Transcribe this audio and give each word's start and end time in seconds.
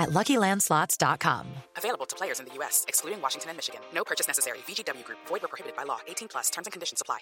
at 0.00 0.08
LuckyLandSlots.com. 0.10 1.46
Available 1.76 2.06
to 2.06 2.16
players 2.16 2.40
in 2.40 2.46
the 2.46 2.54
U.S., 2.54 2.84
excluding 2.88 3.20
Washington 3.22 3.50
and 3.50 3.58
Michigan. 3.58 3.80
No 3.94 4.02
purchase 4.02 4.26
necessary. 4.26 4.58
VGW 4.66 5.04
Group. 5.04 5.18
Void 5.28 5.42
where 5.42 5.48
prohibited 5.48 5.76
by 5.76 5.84
law. 5.84 6.00
18 6.08 6.28
plus. 6.28 6.50
Terms 6.50 6.66
and 6.66 6.72
conditions 6.72 7.00
apply. 7.00 7.18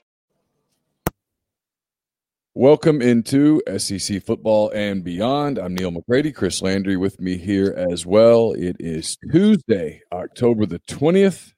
Welcome 2.54 3.00
into 3.02 3.62
SEC 3.76 4.20
football 4.20 4.70
and 4.70 5.04
beyond. 5.04 5.58
I'm 5.58 5.76
Neil 5.76 5.92
McCready. 5.92 6.32
Chris 6.32 6.60
Landry 6.60 6.96
with 6.96 7.20
me 7.20 7.36
here 7.36 7.72
as 7.92 8.04
well. 8.04 8.52
It 8.52 8.74
is 8.80 9.16
Tuesday, 9.30 10.02
October 10.10 10.66
the 10.66 10.80
20th. 10.80 11.52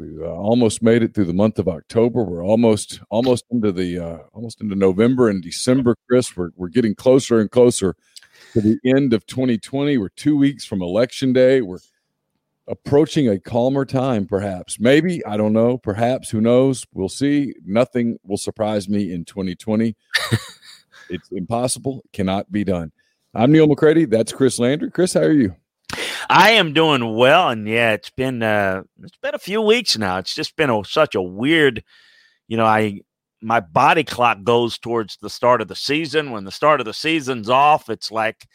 We 0.00 0.20
uh, 0.20 0.26
almost 0.26 0.82
made 0.82 1.04
it 1.04 1.14
through 1.14 1.26
the 1.26 1.32
month 1.32 1.60
of 1.60 1.68
October. 1.68 2.24
We're 2.24 2.44
almost 2.44 3.00
almost 3.10 3.44
into 3.52 3.70
the 3.70 3.98
uh, 3.98 4.18
almost 4.32 4.60
into 4.60 4.74
November 4.74 5.28
and 5.28 5.40
December. 5.40 5.94
Chris, 6.08 6.36
we're 6.36 6.50
we're 6.56 6.68
getting 6.68 6.96
closer 6.96 7.38
and 7.38 7.50
closer 7.50 7.94
to 8.56 8.62
the 8.62 8.78
end 8.86 9.12
of 9.12 9.26
2020. 9.26 9.98
We're 9.98 10.08
two 10.08 10.34
weeks 10.34 10.64
from 10.64 10.80
Election 10.80 11.34
Day. 11.34 11.60
We're 11.60 11.76
approaching 12.66 13.28
a 13.28 13.38
calmer 13.38 13.84
time, 13.84 14.24
perhaps. 14.24 14.80
Maybe, 14.80 15.22
I 15.26 15.36
don't 15.36 15.52
know. 15.52 15.76
Perhaps, 15.76 16.30
who 16.30 16.40
knows? 16.40 16.86
We'll 16.94 17.10
see. 17.10 17.52
Nothing 17.66 18.18
will 18.24 18.38
surprise 18.38 18.88
me 18.88 19.12
in 19.12 19.26
2020. 19.26 19.94
it's 21.10 21.28
impossible. 21.32 22.00
It 22.06 22.16
cannot 22.16 22.50
be 22.50 22.64
done. 22.64 22.92
I'm 23.34 23.52
Neil 23.52 23.66
McCready. 23.66 24.06
That's 24.06 24.32
Chris 24.32 24.58
Landry. 24.58 24.90
Chris, 24.90 25.12
how 25.12 25.20
are 25.20 25.32
you? 25.32 25.54
I 26.30 26.52
am 26.52 26.72
doing 26.72 27.14
well, 27.14 27.50
and 27.50 27.68
yeah, 27.68 27.92
it's 27.92 28.08
been 28.08 28.42
uh, 28.42 28.84
it's 29.02 29.18
been 29.18 29.34
a 29.34 29.38
few 29.38 29.60
weeks 29.60 29.98
now. 29.98 30.16
It's 30.16 30.34
just 30.34 30.56
been 30.56 30.70
a, 30.70 30.82
such 30.82 31.14
a 31.14 31.20
weird, 31.20 31.84
you 32.48 32.56
know. 32.56 32.64
I 32.64 33.02
my 33.42 33.60
body 33.60 34.04
clock 34.04 34.42
goes 34.42 34.78
towards 34.78 35.18
the 35.20 35.30
start 35.30 35.60
of 35.60 35.68
the 35.68 35.76
season. 35.76 36.30
When 36.30 36.44
the 36.44 36.50
start 36.50 36.80
of 36.80 36.86
the 36.86 36.94
season's 36.94 37.48
off, 37.48 37.90
it's 37.90 38.10
like 38.10 38.46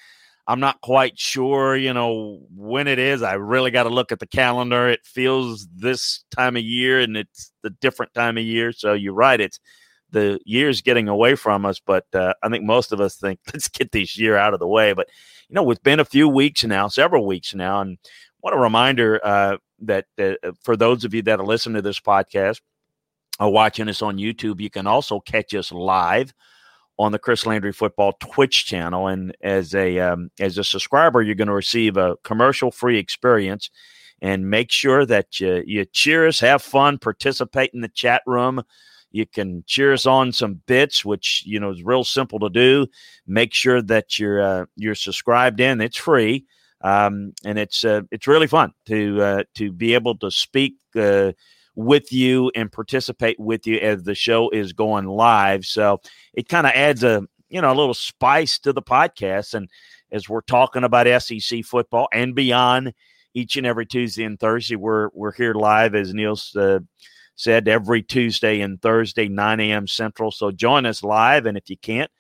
I'm 0.48 0.60
not 0.60 0.82
quite 0.82 1.20
sure, 1.20 1.78
you 1.78 1.94
know, 1.94 2.42
when 2.56 2.88
it 2.88 3.00
is. 3.00 3.22
I 3.22 3.34
really 3.34 3.72
got 3.72 3.84
to 3.84 3.90
look 3.90 4.12
at 4.12 4.20
the 4.20 4.28
calendar. 4.28 4.90
It 4.90 5.06
feels 5.06 5.68
this 5.74 6.24
time 6.36 6.58
of 6.58 6.64
year 6.64 7.00
and 7.00 7.16
it's 7.16 7.52
the 7.62 7.70
different 7.70 8.14
time 8.14 8.38
of 8.38 8.44
year. 8.44 8.72
So 8.72 8.94
you're 8.94 9.14
right. 9.14 9.40
It's 9.40 9.60
the 10.10 10.40
year's 10.46 10.82
getting 10.82 11.08
away 11.08 11.36
from 11.36 11.66
us, 11.66 11.80
but 11.80 12.06
uh, 12.14 12.34
I 12.44 12.50
think 12.50 12.66
most 12.66 12.92
of 12.92 13.00
us 13.00 13.16
think 13.16 13.40
let's 13.54 13.70
get 13.70 13.92
this 13.92 14.18
year 14.18 14.36
out 14.36 14.54
of 14.54 14.60
the 14.60 14.68
way. 14.68 14.94
But, 14.94 15.08
you 15.48 15.56
know, 15.56 15.70
it's 15.72 15.80
been 15.80 16.00
a 16.00 16.06
few 16.06 16.28
weeks 16.28 16.64
now, 16.64 16.88
several 16.88 17.26
weeks 17.26 17.54
now. 17.54 17.82
And 17.82 17.98
what 18.40 18.54
a 18.54 18.58
reminder 18.58 19.22
uh, 19.24 19.58
that 19.84 20.06
uh, 20.20 20.34
for 20.64 20.76
those 20.76 21.06
of 21.06 21.14
you 21.14 21.22
that 21.22 21.40
are 21.40 21.46
listening 21.46 21.76
to 21.76 21.82
this 21.82 22.00
podcast 22.00 22.62
watching 23.50 23.90
us 23.90 24.02
on 24.02 24.18
YouTube, 24.18 24.62
you 24.62 24.70
can 24.70 24.88
also 24.88 25.20
catch 25.20 25.54
us 25.54 25.72
live 25.72 26.34
on 27.00 27.12
the 27.12 27.20
Chris 27.20 27.46
Landry 27.46 27.72
Football 27.72 28.14
Twitch 28.20 28.66
channel. 28.66 29.08
And 29.08 29.36
as 29.42 29.74
a 29.74 30.00
um, 30.00 30.30
as 30.40 30.58
a 30.58 30.64
subscriber, 30.64 31.22
you're 31.22 31.36
going 31.36 31.48
to 31.48 31.54
receive 31.54 31.98
a 31.98 32.16
commercial 32.24 32.72
free 32.72 32.98
experience. 32.98 33.70
And 34.24 34.52
make 34.52 34.72
sure 34.72 35.04
that 35.08 35.40
you, 35.40 35.64
you 35.66 35.84
cheer 35.86 36.28
us, 36.28 36.40
have 36.42 36.62
fun, 36.62 37.00
participate 37.00 37.72
in 37.74 37.82
the 37.82 37.88
chat 37.88 38.22
room. 38.28 38.62
You 39.10 39.26
can 39.26 39.64
cheer 39.66 39.94
us 39.94 40.06
on 40.06 40.32
some 40.32 40.62
bits, 40.68 41.04
which 41.04 41.44
you 41.46 41.60
know 41.60 41.72
is 41.72 41.84
real 41.84 42.04
simple 42.04 42.40
to 42.40 42.50
do. 42.50 42.88
Make 43.26 43.54
sure 43.54 43.82
that 43.82 44.20
you're 44.20 44.42
uh, 44.42 44.66
you're 44.76 44.96
subscribed 44.96 45.60
in. 45.60 45.82
It's 45.82 45.98
free, 45.98 46.46
um, 46.82 47.34
and 47.44 47.58
it's 47.58 47.84
uh, 47.84 48.02
it's 48.12 48.28
really 48.28 48.48
fun 48.48 48.74
to 48.86 49.22
uh, 49.22 49.44
to 49.56 49.72
be 49.72 49.96
able 49.96 50.18
to 50.20 50.30
speak 50.30 50.76
uh, 50.96 51.32
with 51.76 52.12
you 52.12 52.52
and 52.56 52.72
participate 52.72 53.40
with 53.40 53.66
you 53.66 53.78
as 53.78 54.04
the 54.04 54.16
show 54.16 54.50
is 54.50 54.74
going 54.74 55.06
live. 55.06 55.66
So 55.66 56.02
it 56.34 56.50
kind 56.50 56.68
of 56.68 56.74
adds 56.74 57.04
a 57.04 57.24
you 57.50 57.62
know 57.62 57.72
a 57.72 57.76
little 57.76 57.94
spice 57.94 58.60
to 58.60 58.74
the 58.74 58.82
podcast. 58.82 59.54
And 59.54 59.70
as 60.12 60.28
we're 60.28 60.42
talking 60.42 60.84
about 60.84 61.22
SEC 61.22 61.64
football 61.64 62.08
and 62.14 62.36
beyond, 62.36 62.94
each 63.34 63.56
and 63.58 63.66
every 63.66 63.86
Tuesday 63.86 64.24
and 64.24 64.40
Thursday, 64.40 64.76
we're 64.76 65.10
we're 65.14 65.34
here 65.34 65.54
live 65.54 65.96
as 65.96 66.14
Neil 66.14 66.38
uh, 66.56 66.80
said 67.36 67.68
every 67.68 68.04
Tuesday 68.04 68.62
and 68.62 68.82
Thursday, 68.82 69.28
9 69.28 69.60
a.m. 69.60 69.88
Central. 69.88 70.32
So 70.32 70.52
join 70.52 70.86
us 70.86 71.04
live, 71.04 71.46
and 71.46 71.58
if 71.58 71.70
you 71.70 71.78
can't, 71.78 72.12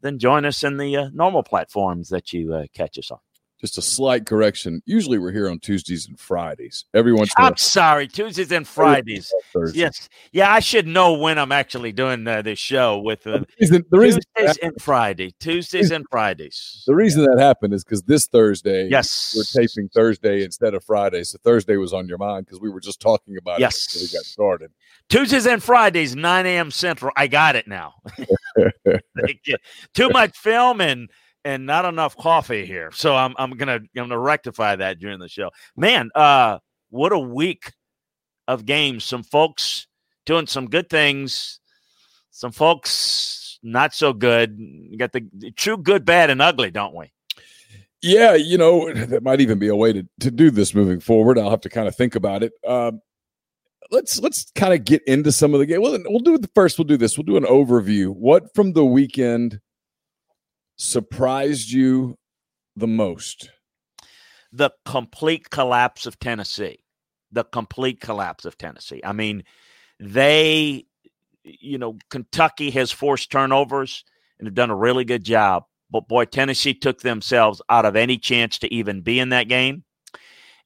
then 0.00 0.18
join 0.18 0.44
us 0.44 0.64
in 0.64 0.78
the 0.78 0.96
uh, 0.96 1.10
normal 1.12 1.42
platforms 1.42 2.08
that 2.08 2.32
you 2.32 2.54
uh, 2.54 2.64
catch 2.74 2.98
us 2.98 3.10
on 3.10 3.18
just 3.60 3.78
a 3.78 3.82
slight 3.82 4.26
correction. 4.26 4.82
Usually 4.84 5.18
we're 5.18 5.32
here 5.32 5.48
on 5.48 5.58
Tuesdays 5.58 6.06
and 6.06 6.18
Fridays. 6.18 6.84
Everyone's. 6.94 7.32
I'm 7.36 7.56
sorry, 7.56 8.08
Tuesdays 8.08 8.52
and 8.52 8.66
Fridays. 8.66 9.32
Yes, 9.72 10.08
yeah, 10.32 10.52
I 10.52 10.60
should 10.60 10.86
know 10.86 11.14
when 11.14 11.38
I'm 11.38 11.52
actually 11.52 11.92
doing 11.92 12.26
uh, 12.26 12.42
this 12.42 12.58
show 12.58 12.98
with 12.98 13.26
uh, 13.26 13.38
the 13.38 13.46
reason, 13.60 13.84
the 13.90 13.98
reason 13.98 14.20
Tuesdays 14.36 14.58
and 14.58 14.72
Friday, 14.80 15.34
Tuesdays 15.40 15.90
and 15.90 16.04
Fridays. 16.10 16.82
The 16.86 16.94
reason 16.94 17.24
that 17.24 17.38
happened 17.38 17.74
is 17.74 17.84
because 17.84 18.02
this 18.02 18.26
Thursday, 18.26 18.88
yes, 18.88 19.34
we're 19.36 19.62
taping 19.62 19.88
Thursday 19.88 20.44
instead 20.44 20.74
of 20.74 20.84
Friday, 20.84 21.24
so 21.24 21.38
Thursday 21.42 21.76
was 21.76 21.92
on 21.92 22.08
your 22.08 22.18
mind 22.18 22.46
because 22.46 22.60
we 22.60 22.70
were 22.70 22.80
just 22.80 23.00
talking 23.00 23.36
about 23.38 23.60
yes. 23.60 23.86
it 23.86 23.92
before 23.92 24.02
we 24.02 24.18
got 24.18 24.24
started. 24.24 24.70
Tuesdays 25.08 25.46
and 25.46 25.62
Fridays, 25.62 26.16
9 26.16 26.46
a.m. 26.46 26.70
Central. 26.70 27.12
I 27.16 27.26
got 27.26 27.56
it 27.56 27.68
now. 27.68 27.94
Too 29.94 30.08
much 30.10 30.36
film 30.36 30.80
and 30.80 31.10
and 31.44 31.66
not 31.66 31.84
enough 31.84 32.16
coffee 32.16 32.64
here. 32.64 32.90
So 32.92 33.14
I'm 33.14 33.34
I'm 33.38 33.52
gonna 33.52 33.74
I'm 33.74 33.88
gonna 33.94 34.18
rectify 34.18 34.76
that 34.76 34.98
during 34.98 35.18
the 35.18 35.28
show. 35.28 35.50
Man, 35.76 36.10
uh, 36.14 36.58
what 36.90 37.12
a 37.12 37.18
week 37.18 37.72
of 38.48 38.66
games. 38.66 39.04
Some 39.04 39.22
folks 39.22 39.86
doing 40.26 40.46
some 40.46 40.68
good 40.68 40.88
things, 40.88 41.60
some 42.30 42.52
folks 42.52 43.58
not 43.62 43.94
so 43.94 44.12
good. 44.12 44.56
You 44.58 44.96
got 44.98 45.12
the, 45.12 45.26
the 45.32 45.50
true 45.50 45.78
good, 45.78 46.04
bad, 46.04 46.30
and 46.30 46.42
ugly, 46.42 46.70
don't 46.70 46.94
we? 46.94 47.10
Yeah, 48.02 48.34
you 48.34 48.58
know 48.58 48.92
that 48.92 49.22
might 49.22 49.40
even 49.40 49.58
be 49.58 49.68
a 49.68 49.76
way 49.76 49.92
to 49.92 50.06
to 50.20 50.30
do 50.30 50.50
this 50.50 50.74
moving 50.74 51.00
forward. 51.00 51.38
I'll 51.38 51.50
have 51.50 51.62
to 51.62 51.70
kind 51.70 51.88
of 51.88 51.96
think 51.96 52.14
about 52.14 52.42
it. 52.42 52.52
Um, 52.66 53.00
let's 53.90 54.20
let's 54.20 54.50
kind 54.54 54.74
of 54.74 54.84
get 54.84 55.02
into 55.06 55.32
some 55.32 55.54
of 55.54 55.60
the 55.60 55.66
game. 55.66 55.80
Well, 55.80 55.98
we'll 56.06 56.20
do 56.20 56.38
the 56.38 56.50
first. 56.54 56.78
We'll 56.78 56.86
do 56.86 56.96
this. 56.96 57.16
We'll 57.16 57.24
do 57.24 57.36
an 57.36 57.44
overview. 57.44 58.08
What 58.14 58.54
from 58.54 58.72
the 58.72 58.84
weekend 58.84 59.60
surprised 60.76 61.70
you 61.70 62.16
the 62.76 62.86
most? 62.86 63.50
The 64.52 64.70
complete 64.84 65.50
collapse 65.50 66.06
of 66.06 66.18
Tennessee. 66.18 66.78
The 67.32 67.44
complete 67.44 68.00
collapse 68.00 68.44
of 68.44 68.56
Tennessee. 68.56 69.00
I 69.04 69.12
mean, 69.12 69.44
they, 69.98 70.86
you 71.42 71.78
know, 71.78 71.98
Kentucky 72.10 72.70
has 72.70 72.92
forced 72.92 73.30
turnovers 73.30 74.04
and 74.38 74.46
have 74.46 74.54
done 74.54 74.70
a 74.70 74.76
really 74.76 75.04
good 75.04 75.24
job. 75.24 75.64
But 75.90 76.08
boy, 76.08 76.24
Tennessee 76.24 76.74
took 76.74 77.00
themselves 77.00 77.62
out 77.68 77.84
of 77.84 77.96
any 77.96 78.18
chance 78.18 78.58
to 78.60 78.72
even 78.72 79.00
be 79.00 79.18
in 79.20 79.30
that 79.30 79.48
game. 79.48 79.84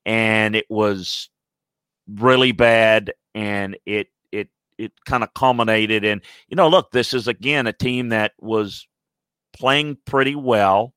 And 0.06 0.56
it 0.56 0.67
was 0.71 1.29
really 2.06 2.53
bad. 2.53 3.12
And 3.35 3.77
it, 3.85 4.09
it, 4.33 4.49
it 4.79 4.93
kind 5.05 5.23
of 5.23 5.35
culminated 5.35 6.05
in, 6.05 6.23
you 6.49 6.56
know, 6.56 6.69
look, 6.69 6.91
this 6.93 7.12
is 7.12 7.29
again 7.29 7.67
a 7.67 7.73
team 7.73 8.09
that 8.11 8.33
was 8.38 8.87
playing 9.53 9.99
pretty 10.05 10.35
well, 10.35 10.95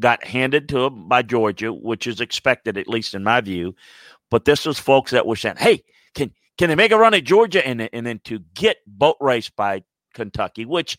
got 0.00 0.24
handed 0.24 0.68
to 0.70 0.80
them 0.80 1.08
by 1.08 1.22
Georgia, 1.22 1.72
which 1.72 2.06
is 2.06 2.20
expected, 2.20 2.78
at 2.78 2.88
least 2.88 3.14
in 3.14 3.22
my 3.22 3.40
view. 3.40 3.74
But 4.30 4.44
this 4.44 4.64
was 4.64 4.78
folks 4.78 5.10
that 5.10 5.26
were 5.26 5.36
saying, 5.36 5.56
hey, 5.58 5.82
can 6.14 6.32
can 6.58 6.68
they 6.68 6.76
make 6.76 6.92
a 6.92 6.98
run 6.98 7.14
at 7.14 7.24
Georgia 7.24 7.66
and, 7.66 7.88
and 7.92 8.06
then 8.06 8.20
to 8.24 8.40
get 8.54 8.78
boat 8.86 9.16
raced 9.20 9.56
by 9.56 9.82
Kentucky, 10.14 10.64
which 10.64 10.98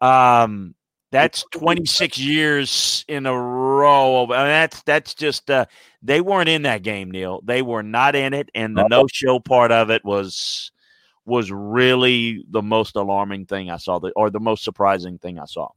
um 0.00 0.74
that's 1.10 1.44
26 1.52 2.18
years 2.18 3.04
in 3.08 3.24
a 3.24 3.32
row. 3.34 4.24
I 4.24 4.26
mean, 4.26 4.28
that's 4.28 4.82
that's 4.82 5.14
just 5.14 5.50
uh, 5.50 5.64
they 6.02 6.20
weren't 6.20 6.50
in 6.50 6.62
that 6.62 6.82
game, 6.82 7.10
Neil. 7.10 7.40
They 7.44 7.62
were 7.62 7.82
not 7.82 8.14
in 8.14 8.34
it, 8.34 8.50
and 8.54 8.76
the 8.76 8.86
no 8.88 9.06
show 9.10 9.40
part 9.40 9.72
of 9.72 9.90
it 9.90 10.04
was 10.04 10.70
was 11.24 11.50
really 11.50 12.44
the 12.50 12.62
most 12.62 12.96
alarming 12.96 13.46
thing 13.46 13.70
I 13.70 13.76
saw, 13.76 13.98
the, 13.98 14.12
or 14.16 14.30
the 14.30 14.40
most 14.40 14.64
surprising 14.64 15.18
thing 15.18 15.38
I 15.38 15.44
saw. 15.44 15.68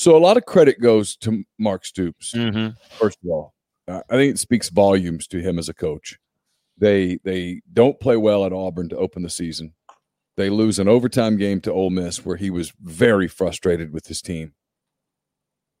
So 0.00 0.16
a 0.16 0.18
lot 0.18 0.38
of 0.38 0.46
credit 0.46 0.80
goes 0.80 1.14
to 1.16 1.44
Mark 1.58 1.84
Stoops. 1.84 2.32
Mm-hmm. 2.32 2.68
First 2.96 3.18
of 3.22 3.28
all, 3.28 3.52
I 3.86 4.00
think 4.08 4.34
it 4.34 4.38
speaks 4.38 4.70
volumes 4.70 5.26
to 5.26 5.42
him 5.42 5.58
as 5.58 5.68
a 5.68 5.74
coach. 5.74 6.18
They 6.78 7.18
they 7.22 7.60
don't 7.70 8.00
play 8.00 8.16
well 8.16 8.46
at 8.46 8.52
Auburn 8.54 8.88
to 8.88 8.96
open 8.96 9.22
the 9.22 9.28
season. 9.28 9.74
They 10.38 10.48
lose 10.48 10.78
an 10.78 10.88
overtime 10.88 11.36
game 11.36 11.60
to 11.60 11.72
Ole 11.72 11.90
Miss 11.90 12.24
where 12.24 12.38
he 12.38 12.48
was 12.48 12.72
very 12.80 13.28
frustrated 13.28 13.92
with 13.92 14.06
his 14.06 14.22
team. 14.22 14.54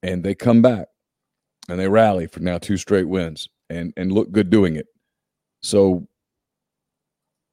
And 0.02 0.22
they 0.22 0.34
come 0.34 0.60
back 0.60 0.88
and 1.70 1.80
they 1.80 1.88
rally 1.88 2.26
for 2.26 2.40
now 2.40 2.58
two 2.58 2.76
straight 2.76 3.08
wins 3.08 3.48
and 3.70 3.94
and 3.96 4.12
look 4.12 4.32
good 4.32 4.50
doing 4.50 4.76
it. 4.76 4.88
So 5.62 6.06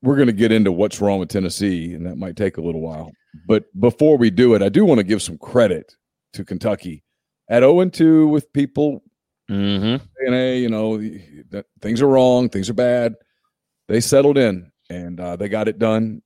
we're 0.02 0.18
going 0.18 0.28
to 0.28 0.34
get 0.34 0.52
into 0.52 0.74
what's 0.74 1.00
wrong 1.00 1.20
with 1.20 1.30
Tennessee 1.30 1.94
and 1.94 2.06
that 2.06 2.18
might 2.18 2.36
take 2.36 2.58
a 2.58 2.62
little 2.62 2.82
while. 2.82 3.10
But 3.48 3.64
before 3.80 4.18
we 4.18 4.30
do 4.30 4.54
it, 4.54 4.62
I 4.62 4.68
do 4.68 4.84
want 4.84 4.98
to 4.98 5.06
give 5.06 5.22
some 5.22 5.38
credit 5.38 5.96
to 6.38 6.46
Kentucky 6.46 7.04
at 7.50 7.62
0 7.62 7.86
2 7.90 8.28
with 8.28 8.52
people 8.54 9.04
Mm-hmm. 9.50 10.04
saying, 10.20 10.34
hey, 10.34 10.60
you 10.60 10.70
know, 10.70 10.98
that 10.98 11.66
things 11.82 12.02
are 12.02 12.08
wrong, 12.08 12.50
things 12.50 12.70
are 12.70 12.74
bad. 12.74 13.16
They 13.88 14.02
settled 14.02 14.38
in 14.38 14.72
and 14.90 15.20
uh, 15.20 15.36
they 15.38 15.48
got 15.48 15.68
it 15.68 15.80
done. 15.80 16.22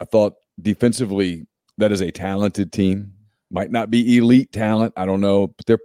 I 0.00 0.04
thought 0.04 0.34
defensively, 0.60 1.46
that 1.78 1.92
is 1.92 2.00
a 2.00 2.10
talented 2.10 2.72
team. 2.72 3.12
Might 3.50 3.70
not 3.70 3.90
be 3.90 4.16
elite 4.16 4.50
talent, 4.50 4.94
I 4.96 5.06
don't 5.06 5.20
know, 5.20 5.46
but 5.46 5.66
they're 5.66 5.78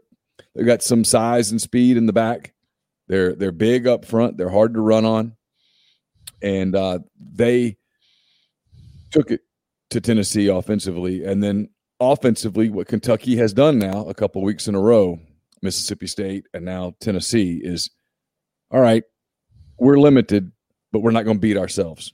they've 0.56 0.66
got 0.66 0.82
some 0.82 1.04
size 1.04 1.52
and 1.52 1.62
speed 1.62 1.98
in 1.98 2.08
the 2.08 2.14
back. 2.14 2.54
They're 3.08 3.36
they're 3.36 3.52
big 3.52 3.88
up 3.88 4.04
front. 4.04 4.38
They're 4.38 4.50
hard 4.50 4.74
to 4.74 4.82
run 4.82 5.06
on, 5.06 5.36
and 6.42 6.76
uh, 6.76 7.00
they 7.20 7.78
took 9.12 9.30
it 9.30 9.42
to 9.92 10.02
Tennessee 10.02 10.48
offensively, 10.48 11.24
and 11.24 11.44
then 11.44 11.70
offensively, 12.02 12.70
what 12.70 12.88
Kentucky 12.88 13.38
has 13.38 13.54
done 13.54 13.80
now 13.80 14.06
a 14.08 14.14
couple 14.14 14.42
weeks 14.42 14.68
in 14.68 14.76
a 14.76 14.82
row 14.82 15.20
Mississippi 15.62 16.08
State, 16.08 16.48
and 16.54 16.66
now 16.66 16.96
Tennessee 17.00 17.62
is 17.64 17.90
all 18.72 18.82
right. 18.82 19.04
We're 19.78 20.00
limited, 20.00 20.52
but 20.92 21.00
we're 21.00 21.12
not 21.12 21.26
going 21.26 21.38
to 21.38 21.42
beat 21.42 21.58
ourselves. 21.58 22.14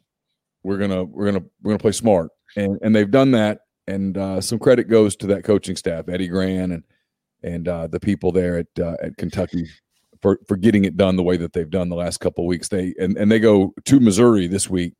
We're 0.63 0.77
gonna 0.77 1.03
we're 1.03 1.31
gonna 1.31 1.45
we're 1.61 1.71
gonna 1.71 1.79
play 1.79 1.91
smart, 1.93 2.29
and 2.55 2.77
and 2.81 2.95
they've 2.95 3.09
done 3.09 3.31
that. 3.31 3.61
And 3.87 4.17
uh, 4.17 4.41
some 4.41 4.59
credit 4.59 4.89
goes 4.89 5.15
to 5.17 5.27
that 5.27 5.45
coaching 5.45 5.77
staff, 5.77 6.09
Eddie 6.09 6.27
Gran, 6.27 6.71
and 6.73 6.83
and 7.41 7.67
uh, 7.67 7.87
the 7.87 7.99
people 7.99 8.31
there 8.31 8.57
at 8.57 8.79
uh, 8.79 8.97
at 9.01 9.15
Kentucky 9.17 9.67
for 10.21 10.39
for 10.47 10.57
getting 10.57 10.83
it 10.83 10.97
done 10.97 11.15
the 11.15 11.23
way 11.23 11.37
that 11.37 11.53
they've 11.53 11.69
done 11.69 11.87
the 11.87 11.95
last 11.95 12.17
couple 12.17 12.45
weeks. 12.45 12.67
They 12.67 12.93
and 12.99 13.15
and 13.17 13.31
they 13.31 13.39
go 13.39 13.73
to 13.85 13.99
Missouri 13.99 14.47
this 14.47 14.69
week. 14.69 14.93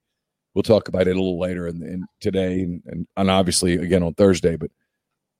We'll 0.53 0.63
talk 0.63 0.87
about 0.87 1.07
it 1.07 1.17
a 1.17 1.19
little 1.19 1.39
later 1.39 1.67
and 1.67 2.05
today, 2.21 2.61
and, 2.61 2.81
and 2.85 3.07
and 3.17 3.29
obviously 3.29 3.73
again 3.73 4.03
on 4.03 4.13
Thursday. 4.13 4.55
But 4.55 4.71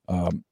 um, 0.08 0.44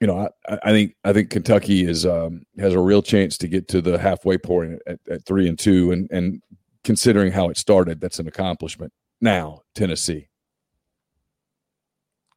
you 0.00 0.06
know, 0.06 0.28
I, 0.48 0.58
I 0.62 0.70
think 0.70 0.94
I 1.04 1.12
think 1.12 1.30
Kentucky 1.30 1.84
is 1.84 2.06
um, 2.06 2.42
has 2.58 2.74
a 2.74 2.80
real 2.80 3.02
chance 3.02 3.36
to 3.38 3.48
get 3.48 3.68
to 3.68 3.80
the 3.80 3.98
halfway 3.98 4.38
point 4.38 4.80
at, 4.86 5.00
at 5.10 5.24
three 5.26 5.48
and 5.48 5.58
two, 5.58 5.92
and 5.92 6.08
and 6.10 6.42
considering 6.84 7.32
how 7.32 7.48
it 7.48 7.56
started, 7.56 8.00
that's 8.00 8.18
an 8.18 8.28
accomplishment. 8.28 8.92
Now 9.20 9.62
Tennessee, 9.74 10.28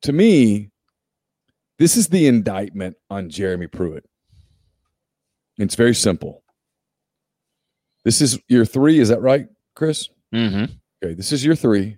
to 0.02 0.12
me, 0.12 0.72
this 1.78 1.96
is 1.96 2.08
the 2.08 2.28
indictment 2.28 2.96
on 3.10 3.30
Jeremy 3.30 3.68
Pruitt. 3.68 4.06
It's 5.58 5.76
very 5.76 5.96
simple. 5.96 6.44
This 8.04 8.22
is 8.22 8.40
year 8.48 8.66
three, 8.66 9.00
is 9.00 9.10
that 9.10 9.22
right, 9.22 9.48
Chris? 9.76 10.10
Mm-hmm. 10.34 10.74
Okay, 11.04 11.14
this 11.14 11.32
is 11.32 11.46
year 11.46 11.56
three. 11.56 11.98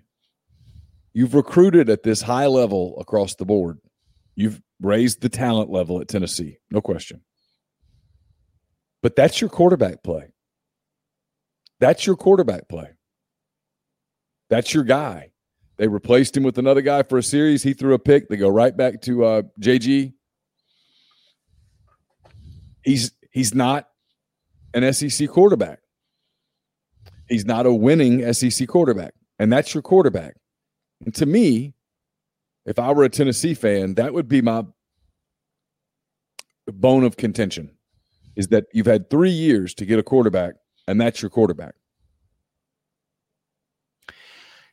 You've 1.14 1.34
recruited 1.34 1.88
at 1.88 2.02
this 2.02 2.20
high 2.20 2.46
level 2.46 2.98
across 3.00 3.34
the 3.34 3.46
board. 3.46 3.78
You've 4.36 4.60
raised 4.80 5.20
the 5.20 5.28
talent 5.28 5.70
level 5.70 6.00
at 6.00 6.08
Tennessee, 6.08 6.58
no 6.70 6.80
question. 6.80 7.20
But 9.02 9.16
that's 9.16 9.40
your 9.40 9.50
quarterback 9.50 10.02
play. 10.02 10.28
That's 11.80 12.06
your 12.06 12.16
quarterback 12.16 12.68
play. 12.68 12.90
That's 14.48 14.72
your 14.72 14.84
guy. 14.84 15.30
They 15.76 15.88
replaced 15.88 16.36
him 16.36 16.42
with 16.42 16.58
another 16.58 16.80
guy 16.80 17.02
for 17.02 17.18
a 17.18 17.22
series. 17.22 17.62
He 17.62 17.74
threw 17.74 17.94
a 17.94 17.98
pick. 17.98 18.28
They 18.28 18.36
go 18.36 18.48
right 18.48 18.76
back 18.76 19.02
to 19.02 19.24
uh, 19.24 19.42
JG. 19.60 20.12
He's 22.82 23.12
he's 23.30 23.54
not 23.54 23.88
an 24.72 24.92
SEC 24.92 25.28
quarterback. 25.28 25.80
He's 27.28 27.44
not 27.44 27.66
a 27.66 27.72
winning 27.72 28.32
SEC 28.32 28.68
quarterback, 28.68 29.14
and 29.38 29.52
that's 29.52 29.74
your 29.74 29.82
quarterback. 29.82 30.36
And 31.04 31.14
to 31.16 31.26
me, 31.26 31.74
if 32.66 32.78
I 32.78 32.92
were 32.92 33.04
a 33.04 33.08
Tennessee 33.08 33.54
fan, 33.54 33.94
that 33.94 34.14
would 34.14 34.28
be 34.28 34.42
my 34.42 34.64
bone 36.66 37.04
of 37.04 37.16
contention 37.16 37.70
is 38.36 38.48
that 38.48 38.66
you've 38.72 38.86
had 38.86 39.10
three 39.10 39.30
years 39.30 39.74
to 39.74 39.86
get 39.86 39.98
a 39.98 40.02
quarterback, 40.02 40.54
and 40.88 41.00
that's 41.00 41.22
your 41.22 41.30
quarterback. 41.30 41.74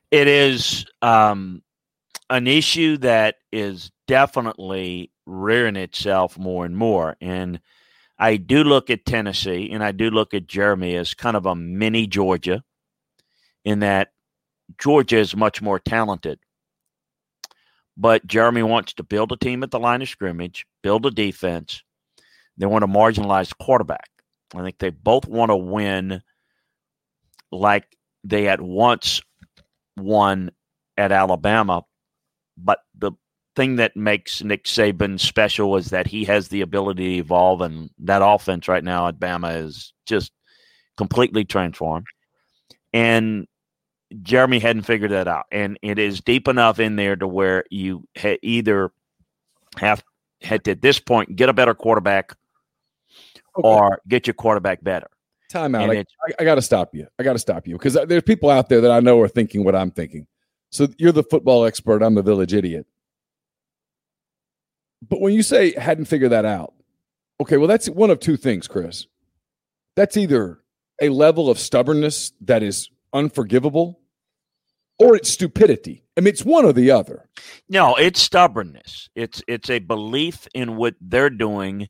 It 0.09 0.27
is 0.27 0.85
um, 1.01 1.61
an 2.29 2.47
issue 2.47 2.97
that 2.97 3.35
is 3.51 3.91
definitely 4.07 5.11
rearing 5.25 5.75
itself 5.75 6.37
more 6.37 6.65
and 6.65 6.75
more. 6.75 7.15
And 7.21 7.61
I 8.19 8.37
do 8.37 8.63
look 8.63 8.89
at 8.89 9.05
Tennessee 9.05 9.69
and 9.71 9.83
I 9.83 9.93
do 9.93 10.09
look 10.09 10.33
at 10.33 10.47
Jeremy 10.47 10.95
as 10.95 11.13
kind 11.13 11.37
of 11.37 11.45
a 11.45 11.55
mini 11.55 12.07
Georgia 12.07 12.63
in 13.63 13.79
that 13.79 14.11
Georgia 14.77 15.17
is 15.17 15.35
much 15.35 15.61
more 15.61 15.79
talented. 15.79 16.39
But 17.97 18.25
Jeremy 18.25 18.63
wants 18.63 18.93
to 18.93 19.03
build 19.03 19.31
a 19.31 19.37
team 19.37 19.63
at 19.63 19.71
the 19.71 19.79
line 19.79 20.01
of 20.01 20.09
scrimmage, 20.09 20.65
build 20.81 21.05
a 21.05 21.11
defense. 21.11 21.83
They 22.57 22.65
want 22.65 22.83
a 22.83 22.87
marginalized 22.87 23.57
quarterback. 23.59 24.09
I 24.55 24.61
think 24.61 24.77
they 24.79 24.89
both 24.89 25.27
want 25.27 25.49
to 25.49 25.55
win 25.55 26.21
like 27.51 27.85
they 28.23 28.43
had 28.43 28.61
once 28.61 29.21
won 29.97 30.51
at 30.97 31.11
Alabama. 31.11 31.83
But 32.57 32.79
the 32.97 33.11
thing 33.55 33.77
that 33.77 33.95
makes 33.95 34.43
Nick 34.43 34.65
Saban 34.65 35.19
special 35.19 35.75
is 35.75 35.89
that 35.89 36.07
he 36.07 36.25
has 36.25 36.47
the 36.47 36.61
ability 36.61 37.15
to 37.15 37.19
evolve, 37.19 37.61
and 37.61 37.89
that 37.99 38.21
offense 38.23 38.67
right 38.67 38.83
now 38.83 39.07
at 39.07 39.19
Bama 39.19 39.63
is 39.65 39.93
just 40.05 40.31
completely 40.97 41.43
transformed. 41.45 42.05
And 42.93 43.47
Jeremy 44.21 44.59
hadn't 44.59 44.83
figured 44.83 45.11
that 45.11 45.27
out, 45.27 45.45
and 45.51 45.77
it 45.81 45.97
is 45.99 46.21
deep 46.21 46.47
enough 46.47 46.79
in 46.79 46.95
there 46.95 47.15
to 47.15 47.27
where 47.27 47.63
you 47.69 48.07
ha- 48.17 48.39
either 48.41 48.91
have 49.77 50.03
had 50.41 50.63
to 50.65 50.71
at 50.71 50.81
this 50.81 50.99
point 50.99 51.35
get 51.35 51.49
a 51.49 51.53
better 51.53 51.73
quarterback 51.73 52.33
Okay. 53.57 53.67
or 53.67 54.01
get 54.07 54.27
your 54.27 54.33
quarterback 54.33 54.81
better. 54.83 55.07
Time 55.49 55.75
out. 55.75 55.89
I, 55.89 55.99
I, 55.99 56.05
I 56.39 56.43
got 56.45 56.55
to 56.55 56.61
stop 56.61 56.95
you. 56.95 57.07
I 57.19 57.23
got 57.23 57.33
to 57.33 57.39
stop 57.39 57.67
you 57.67 57.75
because 57.77 57.97
uh, 57.97 58.05
there's 58.05 58.23
people 58.23 58.49
out 58.49 58.69
there 58.69 58.79
that 58.81 58.91
I 58.91 59.01
know 59.01 59.19
are 59.19 59.27
thinking 59.27 59.65
what 59.65 59.75
I'm 59.75 59.91
thinking. 59.91 60.25
So 60.69 60.87
you're 60.97 61.11
the 61.11 61.23
football 61.23 61.65
expert. 61.65 62.01
I'm 62.01 62.15
the 62.15 62.21
village 62.21 62.53
idiot. 62.53 62.87
But 65.07 65.19
when 65.19 65.33
you 65.33 65.43
say 65.43 65.73
hadn't 65.73 66.05
figured 66.05 66.31
that 66.31 66.45
out, 66.45 66.73
okay, 67.41 67.57
well, 67.57 67.67
that's 67.67 67.89
one 67.89 68.09
of 68.09 68.19
two 68.21 68.37
things, 68.37 68.67
Chris. 68.67 69.07
That's 69.95 70.15
either 70.15 70.59
a 71.01 71.09
level 71.09 71.49
of 71.49 71.59
stubbornness 71.59 72.31
that 72.41 72.63
is 72.63 72.89
unforgivable 73.11 73.99
or 75.01 75.15
it's 75.15 75.29
stupidity. 75.29 76.03
I 76.17 76.21
mean, 76.21 76.27
it's 76.27 76.45
one 76.45 76.65
or 76.65 76.73
the 76.73 76.91
other. 76.91 77.27
No, 77.69 77.95
it's 77.95 78.21
stubbornness. 78.21 79.09
It's 79.15 79.41
it's 79.47 79.69
a 79.69 79.79
belief 79.79 80.47
in 80.53 80.75
what 80.75 80.95
they're 81.01 81.29
doing 81.29 81.89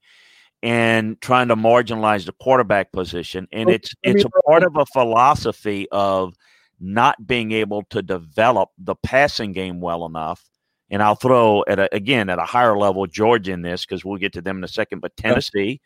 and 0.64 1.20
trying 1.22 1.48
to 1.50 1.56
marginalize 1.56 2.26
the 2.26 2.34
quarterback 2.34 2.92
position. 2.92 3.48
And 3.52 3.70
Okay, 3.70 3.76
it's 3.76 3.94
I 4.06 4.10
it's 4.10 4.24
mean, 4.24 4.32
a 4.36 4.50
part 4.50 4.64
of 4.64 4.78
a 4.78 4.86
philosophy 4.86 5.88
of 5.92 6.36
not 6.80 7.28
being 7.28 7.52
able 7.52 7.84
to 7.90 8.02
develop 8.02 8.70
the 8.78 8.96
passing 8.96 9.52
game 9.52 9.82
well 9.82 10.06
enough. 10.06 10.44
And 10.90 11.02
I'll 11.02 11.16
throw 11.16 11.64
at 11.68 11.80
a, 11.80 11.94
again 11.96 12.30
at 12.30 12.40
a 12.40 12.44
higher 12.44 12.78
level 12.78 13.08
Georgia 13.08 13.52
in 13.52 13.62
this 13.62 13.86
because 13.86 14.04
we'll 14.04 14.18
get 14.18 14.34
to 14.34 14.42
them 14.42 14.58
in 14.58 14.64
a 14.64 14.68
second. 14.70 15.00
But 15.00 15.16
Tennessee 15.18 15.82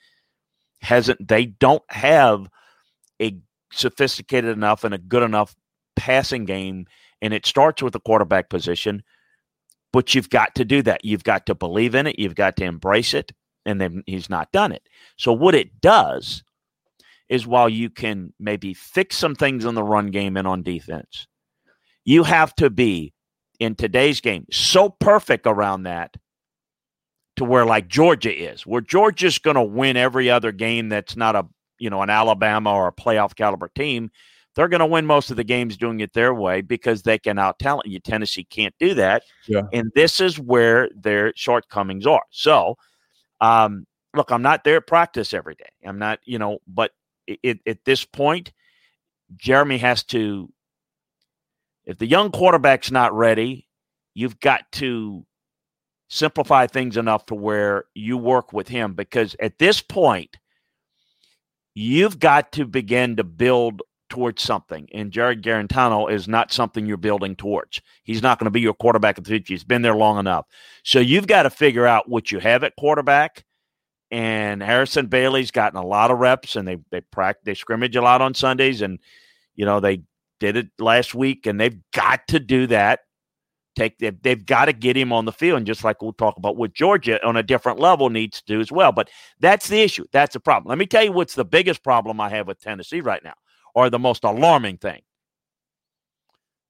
hasn't. 0.81 1.27
They 1.27 1.45
don't 1.45 1.83
have 1.89 2.49
a 3.21 3.37
sophisticated 3.71 4.51
enough 4.51 4.83
and 4.83 4.93
a 4.93 4.99
good 4.99 5.23
enough 5.23 5.55
passing 5.95 6.45
game. 6.45 6.85
And 7.21 7.33
it 7.33 7.45
starts 7.45 7.81
with 7.81 7.93
the 7.93 7.99
quarterback 7.99 8.49
position 8.49 9.03
but 9.95 10.13
you've 10.13 10.29
got 10.29 10.53
to 10.55 10.65
do 10.65 10.81
that. 10.81 11.05
You've 11.05 11.23
got 11.23 11.45
to 11.45 11.55
believe 11.55 11.95
in 11.95 12.05
it. 12.05 12.19
You've 12.19 12.35
got 12.35 12.57
to 12.57 12.65
embrace 12.65 13.13
it. 13.13 13.31
And 13.65 13.79
then 13.79 14.03
he's 14.05 14.29
not 14.29 14.51
done 14.51 14.73
it. 14.73 14.89
So, 15.17 15.31
what 15.31 15.55
it 15.55 15.79
does 15.79 16.43
is 17.29 17.47
while 17.47 17.69
you 17.69 17.89
can 17.89 18.33
maybe 18.37 18.73
fix 18.73 19.15
some 19.15 19.35
things 19.35 19.63
on 19.63 19.73
the 19.73 19.81
run 19.81 20.07
game 20.07 20.35
and 20.35 20.45
on 20.45 20.63
defense, 20.63 21.27
you 22.03 22.23
have 22.23 22.53
to 22.55 22.69
be 22.69 23.13
in 23.61 23.75
today's 23.75 24.19
game 24.19 24.45
so 24.51 24.89
perfect 24.89 25.47
around 25.47 25.83
that 25.83 26.15
to 27.37 27.45
where 27.45 27.65
like 27.65 27.87
Georgia 27.87 28.37
is, 28.37 28.67
where 28.67 28.81
Georgia's 28.81 29.39
going 29.39 29.55
to 29.55 29.63
win 29.63 29.95
every 29.95 30.29
other 30.29 30.51
game 30.51 30.89
that's 30.89 31.15
not 31.15 31.37
a, 31.37 31.47
you 31.79 31.89
know, 31.89 32.01
an 32.01 32.09
Alabama 32.09 32.73
or 32.73 32.89
a 32.89 32.93
playoff 32.93 33.33
caliber 33.33 33.69
team 33.73 34.11
they're 34.55 34.69
going 34.69 34.79
to 34.79 34.85
win 34.85 35.05
most 35.05 35.29
of 35.29 35.37
the 35.37 35.43
games 35.43 35.77
doing 35.77 35.99
it 35.99 36.13
their 36.13 36.33
way 36.33 36.61
because 36.61 37.01
they 37.01 37.17
can 37.17 37.37
out 37.37 37.59
talent 37.59 37.87
you. 37.87 37.99
Tennessee 37.99 38.45
can't 38.45 38.73
do 38.79 38.93
that. 38.93 39.23
Yeah. 39.47 39.63
And 39.73 39.91
this 39.95 40.21
is 40.21 40.39
where 40.39 40.89
their 40.95 41.33
shortcomings 41.35 42.07
are. 42.07 42.23
So, 42.31 42.77
um, 43.41 43.85
look, 44.13 44.31
I'm 44.31 44.41
not 44.41 44.63
there 44.63 44.77
at 44.77 44.87
practice 44.87 45.33
every 45.33 45.55
day. 45.55 45.69
I'm 45.85 45.99
not, 45.99 46.19
you 46.23 46.39
know, 46.39 46.59
but 46.67 46.91
it, 47.27 47.59
at 47.67 47.83
this 47.85 48.05
point, 48.05 48.53
Jeremy 49.35 49.77
has 49.79 50.03
to, 50.05 50.49
if 51.85 51.97
the 51.97 52.07
young 52.07 52.31
quarterback's 52.31 52.91
not 52.91 53.13
ready, 53.13 53.67
you've 54.13 54.39
got 54.39 54.71
to 54.73 55.25
simplify 56.07 56.65
things 56.65 56.95
enough 56.95 57.25
to 57.25 57.35
where 57.35 57.85
you 57.93 58.17
work 58.17 58.53
with 58.53 58.69
him 58.69 58.93
because 58.93 59.35
at 59.41 59.59
this 59.59 59.81
point, 59.81 60.37
you've 61.73 62.19
got 62.19 62.53
to 62.53 62.65
begin 62.65 63.17
to 63.17 63.23
build 63.23 63.81
towards 64.09 64.41
something. 64.41 64.87
And 64.93 65.11
Jarrett 65.11 65.41
Guarantano 65.41 66.11
is 66.11 66.27
not 66.27 66.51
something 66.51 66.85
you're 66.85 66.97
building 66.97 67.35
towards. 67.35 67.81
He's 68.03 68.21
not 68.21 68.39
going 68.39 68.45
to 68.45 68.51
be 68.51 68.61
your 68.61 68.73
quarterback 68.73 69.17
in 69.17 69.23
the 69.23 69.29
future. 69.29 69.53
He's 69.53 69.63
been 69.63 69.81
there 69.81 69.95
long 69.95 70.19
enough. 70.19 70.45
So 70.83 70.99
you've 70.99 71.27
got 71.27 71.43
to 71.43 71.49
figure 71.49 71.87
out 71.87 72.09
what 72.09 72.31
you 72.31 72.39
have 72.39 72.63
at 72.63 72.75
quarterback. 72.77 73.43
And 74.11 74.61
Harrison 74.61 75.07
Bailey's 75.07 75.51
gotten 75.51 75.79
a 75.79 75.85
lot 75.85 76.11
of 76.11 76.19
reps 76.19 76.55
and 76.55 76.67
they 76.67 76.77
they 76.91 77.01
practice 77.01 77.41
they 77.43 77.53
scrimmage 77.55 77.95
a 77.95 78.01
lot 78.01 78.21
on 78.21 78.35
Sundays 78.35 78.81
and 78.81 78.99
you 79.55 79.65
know 79.65 79.79
they 79.79 80.03
did 80.39 80.55
it 80.55 80.67
last 80.77 81.15
week 81.15 81.47
and 81.47 81.59
they've 81.59 81.79
got 81.91 82.27
to 82.27 82.39
do 82.39 82.67
that. 82.67 82.99
Take 83.75 83.97
they've, 83.97 84.21
they've 84.21 84.45
got 84.45 84.65
to 84.65 84.73
get 84.73 84.95
him 84.95 85.11
on 85.11 85.25
the 85.25 85.33
field, 85.33 85.57
and 85.57 85.67
just 85.67 85.83
like 85.83 86.01
we'll 86.01 86.13
talk 86.13 86.37
about 86.37 86.55
what 86.55 86.71
Georgia 86.73 87.21
on 87.25 87.35
a 87.35 87.43
different 87.43 87.79
level 87.79 88.09
needs 88.09 88.39
to 88.41 88.45
do 88.45 88.61
as 88.61 88.71
well. 88.71 88.93
But 88.93 89.09
that's 89.41 89.67
the 89.67 89.81
issue. 89.81 90.05
That's 90.13 90.33
the 90.33 90.39
problem. 90.39 90.69
Let 90.69 90.77
me 90.77 90.85
tell 90.85 91.03
you 91.03 91.11
what's 91.11 91.35
the 91.35 91.43
biggest 91.43 91.83
problem 91.83 92.21
I 92.21 92.29
have 92.29 92.47
with 92.47 92.61
Tennessee 92.61 93.01
right 93.01 93.21
now 93.21 93.33
or 93.75 93.89
the 93.89 93.99
most 93.99 94.23
alarming 94.23 94.77
thing. 94.77 95.01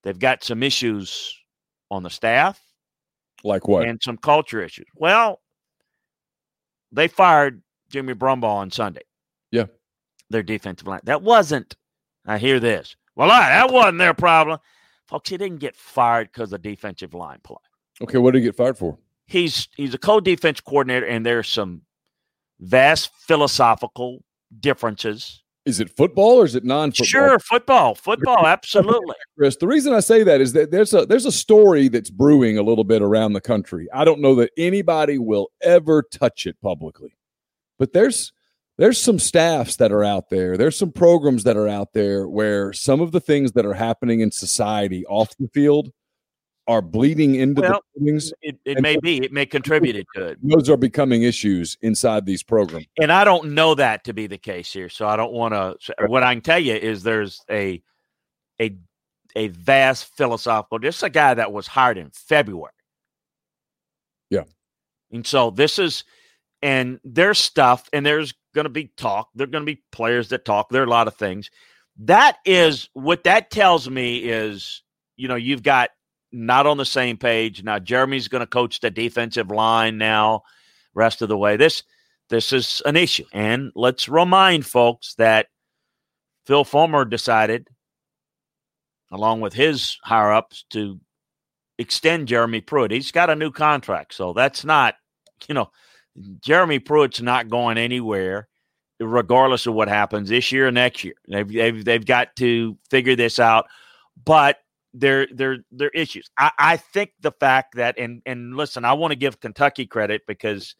They've 0.04 0.20
got 0.20 0.44
some 0.44 0.64
issues 0.64 1.36
on 1.90 2.04
the 2.04 2.10
staff. 2.10 2.60
Like 3.44 3.68
what? 3.68 3.88
And 3.88 4.02
some 4.04 4.18
culture 4.18 4.62
issues. 4.62 4.88
Well, 4.96 5.42
they 6.92 7.08
fired 7.08 7.62
Jimmy 7.90 8.14
Brumbaugh 8.14 8.44
on 8.44 8.72
Sunday. 8.72 9.04
Yeah. 9.52 9.66
Their 10.30 10.44
defensive 10.44 10.88
line. 10.88 11.02
That 11.04 11.22
wasn't, 11.22 11.76
I 12.26 12.40
hear 12.40 12.60
this. 12.60 12.96
Well, 13.16 13.32
I, 13.32 13.50
that 13.50 13.72
wasn't 13.72 14.00
their 14.00 14.14
problem. 14.14 14.60
Folks, 15.08 15.30
he 15.30 15.38
didn't 15.38 15.60
get 15.60 15.76
fired 15.76 16.32
because 16.34 16.52
of 16.52 16.62
defensive 16.64 17.14
line 17.14 17.40
play. 17.44 17.58
Okay, 18.02 18.18
what 18.18 18.32
did 18.32 18.40
he 18.40 18.46
get 18.46 18.58
fired 18.58 18.78
for? 18.78 18.98
He's 19.28 19.70
he's 19.76 19.94
a 19.94 19.98
co-defense 19.98 20.60
coordinator, 20.62 21.06
and 21.06 21.26
there's 21.26 21.48
some 21.48 21.82
vast 22.60 23.12
philosophical 23.16 24.24
differences 24.60 25.44
is 25.66 25.80
it 25.80 25.90
football 25.90 26.42
or 26.42 26.46
is 26.46 26.56
it 26.56 26.64
non-football? 26.64 27.06
Sure, 27.06 27.40
football, 27.40 27.96
football, 27.96 28.46
absolutely. 28.46 29.16
Chris, 29.38 29.56
the 29.58 29.68
reason 29.68 29.94
I 29.94 30.00
say 30.00 30.24
that 30.24 30.40
is 30.40 30.54
that 30.54 30.72
there's 30.72 30.94
a 30.94 31.06
there's 31.06 31.26
a 31.26 31.32
story 31.32 31.88
that's 31.88 32.12
brewing 32.12 32.58
a 32.58 32.64
little 32.64 32.84
bit 32.84 33.02
around 33.02 33.34
the 33.34 33.42
country. 33.42 33.88
I 33.94 34.06
don't 34.06 34.22
know 34.22 34.36
that 34.36 34.52
anybody 34.58 35.18
will 35.18 35.50
ever 35.62 36.04
touch 36.04 36.46
it 36.46 36.62
publicly, 36.62 37.16
but 37.80 37.94
there's 37.94 38.32
there's 38.78 39.02
some 39.02 39.20
staffs 39.20 39.78
that 39.78 39.92
are 39.92 40.04
out 40.04 40.30
there. 40.30 40.58
There's 40.58 40.78
some 40.78 40.92
programs 40.92 41.44
that 41.46 41.58
are 41.58 41.68
out 41.68 41.94
there 41.94 42.28
where 42.28 42.72
some 42.74 43.02
of 43.02 43.12
the 43.12 43.22
things 43.22 43.54
that 43.54 43.66
are 43.66 43.74
happening 43.74 44.20
in 44.20 44.32
society 44.32 45.06
off 45.08 45.36
the 45.40 45.48
field 45.48 45.92
are 46.68 46.82
bleeding 46.82 47.36
into 47.36 47.62
well, 47.62 47.82
the 47.96 48.00
buildings. 48.00 48.34
It, 48.42 48.58
it 48.66 48.82
may 48.82 48.96
so, 48.96 49.02
be. 49.02 49.18
It 49.18 49.32
may 49.32 49.46
contribute 49.46 50.06
to 50.16 50.26
it. 50.26 50.40
Those 50.42 50.70
are 50.70 50.78
becoming 50.78 51.24
issues 51.24 51.78
inside 51.82 52.26
these 52.26 52.44
programs. 52.44 52.88
And 53.00 53.12
I 53.12 53.24
don't 53.24 53.54
know 53.54 53.76
that 53.76 54.04
to 54.06 54.14
be 54.14 54.28
the 54.28 54.38
case 54.38 54.72
here. 54.74 54.90
So 54.90 55.08
I 55.08 55.16
don't 55.16 55.34
want 55.34 55.54
to. 55.54 55.96
What 56.08 56.24
I 56.24 56.34
can 56.34 56.42
tell 56.42 56.60
you 56.60 56.74
is 56.74 57.04
there's 57.04 57.42
a 57.50 57.82
a 58.60 58.78
a 59.36 59.50
vast 59.50 60.06
philosophical. 60.16 60.80
This 60.80 60.98
is 60.98 61.04
a 61.04 61.10
guy 61.10 61.34
that 61.34 61.52
was 61.52 61.68
hired 61.68 61.98
in 61.98 62.10
February. 62.12 62.72
Yeah. 64.30 64.44
And 65.12 65.28
so 65.28 65.52
this 65.52 65.78
is, 65.78 66.04
and 66.62 67.00
there's 67.04 67.38
stuff, 67.38 67.90
and 67.94 68.06
there's 68.06 68.34
going 68.56 68.64
to 68.66 68.70
be 68.70 68.92
talk. 68.98 69.30
There're 69.36 69.48
going 69.48 69.66
to 69.66 69.72
be 69.72 69.84
players 69.92 70.30
that 70.30 70.46
talk. 70.46 70.70
There 70.70 70.82
are 70.82 70.86
a 70.86 70.90
lot 70.90 71.08
of 71.08 71.16
things. 71.16 71.52
That 72.00 72.38
is 72.46 72.90
what 72.94 73.26
that 73.26 73.52
tells 73.52 73.90
me 73.90 74.18
is, 74.18 74.82
you 75.18 75.28
know, 75.28 75.36
you've 75.36 75.64
got 75.64 75.90
not 76.36 76.68
on 76.68 76.78
the 76.78 76.86
same 76.86 77.18
page. 77.18 77.64
Now 77.64 77.80
Jeremy's 77.80 78.28
going 78.28 78.42
to 78.42 78.48
coach 78.48 78.80
the 78.80 78.92
defensive 78.92 79.50
line 79.50 79.98
now, 79.98 80.44
rest 80.94 81.22
of 81.22 81.30
the 81.30 81.38
way. 81.38 81.58
This 81.58 81.84
this 82.30 82.52
is 82.52 82.82
an 82.86 82.96
issue. 82.96 83.26
And 83.34 83.72
let's 83.76 84.10
remind 84.10 84.66
folks 84.66 85.16
that 85.16 85.48
Phil 86.46 86.64
Fulmer 86.64 87.06
decided, 87.06 87.68
along 89.12 89.42
with 89.42 89.54
his 89.54 89.98
higher 90.04 90.32
ups, 90.32 90.66
to 90.72 91.00
extend 91.78 92.28
Jeremy 92.28 92.62
Pruitt. 92.62 92.92
He's 92.92 93.12
got 93.12 93.30
a 93.30 93.36
new 93.36 93.52
contract. 93.52 94.14
So 94.14 94.34
that's 94.34 94.64
not, 94.66 94.96
you 95.48 95.56
know, 95.56 95.70
Jeremy 96.42 96.80
Pruitt's 96.80 97.22
not 97.22 97.50
going 97.50 97.78
anywhere, 97.78 98.48
regardless 99.00 99.68
of 99.68 99.74
what 99.74 99.88
happens 99.88 100.30
this 100.30 100.52
year 100.52 100.68
or 100.68 100.72
next 100.72 101.04
year. 101.04 101.16
They've, 101.28 101.48
they've, 101.48 101.86
they've 101.86 102.06
got 102.06 102.36
to 102.38 102.78
figure 102.90 103.16
this 103.16 103.40
out. 103.40 103.68
But 104.24 104.58
there 104.96 105.28
there 105.32 105.58
there 105.72 105.90
issues. 105.90 106.30
I, 106.38 106.52
I 106.58 106.78
think 106.78 107.12
the 107.20 107.32
fact 107.32 107.76
that 107.76 108.00
and 108.00 108.22
and 108.26 108.56
listen, 108.56 108.86
I 108.86 108.94
want 108.94 109.12
to 109.12 109.18
give 109.18 109.40
Kentucky 109.40 109.86
credit 109.86 110.22
because 110.28 110.76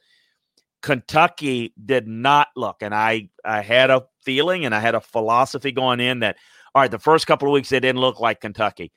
Kentucky 0.82 1.74
did 1.84 2.08
not 2.08 2.48
look, 2.56 2.78
and 2.82 2.96
I 2.96 3.30
I 3.44 3.62
had 3.62 3.90
a 3.90 4.04
feeling 4.24 4.66
and 4.66 4.74
I 4.74 4.80
had 4.80 4.96
a 4.96 5.02
philosophy 5.02 5.72
going 5.72 6.00
in 6.00 6.20
that 6.20 6.38
all 6.74 6.82
right, 6.82 6.92
the 6.92 7.00
first 7.00 7.28
couple 7.28 7.48
of 7.48 7.54
weeks 7.54 7.70
they 7.70 7.80
didn't 7.80 8.02
look 8.02 8.20
like 8.20 8.42
Kentucky. 8.42 8.92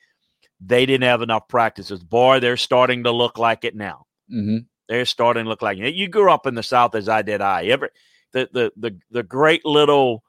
They 0.61 0.85
didn't 0.85 1.07
have 1.07 1.21
enough 1.21 1.47
practices. 1.47 2.03
Boy, 2.03 2.39
they're 2.39 2.57
starting 2.57 3.03
to 3.03 3.11
look 3.11 3.37
like 3.37 3.63
it 3.63 3.75
now. 3.75 4.05
Mm-hmm. 4.33 4.57
They're 4.87 5.05
starting 5.05 5.45
to 5.45 5.49
look 5.49 5.61
like 5.61 5.77
it. 5.77 5.95
You 5.95 6.07
grew 6.07 6.31
up 6.31 6.47
in 6.47 6.55
the 6.55 6.63
South 6.63 6.95
as 6.95 7.07
I 7.07 7.21
did. 7.21 7.41
I 7.41 7.65
ever 7.65 7.89
the 8.31 8.49
the 8.51 8.71
the 8.77 8.97
the 9.11 9.23
great 9.23 9.65
little 9.65 10.23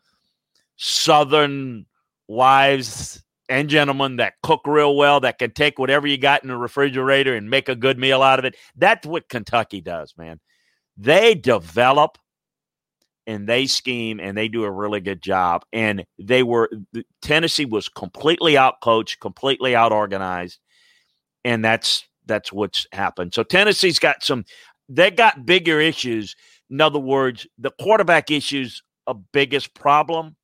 Southern 0.77 1.87
wives 2.29 3.23
and 3.51 3.69
gentlemen 3.69 4.17
that 4.17 4.35
cook 4.43 4.63
real 4.67 4.97
well, 4.97 5.21
that 5.21 5.39
can 5.39 5.51
take 5.51 5.79
whatever 5.79 6.07
you 6.07 6.17
got 6.17 6.43
in 6.43 6.49
the 6.49 6.57
refrigerator 6.57 7.35
and 7.35 7.51
make 7.51 7.69
a 7.69 7.75
good 7.75 7.99
meal 7.99 8.23
out 8.23 8.39
of 8.39 8.45
it. 8.45 8.57
That's 8.77 9.07
what 9.07 9.29
Kentucky 9.29 9.81
does, 9.81 10.15
man. 10.17 10.41
They 10.97 11.35
develop 11.35 12.17
and 13.27 13.49
they 13.49 13.67
scheme 13.67 14.21
and 14.21 14.37
they 14.37 14.49
do 14.49 14.65
a 14.65 14.71
really 14.71 15.01
good 15.01 15.21
job. 15.21 15.65
And 15.73 16.07
they 16.19 16.43
were 16.43 16.71
Tennessee 17.21 17.65
was 17.65 17.89
completely 17.89 18.57
out 18.57 18.81
coached, 18.81 19.21
completely 19.21 19.75
out 19.75 19.93
organized, 19.93 20.61
and 21.45 21.65
that's 21.65 22.07
that's 22.27 22.53
what's 22.53 22.87
happened. 22.93 23.35
So 23.35 23.43
Tennessee's 23.43 23.99
got 23.99 24.23
some 24.23 24.45
they 24.89 25.11
got 25.11 25.45
bigger 25.45 25.81
issues. 25.81 26.37
In 26.71 26.81
other 26.81 26.99
words, 27.01 27.47
the 27.59 27.73
quarterback 27.81 28.31
issues 28.31 28.83
a 29.07 29.15
biggest 29.15 29.75
problem, 29.75 30.37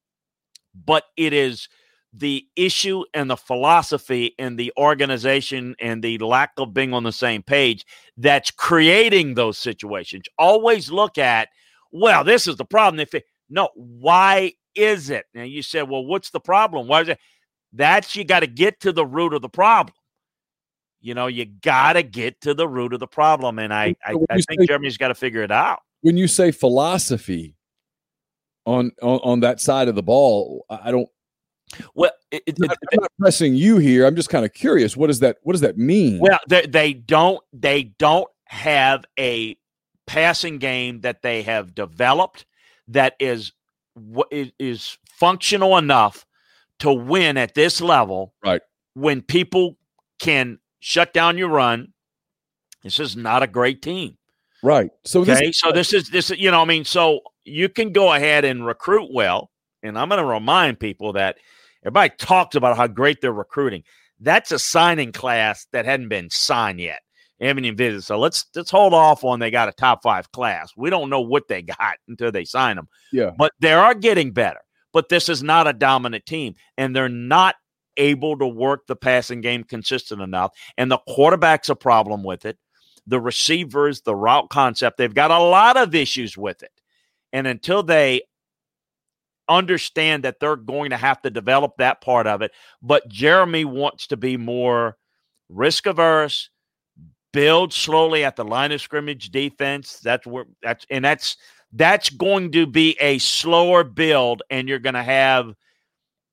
but 0.74 1.04
it 1.16 1.32
is 1.32 1.68
the 2.12 2.46
issue 2.56 3.04
and 3.12 3.30
the 3.30 3.36
philosophy 3.36 4.34
and 4.38 4.58
the 4.58 4.72
organization 4.78 5.74
and 5.80 6.02
the 6.02 6.18
lack 6.18 6.52
of 6.56 6.72
being 6.72 6.94
on 6.94 7.02
the 7.02 7.12
same 7.12 7.42
page 7.42 7.84
that's 8.16 8.50
creating 8.50 9.34
those 9.34 9.58
situations. 9.58 10.26
Always 10.38 10.90
look 10.90 11.18
at, 11.18 11.48
well, 11.92 12.24
this 12.24 12.46
is 12.46 12.56
the 12.56 12.64
problem. 12.64 13.00
If 13.00 13.14
it, 13.14 13.24
no, 13.50 13.68
why 13.74 14.52
is 14.74 15.10
it? 15.10 15.26
And 15.34 15.50
you 15.50 15.62
said, 15.62 15.88
well, 15.88 16.04
what's 16.04 16.30
the 16.30 16.40
problem? 16.40 16.88
Why 16.88 17.02
is 17.02 17.08
it? 17.08 17.18
That's 17.72 18.16
you 18.16 18.24
got 18.24 18.40
to 18.40 18.46
get 18.46 18.80
to 18.80 18.92
the 18.92 19.04
root 19.04 19.34
of 19.34 19.42
the 19.42 19.48
problem. 19.48 19.94
You 21.00 21.14
know, 21.14 21.26
you 21.26 21.44
got 21.44 21.92
to 21.92 22.02
get 22.02 22.40
to 22.40 22.54
the 22.54 22.66
root 22.66 22.92
of 22.94 23.00
the 23.00 23.06
problem, 23.06 23.58
and 23.58 23.72
I, 23.72 23.94
I, 24.04 24.16
I 24.30 24.40
think 24.40 24.60
say, 24.62 24.66
Jeremy's 24.66 24.96
got 24.96 25.08
to 25.08 25.14
figure 25.14 25.42
it 25.42 25.52
out. 25.52 25.80
When 26.00 26.16
you 26.16 26.26
say 26.26 26.50
philosophy 26.50 27.54
on, 28.64 28.90
on 29.02 29.20
on 29.22 29.40
that 29.40 29.60
side 29.60 29.88
of 29.88 29.94
the 29.94 30.02
ball, 30.02 30.64
I 30.70 30.90
don't 30.90 31.08
well, 31.94 32.12
it, 32.30 32.42
it, 32.46 32.56
I'm 32.60 33.00
not 33.00 33.12
pressing 33.18 33.54
you 33.54 33.78
here. 33.78 34.06
I'm 34.06 34.16
just 34.16 34.30
kind 34.30 34.44
of 34.44 34.52
curious. 34.52 34.96
What 34.96 35.08
does 35.08 35.20
that 35.20 35.38
What 35.42 35.52
does 35.52 35.60
that 35.62 35.78
mean? 35.78 36.18
Well, 36.18 36.38
they, 36.48 36.66
they 36.66 36.92
don't 36.92 37.40
they 37.52 37.84
don't 37.84 38.28
have 38.46 39.04
a 39.18 39.56
passing 40.06 40.58
game 40.58 41.00
that 41.00 41.22
they 41.22 41.42
have 41.42 41.74
developed 41.74 42.46
that 42.88 43.14
is 43.18 43.52
is 44.60 44.98
functional 45.08 45.76
enough 45.78 46.26
to 46.80 46.92
win 46.92 47.36
at 47.36 47.54
this 47.54 47.80
level. 47.80 48.34
Right. 48.44 48.62
When 48.94 49.22
people 49.22 49.76
can 50.18 50.58
shut 50.80 51.12
down 51.12 51.38
your 51.38 51.48
run, 51.48 51.92
this 52.82 53.00
is 53.00 53.16
not 53.16 53.42
a 53.42 53.46
great 53.46 53.82
team. 53.82 54.16
Right. 54.62 54.90
So 55.04 55.22
okay. 55.22 55.46
This, 55.46 55.58
so 55.58 55.72
this 55.72 55.92
is 55.92 56.10
this. 56.10 56.30
You 56.30 56.50
know, 56.50 56.62
I 56.62 56.64
mean, 56.64 56.84
so 56.84 57.20
you 57.44 57.68
can 57.68 57.92
go 57.92 58.12
ahead 58.12 58.44
and 58.44 58.64
recruit 58.64 59.10
well, 59.12 59.50
and 59.82 59.98
I'm 59.98 60.08
going 60.08 60.20
to 60.20 60.24
remind 60.24 60.78
people 60.78 61.12
that 61.14 61.36
Everybody 61.86 62.12
talks 62.18 62.56
about 62.56 62.76
how 62.76 62.88
great 62.88 63.20
they're 63.20 63.32
recruiting. 63.32 63.84
That's 64.18 64.50
a 64.50 64.58
signing 64.58 65.12
class 65.12 65.68
that 65.70 65.84
hadn't 65.84 66.08
been 66.08 66.28
signed 66.30 66.80
yet. 66.80 67.00
They 67.38 67.46
haven't 67.46 67.64
even 67.64 67.76
visited. 67.76 68.02
So 68.02 68.18
let's 68.18 68.44
let's 68.56 68.70
hold 68.70 68.92
off 68.92 69.22
on 69.22 69.38
they 69.38 69.50
got 69.52 69.68
a 69.68 69.72
top 69.72 70.02
five 70.02 70.32
class. 70.32 70.72
We 70.76 70.90
don't 70.90 71.10
know 71.10 71.20
what 71.20 71.48
they 71.48 71.62
got 71.78 71.98
until 72.08 72.32
they 72.32 72.44
sign 72.44 72.74
them. 72.76 72.88
Yeah. 73.12 73.30
But 73.38 73.52
they 73.60 73.72
are 73.72 73.94
getting 73.94 74.32
better. 74.32 74.60
but 74.92 75.10
this 75.10 75.28
is 75.28 75.42
not 75.42 75.68
a 75.68 75.72
dominant 75.74 76.24
team, 76.26 76.54
and 76.76 76.96
they're 76.96 77.08
not 77.08 77.54
able 77.98 78.36
to 78.38 78.46
work 78.46 78.86
the 78.86 78.96
passing 78.96 79.40
game 79.40 79.62
consistent 79.62 80.20
enough. 80.20 80.52
And 80.76 80.90
the 80.90 80.98
quarterback's 81.06 81.68
a 81.68 81.76
problem 81.76 82.24
with 82.24 82.46
it. 82.46 82.58
The 83.06 83.20
receivers, 83.20 84.00
the 84.02 84.16
route 84.16 84.48
concept, 84.50 84.98
they've 84.98 85.14
got 85.14 85.30
a 85.30 85.38
lot 85.38 85.76
of 85.76 85.94
issues 85.94 86.36
with 86.36 86.62
it. 86.62 86.72
And 87.32 87.46
until 87.46 87.82
they 87.82 88.22
understand 89.48 90.24
that 90.24 90.40
they're 90.40 90.56
going 90.56 90.90
to 90.90 90.96
have 90.96 91.20
to 91.22 91.30
develop 91.30 91.74
that 91.78 92.00
part 92.00 92.26
of 92.26 92.42
it, 92.42 92.52
but 92.82 93.08
Jeremy 93.08 93.64
wants 93.64 94.06
to 94.08 94.16
be 94.16 94.36
more 94.36 94.96
risk 95.48 95.86
averse, 95.86 96.50
build 97.32 97.72
slowly 97.72 98.24
at 98.24 98.36
the 98.36 98.44
line 98.44 98.72
of 98.72 98.80
scrimmage 98.80 99.30
defense. 99.30 100.00
That's 100.00 100.26
where 100.26 100.46
that's 100.62 100.86
and 100.90 101.04
that's 101.04 101.36
that's 101.72 102.10
going 102.10 102.52
to 102.52 102.66
be 102.66 102.96
a 103.00 103.18
slower 103.18 103.84
build, 103.84 104.42
and 104.50 104.68
you're 104.68 104.78
going 104.78 104.94
to 104.94 105.02
have 105.02 105.54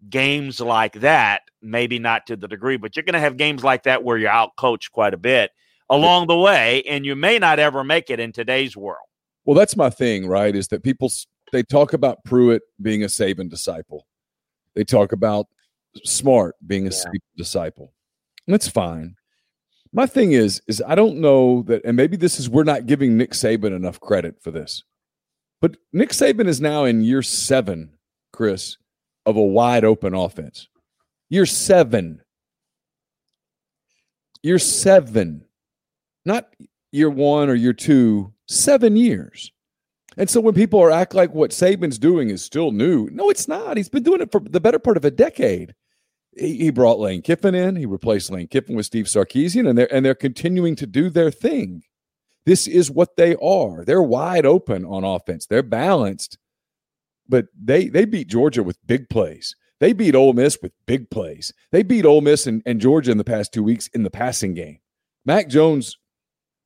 games 0.09 0.59
like 0.59 0.93
that. 1.01 1.41
Maybe 1.61 1.99
not 1.99 2.27
to 2.27 2.35
the 2.35 2.47
degree, 2.47 2.77
but 2.77 2.95
you're 2.95 3.03
going 3.03 3.13
to 3.13 3.19
have 3.19 3.37
games 3.37 3.63
like 3.63 3.83
that 3.83 4.03
where 4.03 4.17
you're 4.17 4.29
out 4.29 4.55
coached 4.57 4.91
quite 4.91 5.13
a 5.13 5.17
bit 5.17 5.51
along 5.89 6.27
the 6.27 6.37
way, 6.37 6.83
and 6.83 7.05
you 7.05 7.15
may 7.15 7.39
not 7.39 7.59
ever 7.59 7.83
make 7.83 8.09
it 8.09 8.19
in 8.19 8.31
today's 8.31 8.75
world. 8.75 9.05
Well, 9.45 9.55
that's 9.55 9.75
my 9.75 9.89
thing, 9.89 10.27
right? 10.27 10.55
Is 10.55 10.69
that 10.69 10.83
people 10.83 11.11
they 11.53 11.63
talk 11.63 11.93
about 11.93 12.25
Pruitt 12.25 12.63
being 12.81 13.03
a 13.03 13.07
Saban 13.07 13.49
disciple. 13.49 14.07
They 14.73 14.83
talk 14.83 15.13
about 15.13 15.47
Smart 16.03 16.55
being 16.65 16.87
a 16.87 16.89
yeah. 16.89 16.95
Saban 17.05 17.19
disciple. 17.37 17.93
And 18.47 18.53
that's 18.53 18.67
fine. 18.67 19.15
My 19.93 20.07
thing 20.07 20.31
is, 20.31 20.61
is 20.67 20.83
I 20.85 20.95
don't 20.95 21.19
know 21.19 21.61
that, 21.67 21.85
and 21.85 21.95
maybe 21.95 22.17
this 22.17 22.39
is 22.39 22.49
we're 22.49 22.63
not 22.63 22.87
giving 22.87 23.15
Nick 23.15 23.31
Saban 23.31 23.75
enough 23.75 23.99
credit 23.99 24.41
for 24.41 24.49
this. 24.49 24.83
But 25.61 25.77
Nick 25.93 26.09
Saban 26.09 26.47
is 26.47 26.59
now 26.59 26.85
in 26.85 27.03
year 27.03 27.21
seven, 27.21 27.91
Chris, 28.33 28.77
of 29.27 29.37
a 29.37 29.41
wide 29.41 29.85
open 29.85 30.15
offense. 30.15 30.67
Year 31.29 31.45
seven. 31.45 32.21
Year 34.41 34.57
seven. 34.57 35.45
Not 36.25 36.51
year 36.91 37.11
one 37.11 37.49
or 37.49 37.55
year 37.55 37.73
two, 37.73 38.33
seven 38.47 38.97
years. 38.97 39.52
And 40.17 40.29
so 40.29 40.41
when 40.41 40.53
people 40.53 40.79
are 40.81 40.91
act 40.91 41.13
like 41.13 41.33
what 41.33 41.51
Saban's 41.51 41.97
doing 41.97 42.29
is 42.29 42.43
still 42.43 42.71
new, 42.71 43.09
no, 43.11 43.29
it's 43.29 43.47
not. 43.47 43.77
He's 43.77 43.89
been 43.89 44.03
doing 44.03 44.21
it 44.21 44.31
for 44.31 44.39
the 44.41 44.59
better 44.59 44.79
part 44.79 44.97
of 44.97 45.05
a 45.05 45.11
decade. 45.11 45.73
He, 46.35 46.57
he 46.57 46.69
brought 46.69 46.99
Lane 46.99 47.21
Kiffin 47.21 47.55
in. 47.55 47.75
He 47.75 47.85
replaced 47.85 48.31
Lane 48.31 48.47
Kiffin 48.47 48.75
with 48.75 48.85
Steve 48.85 49.05
Sarkisian, 49.05 49.67
and 49.67 49.77
they're 49.77 49.93
and 49.93 50.05
they're 50.05 50.15
continuing 50.15 50.75
to 50.77 50.87
do 50.87 51.09
their 51.09 51.31
thing. 51.31 51.83
This 52.45 52.67
is 52.67 52.91
what 52.91 53.15
they 53.15 53.35
are. 53.35 53.85
They're 53.85 54.01
wide 54.01 54.45
open 54.45 54.85
on 54.85 55.03
offense. 55.03 55.45
They're 55.45 55.63
balanced, 55.63 56.37
but 57.27 57.47
they 57.59 57.87
they 57.87 58.05
beat 58.05 58.27
Georgia 58.27 58.63
with 58.63 58.85
big 58.85 59.09
plays. 59.09 59.55
They 59.79 59.93
beat 59.93 60.15
Ole 60.15 60.33
Miss 60.33 60.57
with 60.61 60.71
big 60.85 61.09
plays. 61.09 61.51
They 61.71 61.83
beat 61.83 62.05
Ole 62.05 62.21
Miss 62.21 62.47
and, 62.47 62.61
and 62.65 62.79
Georgia 62.79 63.11
in 63.11 63.17
the 63.17 63.23
past 63.23 63.53
two 63.53 63.63
weeks 63.63 63.87
in 63.87 64.03
the 64.03 64.09
passing 64.09 64.53
game. 64.53 64.79
Mac 65.25 65.49
Jones, 65.49 65.97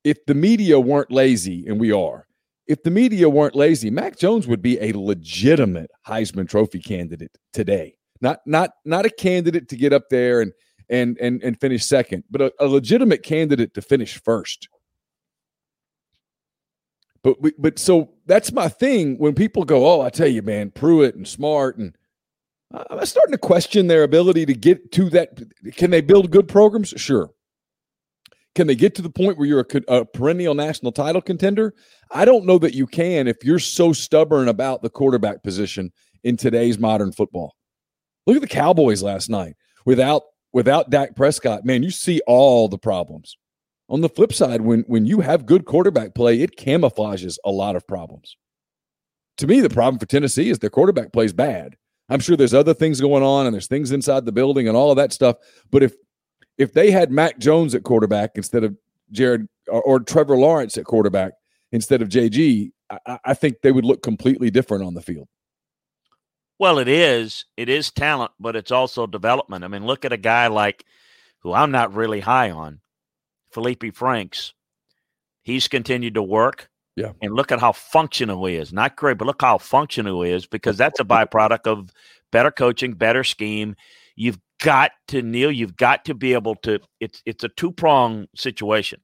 if 0.03 0.23
the 0.25 0.35
media 0.35 0.79
weren't 0.79 1.11
lazy, 1.11 1.65
and 1.67 1.79
we 1.79 1.91
are, 1.91 2.26
if 2.67 2.83
the 2.83 2.91
media 2.91 3.29
weren't 3.29 3.55
lazy, 3.55 3.89
Mac 3.89 4.17
Jones 4.17 4.47
would 4.47 4.61
be 4.61 4.79
a 4.81 4.91
legitimate 4.93 5.89
Heisman 6.05 6.49
Trophy 6.49 6.79
candidate 6.79 7.37
today. 7.53 7.97
Not 8.21 8.39
not 8.45 8.71
not 8.83 9.05
a 9.05 9.09
candidate 9.09 9.69
to 9.69 9.75
get 9.75 9.93
up 9.93 10.09
there 10.09 10.41
and 10.41 10.51
and 10.89 11.17
and 11.19 11.41
and 11.43 11.59
finish 11.59 11.85
second, 11.85 12.23
but 12.29 12.41
a, 12.41 12.53
a 12.59 12.67
legitimate 12.67 13.23
candidate 13.23 13.73
to 13.75 13.81
finish 13.81 14.21
first. 14.21 14.69
But 17.23 17.41
we, 17.41 17.51
but 17.57 17.79
so 17.79 18.11
that's 18.25 18.51
my 18.51 18.69
thing. 18.69 19.17
When 19.17 19.33
people 19.33 19.63
go, 19.65 19.87
oh, 19.87 20.01
I 20.01 20.09
tell 20.09 20.27
you, 20.27 20.41
man, 20.41 20.71
Pruitt 20.71 21.15
and 21.15 21.27
Smart, 21.27 21.77
and 21.77 21.95
I'm 22.73 23.05
starting 23.05 23.33
to 23.33 23.37
question 23.37 23.87
their 23.87 24.03
ability 24.03 24.45
to 24.45 24.53
get 24.53 24.91
to 24.93 25.09
that. 25.11 25.41
Can 25.75 25.91
they 25.91 26.01
build 26.01 26.31
good 26.31 26.47
programs? 26.47 26.93
Sure. 26.97 27.29
Can 28.57 28.65
they 28.65 28.75
get 28.75 28.95
to 28.95 29.03
the 29.03 29.09
point 29.11 29.37
where 29.37 29.45
you're 29.45 29.59
a, 29.59 29.97
a, 29.99 30.03
perennial 30.03 30.55
national 30.55 30.91
title 30.91 31.21
contender? 31.21 31.75
I 32.09 32.25
don't 32.25 32.47
know 32.47 32.57
that 32.57 32.73
you 32.73 32.87
can 32.87 33.27
if 33.27 33.43
you're 33.43 33.59
so 33.59 33.93
stubborn 33.93 34.47
about 34.47 34.81
the 34.81 34.89
quarterback 34.89 35.43
position 35.43 35.91
in 36.23 36.37
today's 36.37 36.79
modern 36.79 37.11
football. 37.11 37.55
Look 38.25 38.35
at 38.35 38.41
the 38.41 38.47
Cowboys 38.47 39.03
last 39.03 39.29
night 39.29 39.53
without 39.85 40.23
without 40.53 40.89
Dak 40.89 41.15
Prescott. 41.15 41.65
Man, 41.65 41.83
you 41.83 41.91
see 41.91 42.19
all 42.25 42.67
the 42.67 42.79
problems. 42.79 43.37
On 43.89 44.01
the 44.01 44.09
flip 44.09 44.33
side, 44.33 44.61
when 44.61 44.81
when 44.87 45.05
you 45.05 45.19
have 45.19 45.45
good 45.45 45.65
quarterback 45.65 46.15
play, 46.15 46.41
it 46.41 46.57
camouflages 46.57 47.37
a 47.45 47.51
lot 47.51 47.75
of 47.75 47.87
problems. 47.87 48.37
To 49.37 49.45
me, 49.45 49.61
the 49.61 49.69
problem 49.69 49.99
for 49.99 50.07
Tennessee 50.07 50.49
is 50.49 50.57
their 50.57 50.71
quarterback 50.71 51.13
plays 51.13 51.31
bad. 51.31 51.75
I'm 52.09 52.21
sure 52.21 52.35
there's 52.35 52.55
other 52.55 52.73
things 52.73 53.01
going 53.01 53.21
on 53.21 53.45
and 53.45 53.53
there's 53.53 53.67
things 53.67 53.91
inside 53.91 54.25
the 54.25 54.31
building 54.31 54.67
and 54.67 54.75
all 54.75 54.89
of 54.89 54.97
that 54.97 55.13
stuff. 55.13 55.35
But 55.69 55.83
if 55.83 55.93
if 56.57 56.73
they 56.73 56.91
had 56.91 57.11
Mac 57.11 57.37
Jones 57.39 57.75
at 57.75 57.83
quarterback 57.83 58.31
instead 58.35 58.63
of 58.63 58.75
Jared 59.11 59.47
or, 59.67 59.81
or 59.81 59.99
Trevor 59.99 60.37
Lawrence 60.37 60.77
at 60.77 60.85
quarterback 60.85 61.33
instead 61.71 62.01
of 62.01 62.09
JG, 62.09 62.71
I, 62.89 63.19
I 63.25 63.33
think 63.33 63.61
they 63.61 63.71
would 63.71 63.85
look 63.85 64.01
completely 64.01 64.49
different 64.49 64.83
on 64.83 64.93
the 64.93 65.01
field. 65.01 65.27
Well, 66.59 66.79
it 66.79 66.87
is. 66.87 67.45
It 67.55 67.69
is 67.69 67.91
talent, 67.91 68.31
but 68.39 68.55
it's 68.55 68.71
also 68.71 69.05
development. 69.05 69.63
I 69.63 69.67
mean, 69.67 69.85
look 69.85 70.05
at 70.05 70.13
a 70.13 70.17
guy 70.17 70.47
like 70.47 70.85
who 71.39 71.53
I'm 71.53 71.71
not 71.71 71.93
really 71.93 72.19
high 72.19 72.49
on, 72.49 72.79
Felipe 73.51 73.95
Franks. 73.95 74.53
He's 75.43 75.67
continued 75.67 76.15
to 76.15 76.23
work. 76.23 76.69
Yeah. 76.95 77.11
And 77.21 77.33
look 77.33 77.51
at 77.51 77.59
how 77.59 77.73
functional 77.73 78.43
he 78.45 78.55
is. 78.55 78.73
Not 78.73 78.95
great, 78.95 79.19
but 79.19 79.25
look 79.25 79.41
how 79.41 79.59
functional 79.59 80.23
he 80.23 80.31
is 80.31 80.47
because 80.47 80.77
that's 80.77 80.99
a 80.99 81.03
byproduct 81.03 81.67
of 81.67 81.93
better 82.31 82.49
coaching, 82.49 82.93
better 82.93 83.23
scheme. 83.23 83.75
You've 84.15 84.39
got 84.59 84.91
to 85.09 85.21
Neil, 85.21 85.51
you've 85.51 85.77
got 85.77 86.05
to 86.05 86.13
be 86.13 86.33
able 86.33 86.55
to 86.55 86.79
it's 86.99 87.21
it's 87.25 87.43
a 87.43 87.49
two-prong 87.49 88.27
situation. 88.35 89.01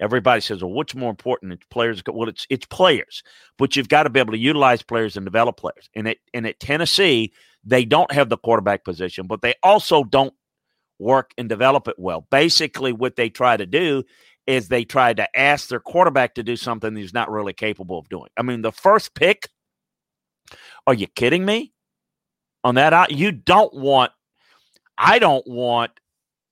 Everybody 0.00 0.40
says, 0.40 0.62
"Well, 0.62 0.72
what's 0.72 0.94
more 0.94 1.10
important?" 1.10 1.52
It's 1.52 1.66
players. 1.70 2.02
Well, 2.06 2.28
it's 2.28 2.46
it's 2.50 2.66
players, 2.66 3.22
but 3.58 3.74
you've 3.74 3.88
got 3.88 4.04
to 4.04 4.10
be 4.10 4.20
able 4.20 4.32
to 4.32 4.38
utilize 4.38 4.82
players 4.82 5.16
and 5.16 5.26
develop 5.26 5.56
players. 5.56 5.88
And 5.94 6.06
at 6.08 6.18
and 6.34 6.46
at 6.46 6.60
Tennessee, 6.60 7.32
they 7.64 7.84
don't 7.84 8.12
have 8.12 8.28
the 8.28 8.36
quarterback 8.38 8.84
position, 8.84 9.26
but 9.26 9.42
they 9.42 9.54
also 9.62 10.04
don't 10.04 10.34
work 10.98 11.32
and 11.36 11.48
develop 11.48 11.88
it 11.88 11.96
well. 11.98 12.26
Basically, 12.30 12.92
what 12.92 13.16
they 13.16 13.28
try 13.28 13.56
to 13.56 13.66
do 13.66 14.04
is 14.46 14.68
they 14.68 14.84
try 14.84 15.12
to 15.12 15.38
ask 15.38 15.68
their 15.68 15.80
quarterback 15.80 16.34
to 16.34 16.42
do 16.42 16.56
something 16.56 16.96
he's 16.96 17.12
not 17.12 17.30
really 17.30 17.52
capable 17.52 17.98
of 17.98 18.08
doing. 18.08 18.30
I 18.36 18.42
mean, 18.42 18.62
the 18.62 18.72
first 18.72 19.14
pick. 19.14 19.48
Are 20.86 20.94
you 20.94 21.06
kidding 21.06 21.44
me? 21.44 21.72
On 22.64 22.76
that, 22.76 23.12
you 23.12 23.30
don't 23.30 23.72
want 23.74 24.10
I 24.98 25.18
don't 25.18 25.46
want 25.46 25.92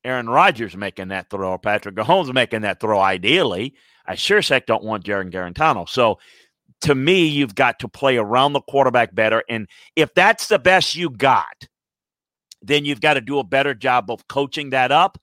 Aaron 0.05 0.29
Rodgers 0.29 0.77
making 0.77 1.09
that 1.09 1.29
throw 1.31 1.51
or 1.51 1.59
Patrick 1.59 1.97
Mahomes 1.97 2.33
making 2.33 2.63
that 2.63 2.81
throw 2.81 3.01
ideally. 3.01 3.75
I 4.07 4.15
sure 4.15 4.39
as 4.39 4.49
heck 4.49 4.67
don't 4.67 4.85
want 4.85 5.05
Jarrett 5.05 5.31
Guarantano. 5.31 5.89
So 5.89 6.19
to 6.83 6.95
me, 6.95 7.27
you've 7.27 7.55
got 7.55 7.81
to 7.81 7.89
play 7.89 8.17
around 8.17 8.53
the 8.53 8.61
quarterback 8.61 9.15
better. 9.15 9.43
And 9.49 9.69
if 9.97 10.15
that's 10.15 10.47
the 10.47 10.59
best 10.59 10.95
you 10.95 11.11
got, 11.11 11.67
then 12.63 12.85
you've 12.85 13.01
got 13.01 13.15
to 13.15 13.21
do 13.21 13.39
a 13.39 13.45
better 13.45 13.75
job 13.75 14.11
of 14.11 14.29
coaching 14.29 14.71
that 14.71 14.93
up. 14.93 15.19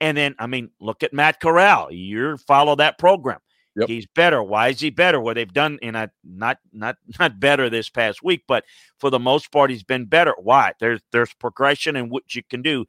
And 0.00 0.16
then, 0.16 0.34
I 0.38 0.46
mean, 0.46 0.70
look 0.80 1.02
at 1.02 1.14
Matt 1.14 1.40
Corral. 1.40 1.90
You 1.92 2.36
follow 2.36 2.76
that 2.76 2.98
program. 2.98 3.38
Yep. 3.76 3.88
He's 3.88 4.06
better. 4.06 4.42
Why 4.42 4.68
is 4.68 4.80
he 4.80 4.90
better? 4.90 5.20
Well, 5.20 5.34
they've 5.34 5.52
done, 5.52 5.78
and 5.82 5.98
I 5.98 6.08
not 6.22 6.58
not 6.72 6.96
not 7.18 7.40
better 7.40 7.68
this 7.68 7.90
past 7.90 8.22
week, 8.22 8.42
but 8.46 8.64
for 8.98 9.10
the 9.10 9.18
most 9.18 9.50
part, 9.50 9.70
he's 9.70 9.82
been 9.82 10.04
better. 10.06 10.34
Why? 10.40 10.72
There's 10.78 11.00
there's 11.12 11.34
progression 11.34 11.96
in 11.96 12.08
what 12.08 12.34
you 12.34 12.42
can 12.42 12.62
do. 12.62 12.86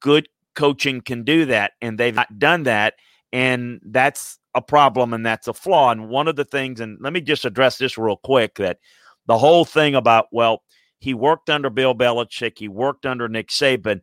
Good 0.00 0.28
coaching 0.54 1.00
can 1.00 1.24
do 1.24 1.46
that, 1.46 1.72
and 1.80 1.98
they've 1.98 2.14
not 2.14 2.38
done 2.38 2.64
that, 2.64 2.94
and 3.32 3.80
that's 3.84 4.38
a 4.54 4.60
problem 4.60 5.14
and 5.14 5.24
that's 5.24 5.48
a 5.48 5.54
flaw. 5.54 5.90
And 5.92 6.08
one 6.08 6.26
of 6.28 6.36
the 6.36 6.44
things, 6.44 6.80
and 6.80 6.98
let 7.00 7.12
me 7.12 7.20
just 7.20 7.44
address 7.44 7.78
this 7.78 7.96
real 7.96 8.16
quick, 8.16 8.56
that 8.56 8.78
the 9.26 9.38
whole 9.38 9.64
thing 9.64 9.94
about 9.94 10.26
well, 10.32 10.62
he 10.98 11.14
worked 11.14 11.48
under 11.48 11.70
Bill 11.70 11.94
Belichick, 11.94 12.58
he 12.58 12.68
worked 12.68 13.06
under 13.06 13.28
Nick 13.28 13.48
Saban. 13.48 14.00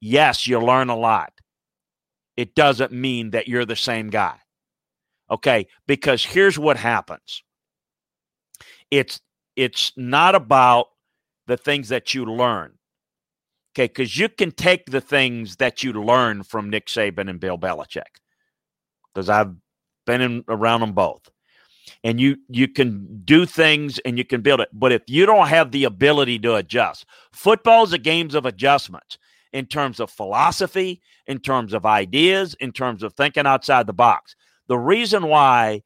Yes, 0.00 0.48
you 0.48 0.58
learn 0.58 0.88
a 0.88 0.96
lot. 0.96 1.32
It 2.36 2.56
doesn't 2.56 2.92
mean 2.92 3.30
that 3.30 3.46
you're 3.46 3.66
the 3.66 3.76
same 3.76 4.10
guy. 4.10 4.38
Okay, 5.32 5.66
because 5.86 6.22
here's 6.22 6.58
what 6.58 6.76
happens. 6.76 7.42
It's 8.90 9.20
it's 9.56 9.92
not 9.96 10.34
about 10.34 10.88
the 11.46 11.56
things 11.56 11.88
that 11.88 12.14
you 12.14 12.26
learn. 12.26 12.74
Okay, 13.74 13.86
because 13.86 14.18
you 14.18 14.28
can 14.28 14.50
take 14.52 14.84
the 14.86 15.00
things 15.00 15.56
that 15.56 15.82
you 15.82 15.94
learn 15.94 16.42
from 16.42 16.68
Nick 16.68 16.86
Saban 16.86 17.30
and 17.30 17.40
Bill 17.40 17.58
Belichick. 17.58 18.02
Because 19.14 19.30
I've 19.30 19.54
been 20.04 20.20
in, 20.20 20.44
around 20.48 20.80
them 20.80 20.92
both. 20.92 21.30
And 22.04 22.20
you 22.20 22.36
you 22.48 22.68
can 22.68 23.22
do 23.24 23.46
things 23.46 23.98
and 24.00 24.18
you 24.18 24.24
can 24.26 24.42
build 24.42 24.60
it. 24.60 24.68
But 24.74 24.92
if 24.92 25.02
you 25.06 25.24
don't 25.24 25.48
have 25.48 25.70
the 25.70 25.84
ability 25.84 26.38
to 26.40 26.56
adjust, 26.56 27.06
football 27.32 27.84
is 27.84 27.94
a 27.94 27.98
games 27.98 28.34
of 28.34 28.44
adjustments 28.44 29.16
in 29.54 29.64
terms 29.64 29.98
of 29.98 30.10
philosophy, 30.10 31.00
in 31.26 31.38
terms 31.38 31.72
of 31.72 31.86
ideas, 31.86 32.54
in 32.60 32.72
terms 32.72 33.02
of 33.02 33.14
thinking 33.14 33.46
outside 33.46 33.86
the 33.86 33.92
box. 33.94 34.36
The 34.68 34.78
reason 34.78 35.26
why 35.26 35.82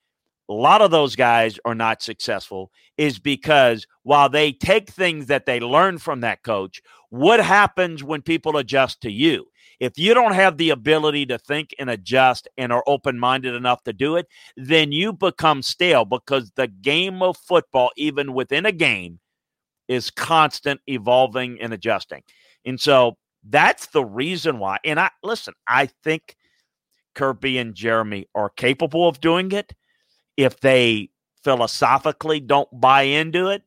a 0.49 0.53
lot 0.53 0.83
of 0.83 0.91
those 0.91 1.17
guys 1.17 1.59
are 1.65 1.75
not 1.75 2.03
successful 2.03 2.71
is 2.97 3.19
because 3.19 3.87
while 4.03 4.29
they 4.29 4.53
take 4.53 4.91
things 4.91 5.27
that 5.27 5.47
they 5.47 5.61
learn 5.61 5.99
from 5.99 6.21
that 6.21 6.43
coach, 6.43 6.81
what 7.11 7.41
happens 7.41 8.05
when 8.05 8.23
people 8.23 8.57
adjust 8.57 9.01
to 9.03 9.11
you? 9.11 9.47
If 9.79 9.99
you 9.99 10.15
don't 10.15 10.35
have 10.35 10.57
the 10.57 10.71
ability 10.71 11.27
to 11.27 11.39
think 11.39 11.75
and 11.79 11.91
adjust 11.91 12.49
and 12.57 12.73
are 12.73 12.85
open 12.87 13.19
minded 13.19 13.55
enough 13.55 13.83
to 13.85 13.93
do 13.93 14.17
it, 14.17 14.27
then 14.57 14.91
you 14.91 15.13
become 15.13 15.63
stale 15.63 16.05
because 16.05 16.51
the 16.53 16.69
game 16.69 17.23
of 17.23 17.37
football, 17.37 17.91
even 17.97 18.33
within 18.33 18.65
a 18.65 18.73
game, 18.73 19.21
is 19.89 20.11
constant 20.11 20.81
evolving 20.87 21.61
and 21.61 21.75
adjusting. 21.75 22.23
And 22.65 22.81
so 22.81 23.17
that's 23.49 23.87
the 23.87 24.05
reason 24.05 24.59
why. 24.59 24.79
And 24.85 24.99
I 24.99 25.11
listen, 25.23 25.55
I 25.67 25.87
think 26.03 26.37
Kirby 27.17 27.59
and 27.59 27.75
Jeremy 27.75 28.29
are 28.35 28.51
capable 28.51 29.09
of 29.09 29.21
doing 29.21 29.51
it 29.51 29.75
if 30.37 30.61
they 30.61 31.11
philosophically 31.43 32.39
don't 32.41 32.69
buy 32.73 33.03
into 33.03 33.49
it. 33.49 33.63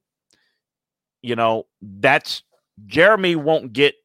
You 1.21 1.35
know, 1.35 1.65
that's 1.81 2.43
Jeremy 2.85 3.35
won't 3.35 3.73
get 3.73 3.95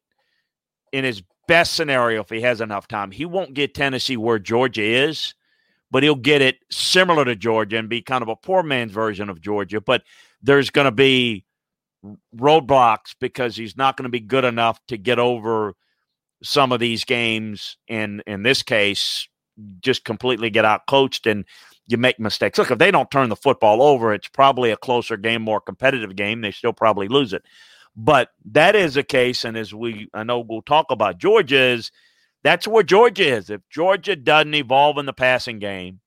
in 0.91 1.05
his 1.05 1.21
best 1.47 1.75
scenario 1.75 2.21
if 2.21 2.29
he 2.29 2.41
has 2.41 2.59
enough 2.59 2.87
time. 2.87 3.11
He 3.11 3.25
won't 3.25 3.53
get 3.53 3.75
Tennessee 3.75 4.17
where 4.17 4.39
Georgia 4.39 4.81
is, 4.81 5.35
but 5.91 6.03
he'll 6.03 6.15
get 6.15 6.41
it 6.41 6.57
similar 6.71 7.23
to 7.23 7.35
Georgia 7.35 7.77
and 7.77 7.87
be 7.87 8.01
kind 8.01 8.23
of 8.23 8.27
a 8.27 8.35
poor 8.35 8.63
man's 8.63 8.91
version 8.91 9.29
of 9.29 9.41
Georgia. 9.41 9.79
But 9.79 10.03
there's 10.41 10.71
going 10.71 10.85
to 10.85 10.91
be 10.91 11.45
roadblocks 12.35 13.15
because 13.19 13.55
he's 13.55 13.77
not 13.77 13.95
going 13.95 14.03
to 14.03 14.09
be 14.09 14.19
good 14.19 14.43
enough 14.43 14.79
to 14.87 14.97
get 14.97 15.19
over 15.19 15.75
some 16.43 16.71
of 16.71 16.79
these 16.79 17.05
games 17.05 17.77
and 17.87 18.21
in 18.27 18.43
this 18.43 18.61
case 18.61 19.27
just 19.81 20.03
completely 20.03 20.49
get 20.49 20.65
out 20.65 20.87
coached 20.87 21.27
and 21.27 21.45
you 21.87 21.97
make 21.97 22.19
mistakes. 22.19 22.57
Look, 22.57 22.71
if 22.71 22.79
they 22.79 22.91
don't 22.91 23.11
turn 23.11 23.29
the 23.29 23.35
football 23.35 23.81
over, 23.81 24.13
it's 24.13 24.27
probably 24.27 24.71
a 24.71 24.77
closer 24.77 25.17
game, 25.17 25.41
more 25.41 25.61
competitive 25.61 26.15
game. 26.15 26.41
They 26.41 26.51
still 26.51 26.73
probably 26.73 27.07
lose 27.07 27.33
it. 27.33 27.43
But 27.95 28.29
that 28.51 28.75
is 28.75 28.97
a 28.97 29.03
case, 29.03 29.45
and 29.45 29.55
as 29.55 29.73
we 29.73 30.09
I 30.13 30.23
know 30.23 30.39
we'll 30.39 30.61
talk 30.61 30.87
about 30.89 31.17
Georgia 31.17 31.59
is 31.59 31.91
that's 32.43 32.67
where 32.67 32.83
Georgia 32.83 33.35
is. 33.37 33.49
If 33.49 33.61
Georgia 33.69 34.15
doesn't 34.15 34.53
evolve 34.53 34.97
in 34.97 35.05
the 35.05 35.13
passing 35.13 35.59
game 35.59 36.01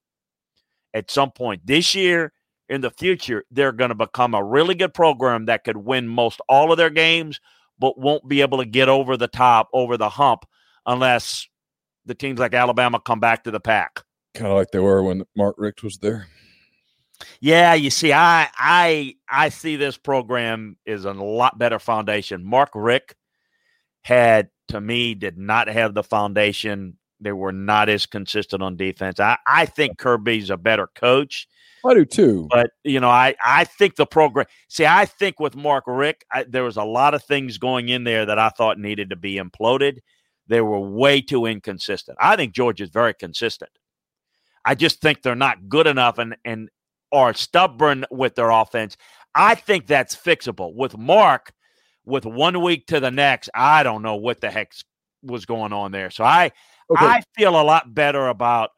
at 0.92 1.10
some 1.10 1.30
point 1.30 1.66
this 1.66 1.94
year, 1.94 2.32
in 2.68 2.80
the 2.82 2.90
future, 2.90 3.44
they're 3.50 3.72
going 3.72 3.88
to 3.88 3.94
become 3.94 4.34
a 4.34 4.44
really 4.44 4.74
good 4.74 4.92
program 4.92 5.46
that 5.46 5.64
could 5.64 5.76
win 5.76 6.06
most 6.06 6.40
all 6.48 6.70
of 6.70 6.78
their 6.78 6.90
games, 6.90 7.40
but 7.78 7.98
won't 7.98 8.28
be 8.28 8.42
able 8.42 8.58
to 8.58 8.66
get 8.66 8.88
over 8.88 9.16
the 9.16 9.28
top, 9.28 9.68
over 9.72 9.96
the 9.96 10.10
hump, 10.10 10.44
unless 10.84 11.48
the 12.08 12.14
teams 12.14 12.40
like 12.40 12.54
Alabama 12.54 12.98
come 12.98 13.20
back 13.20 13.44
to 13.44 13.50
the 13.50 13.60
pack. 13.60 14.02
Kind 14.34 14.48
of 14.48 14.56
like 14.56 14.70
they 14.72 14.80
were 14.80 15.02
when 15.02 15.24
Mark 15.36 15.54
Richt 15.58 15.82
was 15.82 15.98
there. 15.98 16.26
Yeah, 17.40 17.74
you 17.74 17.90
see, 17.90 18.12
I 18.12 18.48
I 18.56 19.14
I 19.28 19.48
see 19.48 19.76
this 19.76 19.96
program 19.96 20.76
is 20.86 21.04
a 21.04 21.12
lot 21.12 21.58
better 21.58 21.78
foundation. 21.78 22.44
Mark 22.44 22.70
Richt 22.74 23.14
had 24.02 24.48
to 24.68 24.80
me 24.80 25.14
did 25.14 25.38
not 25.38 25.68
have 25.68 25.94
the 25.94 26.02
foundation. 26.02 26.96
They 27.20 27.32
were 27.32 27.52
not 27.52 27.88
as 27.88 28.06
consistent 28.06 28.62
on 28.62 28.76
defense. 28.76 29.18
I, 29.18 29.38
I 29.46 29.66
think 29.66 29.98
Kirby's 29.98 30.50
a 30.50 30.56
better 30.56 30.88
coach. 30.94 31.48
I 31.84 31.94
do 31.94 32.04
too. 32.04 32.46
But 32.50 32.70
you 32.84 33.00
know, 33.00 33.08
I 33.08 33.34
I 33.42 33.64
think 33.64 33.96
the 33.96 34.06
program. 34.06 34.46
See, 34.68 34.86
I 34.86 35.04
think 35.04 35.40
with 35.40 35.56
Mark 35.56 35.84
Richt, 35.86 36.24
I, 36.32 36.44
there 36.44 36.64
was 36.64 36.76
a 36.76 36.84
lot 36.84 37.14
of 37.14 37.24
things 37.24 37.58
going 37.58 37.88
in 37.88 38.04
there 38.04 38.26
that 38.26 38.38
I 38.38 38.50
thought 38.50 38.78
needed 38.78 39.10
to 39.10 39.16
be 39.16 39.36
imploded. 39.36 39.98
They 40.48 40.60
were 40.60 40.80
way 40.80 41.20
too 41.20 41.46
inconsistent. 41.46 42.18
I 42.20 42.36
think 42.36 42.54
Georgia 42.54 42.84
is 42.84 42.90
very 42.90 43.14
consistent. 43.14 43.70
I 44.64 44.74
just 44.74 45.00
think 45.00 45.22
they're 45.22 45.34
not 45.34 45.68
good 45.68 45.86
enough 45.86 46.18
and 46.18 46.36
and 46.44 46.68
are 47.12 47.32
stubborn 47.34 48.04
with 48.10 48.34
their 48.34 48.50
offense. 48.50 48.96
I 49.34 49.54
think 49.54 49.86
that's 49.86 50.14
fixable. 50.14 50.74
With 50.74 50.96
Mark, 50.98 51.52
with 52.04 52.26
one 52.26 52.60
week 52.62 52.86
to 52.88 53.00
the 53.00 53.10
next, 53.10 53.50
I 53.54 53.82
don't 53.82 54.02
know 54.02 54.16
what 54.16 54.40
the 54.40 54.50
heck 54.50 54.72
was 55.22 55.46
going 55.46 55.72
on 55.72 55.92
there. 55.92 56.10
So 56.10 56.24
I 56.24 56.50
okay. 56.90 57.04
I 57.04 57.22
feel 57.36 57.60
a 57.60 57.62
lot 57.62 57.94
better 57.94 58.28
about 58.28 58.70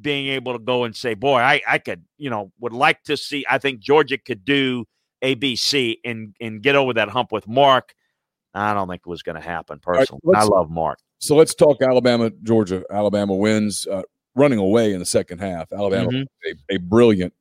being 0.00 0.28
able 0.28 0.52
to 0.52 0.58
go 0.58 0.84
and 0.84 0.94
say, 0.94 1.14
boy, 1.14 1.38
I, 1.38 1.62
I 1.66 1.78
could, 1.78 2.04
you 2.18 2.30
know, 2.30 2.52
would 2.60 2.72
like 2.72 3.02
to 3.04 3.16
see. 3.16 3.44
I 3.48 3.58
think 3.58 3.80
Georgia 3.80 4.18
could 4.18 4.44
do 4.44 4.84
ABC 5.22 5.96
and 6.04 6.34
and 6.40 6.62
get 6.62 6.76
over 6.76 6.94
that 6.94 7.08
hump 7.08 7.32
with 7.32 7.48
Mark. 7.48 7.94
I 8.54 8.74
don't 8.74 8.88
think 8.88 9.02
it 9.06 9.10
was 9.10 9.22
going 9.22 9.40
to 9.40 9.46
happen 9.46 9.78
personally. 9.78 10.20
Right, 10.24 10.42
I 10.42 10.44
love 10.44 10.70
Mark. 10.70 10.98
So 11.18 11.36
let's 11.36 11.54
talk 11.54 11.82
Alabama, 11.82 12.30
Georgia. 12.42 12.82
Alabama 12.90 13.34
wins, 13.34 13.86
uh, 13.86 14.02
running 14.34 14.58
away 14.58 14.92
in 14.92 14.98
the 14.98 15.06
second 15.06 15.38
half. 15.38 15.72
Alabama, 15.72 16.10
mm-hmm. 16.10 16.50
a, 16.70 16.76
a, 16.76 16.78
brilliant 16.78 17.34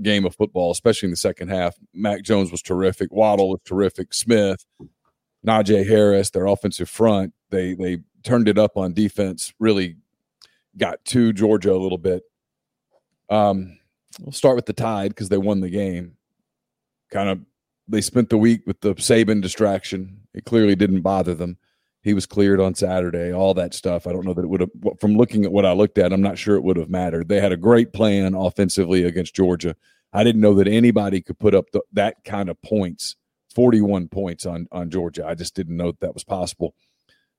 game 0.00 0.24
of 0.24 0.34
football, 0.34 0.70
especially 0.70 1.08
in 1.08 1.10
the 1.10 1.16
second 1.16 1.48
half. 1.48 1.74
Mac 1.94 2.22
Jones 2.22 2.50
was 2.50 2.62
terrific. 2.62 3.12
Waddle 3.12 3.50
was 3.50 3.60
terrific. 3.64 4.14
Smith, 4.14 4.64
Najee 5.46 5.86
Harris, 5.86 6.30
their 6.30 6.46
offensive 6.46 6.88
front, 6.88 7.32
they 7.50 7.74
they 7.74 7.98
turned 8.22 8.48
it 8.48 8.58
up 8.58 8.76
on 8.76 8.92
defense. 8.92 9.52
Really 9.60 9.96
got 10.76 11.04
to 11.06 11.32
Georgia 11.32 11.72
a 11.72 11.78
little 11.78 11.98
bit. 11.98 12.22
Um, 13.28 13.78
we'll 14.20 14.32
start 14.32 14.56
with 14.56 14.66
the 14.66 14.72
Tide 14.72 15.10
because 15.10 15.28
they 15.28 15.38
won 15.38 15.60
the 15.60 15.70
game. 15.70 16.16
Kind 17.10 17.28
of, 17.28 17.40
they 17.88 18.00
spent 18.00 18.30
the 18.30 18.38
week 18.38 18.62
with 18.66 18.80
the 18.80 18.94
Saban 18.94 19.42
distraction. 19.42 20.20
It 20.34 20.44
clearly 20.44 20.74
didn't 20.74 21.02
bother 21.02 21.34
them. 21.34 21.58
He 22.02 22.14
was 22.14 22.26
cleared 22.26 22.60
on 22.60 22.74
Saturday, 22.74 23.32
all 23.32 23.54
that 23.54 23.74
stuff. 23.74 24.06
I 24.06 24.12
don't 24.12 24.24
know 24.24 24.34
that 24.34 24.42
it 24.42 24.48
would 24.48 24.60
have, 24.60 24.70
from 25.00 25.16
looking 25.16 25.44
at 25.44 25.52
what 25.52 25.64
I 25.64 25.72
looked 25.72 25.98
at, 25.98 26.12
I'm 26.12 26.22
not 26.22 26.38
sure 26.38 26.56
it 26.56 26.64
would 26.64 26.76
have 26.76 26.90
mattered. 26.90 27.28
They 27.28 27.40
had 27.40 27.52
a 27.52 27.56
great 27.56 27.92
plan 27.92 28.34
offensively 28.34 29.04
against 29.04 29.36
Georgia. 29.36 29.76
I 30.12 30.24
didn't 30.24 30.40
know 30.40 30.54
that 30.54 30.66
anybody 30.66 31.20
could 31.20 31.38
put 31.38 31.54
up 31.54 31.70
the, 31.72 31.82
that 31.92 32.24
kind 32.24 32.48
of 32.48 32.60
points, 32.60 33.16
41 33.54 34.08
points 34.08 34.46
on, 34.46 34.66
on 34.72 34.90
Georgia. 34.90 35.26
I 35.26 35.34
just 35.34 35.54
didn't 35.54 35.76
know 35.76 35.92
that, 35.92 36.00
that 36.00 36.14
was 36.14 36.24
possible. 36.24 36.74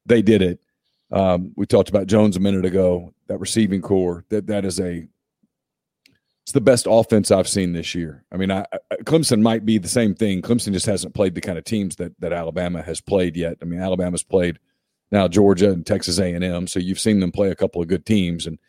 They 0.06 0.21
did 0.21 0.41
it. 0.41 0.60
Um, 1.12 1.51
we 1.56 1.65
talked 1.65 1.89
about 1.89 2.08
Jones 2.08 2.38
a 2.38 2.39
minute 2.39 2.65
ago. 2.65 3.13
That 3.27 3.39
receiving 3.39 3.82
corps 3.82 4.25
that 4.29 4.47
that 4.47 4.65
is 4.65 4.79
a 4.79 5.08
it's 6.43 6.51
the 6.51 6.62
best 6.62 6.88
offense 6.89 7.32
I've 7.32 7.47
seen 7.47 7.71
this 7.71 7.95
year. 7.95 8.25
I 8.29 8.36
mean, 8.36 8.51
I, 8.51 8.65
I, 8.91 8.95
Clemson 9.03 9.41
might 9.41 9.65
be 9.65 9.77
the 9.77 9.88
same 9.88 10.13
thing. 10.13 10.41
Clemson 10.41 10.73
just 10.73 10.86
hasn't 10.86 11.13
played 11.13 11.36
the 11.36 11.41
kind 11.41 11.58
of 11.58 11.63
teams 11.63 11.95
that 11.95 12.13
that 12.19 12.34
Alabama 12.34 12.82
has 12.82 12.99
played 12.99 13.38
yet. 13.38 13.58
I 13.62 13.65
mean, 13.65 13.79
Alabama's 13.79 14.23
played 14.23 14.60
now 15.10 15.29
Georgia 15.29 15.71
and 15.71 15.86
Texas 15.86 16.19
A 16.19 16.34
and 16.34 16.43
M, 16.43 16.67
so 16.67 16.79
you've 16.79 16.99
seen 16.99 17.21
them 17.21 17.32
play 17.32 17.49
a 17.49 17.56
couple 17.56 17.82
of 17.82 17.88
good 17.88 18.06
teams, 18.06 18.45
and 18.45 18.60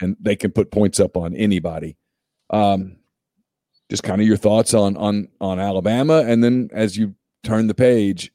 and 0.00 0.16
they 0.20 0.36
can 0.36 0.50
put 0.50 0.70
points 0.70 1.00
up 1.00 1.16
on 1.16 1.34
anybody. 1.34 1.96
Um, 2.50 2.96
just 3.88 4.02
kind 4.02 4.20
of 4.20 4.26
your 4.26 4.36
thoughts 4.36 4.74
on 4.74 4.98
on 4.98 5.28
on 5.40 5.58
Alabama, 5.58 6.24
and 6.26 6.44
then 6.44 6.68
as 6.72 6.98
you 6.98 7.14
turn 7.44 7.66
the 7.66 7.74
page, 7.74 8.30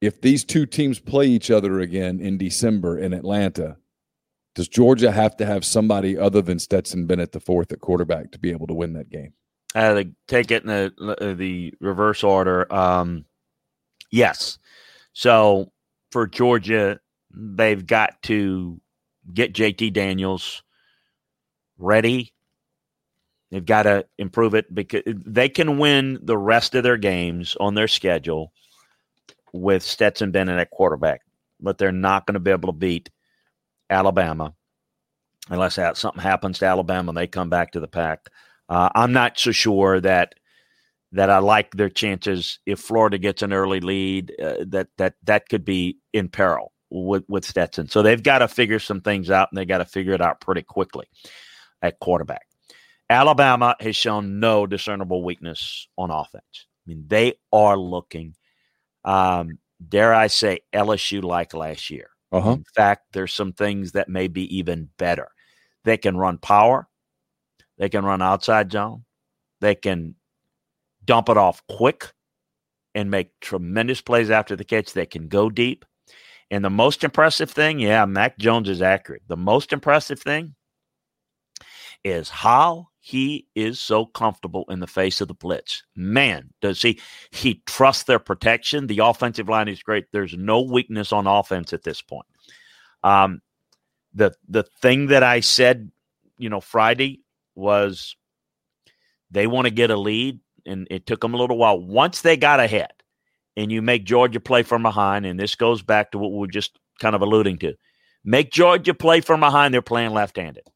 if 0.00 0.20
these 0.20 0.44
two 0.44 0.66
teams 0.66 0.98
play 0.98 1.26
each 1.26 1.50
other 1.50 1.78
again 1.78 2.18
in 2.18 2.38
December 2.38 2.98
in 2.98 3.12
Atlanta, 3.12 3.76
does 4.54 4.68
Georgia 4.68 5.12
have 5.12 5.36
to 5.36 5.46
have 5.46 5.64
somebody 5.64 6.18
other 6.18 6.42
than 6.42 6.58
Stetson 6.58 7.06
Bennett 7.06 7.32
the 7.32 7.40
fourth 7.40 7.72
at 7.72 7.80
quarterback 7.80 8.32
to 8.32 8.38
be 8.38 8.50
able 8.50 8.66
to 8.66 8.74
win 8.74 8.94
that 8.94 9.10
game? 9.10 9.32
Uh, 9.74 10.02
take 10.26 10.50
it 10.50 10.64
in 10.64 10.68
the 10.68 10.92
uh, 11.20 11.34
the 11.34 11.72
reverse 11.80 12.24
order. 12.24 12.72
Um, 12.72 13.24
yes. 14.10 14.58
So 15.12 15.70
for 16.10 16.26
Georgia, 16.26 16.98
they've 17.32 17.86
got 17.86 18.20
to 18.22 18.80
get 19.32 19.54
JT 19.54 19.92
Daniels 19.92 20.62
ready. 21.78 22.32
They've 23.50 23.64
got 23.64 23.84
to 23.84 24.06
improve 24.18 24.54
it 24.54 24.72
because 24.72 25.02
they 25.06 25.48
can 25.48 25.78
win 25.78 26.18
the 26.22 26.38
rest 26.38 26.74
of 26.74 26.82
their 26.82 26.96
games 26.96 27.56
on 27.60 27.74
their 27.74 27.88
schedule 27.88 28.52
with 29.52 29.82
Stetson 29.82 30.30
Bennett 30.30 30.60
at 30.60 30.70
quarterback, 30.70 31.22
but 31.60 31.78
they're 31.78 31.92
not 31.92 32.26
going 32.26 32.34
to 32.34 32.40
be 32.40 32.52
able 32.52 32.72
to 32.72 32.78
beat 32.78 33.10
Alabama 33.90 34.54
unless 35.48 35.78
something 35.98 36.22
happens 36.22 36.58
to 36.58 36.66
Alabama 36.66 37.10
and 37.10 37.16
they 37.16 37.26
come 37.26 37.50
back 37.50 37.72
to 37.72 37.80
the 37.80 37.88
pack. 37.88 38.26
Uh, 38.68 38.88
I'm 38.94 39.12
not 39.12 39.38
so 39.38 39.52
sure 39.52 40.00
that 40.00 40.34
that 41.12 41.28
I 41.28 41.38
like 41.38 41.72
their 41.72 41.88
chances 41.88 42.60
if 42.66 42.78
Florida 42.78 43.18
gets 43.18 43.42
an 43.42 43.52
early 43.52 43.80
lead. 43.80 44.32
Uh, 44.40 44.64
that 44.68 44.88
that 44.98 45.14
that 45.24 45.48
could 45.48 45.64
be 45.64 45.98
in 46.12 46.28
peril 46.28 46.72
with 46.88 47.24
with 47.28 47.44
Stetson. 47.44 47.88
So 47.88 48.02
they've 48.02 48.22
got 48.22 48.38
to 48.38 48.48
figure 48.48 48.78
some 48.78 49.00
things 49.00 49.28
out, 49.28 49.48
and 49.50 49.58
they 49.58 49.64
got 49.64 49.78
to 49.78 49.84
figure 49.84 50.12
it 50.12 50.20
out 50.20 50.40
pretty 50.40 50.62
quickly 50.62 51.06
at 51.82 51.98
quarterback. 51.98 52.46
Alabama 53.08 53.74
has 53.80 53.96
shown 53.96 54.38
no 54.38 54.68
discernible 54.68 55.24
weakness 55.24 55.88
on 55.98 56.12
offense. 56.12 56.44
I 56.54 56.82
mean, 56.86 57.06
they 57.08 57.34
are 57.52 57.76
looking 57.76 58.36
um, 59.04 59.58
dare 59.86 60.14
I 60.14 60.26
say, 60.26 60.60
LSU 60.72 61.22
like 61.22 61.54
last 61.54 61.90
year. 61.90 62.10
Uh-huh. 62.32 62.52
In 62.52 62.64
fact, 62.74 63.06
there's 63.12 63.34
some 63.34 63.52
things 63.52 63.92
that 63.92 64.08
may 64.08 64.28
be 64.28 64.56
even 64.56 64.88
better. 64.98 65.28
They 65.84 65.96
can 65.96 66.16
run 66.16 66.38
power, 66.38 66.88
they 67.78 67.88
can 67.88 68.04
run 68.04 68.22
outside 68.22 68.70
zone, 68.72 69.04
they 69.60 69.74
can 69.74 70.14
dump 71.04 71.28
it 71.28 71.36
off 71.36 71.62
quick 71.68 72.12
and 72.94 73.10
make 73.10 73.38
tremendous 73.40 74.00
plays 74.00 74.30
after 74.30 74.56
the 74.56 74.64
catch. 74.64 74.92
They 74.92 75.06
can 75.06 75.28
go 75.28 75.50
deep. 75.50 75.84
And 76.50 76.64
the 76.64 76.70
most 76.70 77.04
impressive 77.04 77.50
thing, 77.50 77.80
yeah, 77.80 78.04
Mac 78.06 78.38
Jones 78.38 78.68
is 78.68 78.82
accurate. 78.82 79.22
The 79.28 79.36
most 79.36 79.72
impressive 79.72 80.20
thing 80.20 80.54
is 82.04 82.28
how 82.28 82.89
he 83.00 83.46
is 83.54 83.80
so 83.80 84.04
comfortable 84.04 84.66
in 84.68 84.80
the 84.80 84.86
face 84.86 85.20
of 85.22 85.28
the 85.28 85.34
blitz. 85.34 85.82
Man, 85.96 86.50
does 86.60 86.82
he 86.82 87.00
he 87.30 87.62
trusts 87.66 88.04
their 88.04 88.18
protection. 88.18 88.86
The 88.86 88.98
offensive 88.98 89.48
line 89.48 89.68
is 89.68 89.82
great. 89.82 90.12
There's 90.12 90.36
no 90.36 90.60
weakness 90.60 91.10
on 91.12 91.26
offense 91.26 91.72
at 91.72 91.82
this 91.82 92.02
point. 92.02 92.26
Um, 93.02 93.40
the 94.12 94.34
the 94.48 94.64
thing 94.82 95.06
that 95.06 95.22
I 95.22 95.40
said, 95.40 95.90
you 96.36 96.50
know, 96.50 96.60
Friday 96.60 97.22
was 97.54 98.16
they 99.30 99.46
want 99.46 99.66
to 99.66 99.70
get 99.70 99.90
a 99.90 99.96
lead, 99.96 100.40
and 100.66 100.86
it 100.90 101.06
took 101.06 101.22
them 101.22 101.32
a 101.32 101.38
little 101.38 101.56
while. 101.56 101.80
Once 101.80 102.20
they 102.20 102.36
got 102.36 102.60
ahead, 102.60 102.92
and 103.56 103.72
you 103.72 103.80
make 103.80 104.04
Georgia 104.04 104.40
play 104.40 104.62
from 104.62 104.82
behind, 104.82 105.24
and 105.24 105.40
this 105.40 105.54
goes 105.54 105.82
back 105.82 106.12
to 106.12 106.18
what 106.18 106.32
we 106.32 106.38
we're 106.38 106.46
just 106.48 106.78
kind 106.98 107.14
of 107.14 107.22
alluding 107.22 107.58
to. 107.60 107.74
Make 108.24 108.50
Georgia 108.50 108.92
play 108.92 109.22
from 109.22 109.40
behind. 109.40 109.72
They're 109.72 109.80
playing 109.80 110.10
left-handed. 110.10 110.68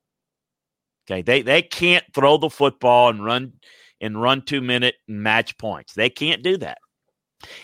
Okay, 1.07 1.23
they 1.23 1.43
they 1.43 1.63
can't 1.63 2.05
throw 2.15 2.39
the 2.39 2.51
football 2.51 3.11
and 3.11 3.25
run 3.25 3.53
and 4.01 4.21
run 4.21 4.43
two 4.43 4.61
minute 4.61 4.97
match 5.07 5.57
points. 5.59 5.95
They 5.95 6.11
can't 6.11 6.43
do 6.43 6.57
that. 6.59 6.79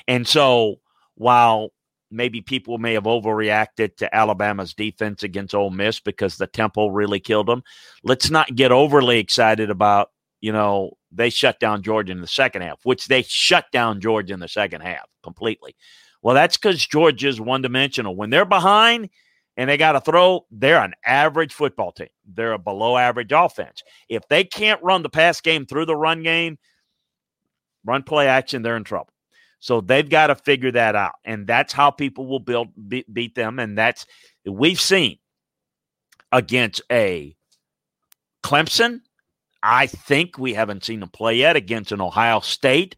And 0.06 0.26
so 0.26 0.76
while 1.14 1.70
maybe 2.10 2.40
people 2.40 2.78
may 2.78 2.94
have 2.94 3.04
overreacted 3.04 3.96
to 3.96 4.14
Alabama's 4.14 4.74
defense 4.74 5.22
against 5.22 5.54
Ole 5.54 5.70
Miss 5.70 6.00
because 6.00 6.36
the 6.36 6.46
tempo 6.46 6.88
really 6.88 7.20
killed 7.20 7.46
them, 7.46 7.62
let's 8.02 8.30
not 8.30 8.54
get 8.54 8.72
overly 8.72 9.18
excited 9.18 9.70
about 9.70 10.10
you 10.40 10.52
know 10.52 10.96
they 11.12 11.30
shut 11.30 11.58
down 11.60 11.82
Georgia 11.82 12.12
in 12.12 12.20
the 12.20 12.26
second 12.26 12.62
half, 12.62 12.80
which 12.84 13.06
they 13.06 13.22
shut 13.22 13.66
down 13.72 14.00
Georgia 14.00 14.34
in 14.34 14.40
the 14.40 14.48
second 14.48 14.82
half 14.82 15.06
completely. 15.22 15.74
Well, 16.22 16.34
that's 16.34 16.56
because 16.56 16.86
Georgia's 16.86 17.40
one 17.40 17.62
dimensional. 17.62 18.14
When 18.14 18.30
they're 18.30 18.44
behind, 18.44 19.08
and 19.60 19.68
they 19.68 19.76
got 19.76 19.92
to 19.92 20.00
throw, 20.00 20.46
they're 20.50 20.82
an 20.82 20.94
average 21.04 21.52
football 21.52 21.92
team. 21.92 22.08
They're 22.24 22.52
a 22.54 22.58
below 22.58 22.96
average 22.96 23.30
offense. 23.30 23.82
If 24.08 24.26
they 24.26 24.42
can't 24.42 24.82
run 24.82 25.02
the 25.02 25.10
pass 25.10 25.42
game 25.42 25.66
through 25.66 25.84
the 25.84 25.94
run 25.94 26.22
game, 26.22 26.56
run 27.84 28.02
play 28.02 28.26
action, 28.26 28.62
they're 28.62 28.78
in 28.78 28.84
trouble. 28.84 29.12
So 29.58 29.82
they've 29.82 30.08
got 30.08 30.28
to 30.28 30.34
figure 30.34 30.72
that 30.72 30.96
out. 30.96 31.12
And 31.26 31.46
that's 31.46 31.74
how 31.74 31.90
people 31.90 32.26
will 32.26 32.40
build 32.40 32.68
beat, 32.88 33.12
beat 33.12 33.34
them. 33.34 33.58
And 33.58 33.76
that's 33.76 34.06
we've 34.46 34.80
seen 34.80 35.18
against 36.32 36.80
a 36.90 37.36
Clemson. 38.42 39.02
I 39.62 39.88
think 39.88 40.38
we 40.38 40.54
haven't 40.54 40.84
seen 40.84 41.00
them 41.00 41.10
play 41.10 41.36
yet 41.36 41.56
against 41.56 41.92
an 41.92 42.00
Ohio 42.00 42.40
State 42.40 42.96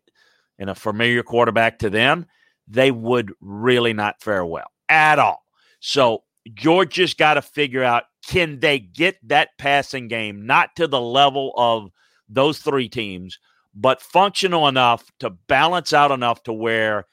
and 0.61 0.70
a 0.70 0.77
familiar 0.77 1.25
quarterback 1.25 1.81
to 1.81 1.90
them. 1.90 2.27
They 2.68 2.92
would 2.92 3.33
really 3.40 3.94
not 3.94 4.22
fare 4.22 4.46
well 4.46 4.70
at 4.88 5.18
all. 5.18 5.42
So 5.81 6.22
Georgia's 6.55 7.14
got 7.14 7.35
to 7.35 7.42
figure 7.42 7.85
out 7.85 8.05
can 8.26 8.61
they 8.61 8.78
get 8.78 9.16
that 9.28 9.50
passing 9.59 10.09
game 10.09 10.46
not 10.46 10.74
to 10.76 10.87
the 10.87 11.00
level 11.00 11.52
of 11.57 11.90
those 12.28 12.59
three 12.59 12.88
teams, 12.88 13.38
but 13.74 14.02
functional 14.02 14.68
enough 14.68 15.11
to 15.20 15.31
balance 15.31 15.92
out 15.92 16.11
enough 16.11 16.42
to 16.44 16.52
where 16.52 17.07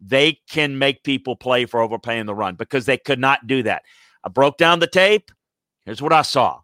they 0.00 0.38
can 0.48 0.78
make 0.78 1.02
people 1.02 1.36
play 1.36 1.66
for 1.66 1.80
overpaying 1.80 2.26
the 2.26 2.34
run 2.34 2.54
because 2.54 2.86
they 2.86 2.96
could 2.96 3.18
not 3.18 3.46
do 3.46 3.62
that. 3.62 3.82
I 4.24 4.28
broke 4.28 4.56
down 4.56 4.78
the 4.80 4.86
tape. 4.86 5.30
Here's 5.84 6.02
what 6.02 6.12
I 6.12 6.22
saw. 6.22 6.60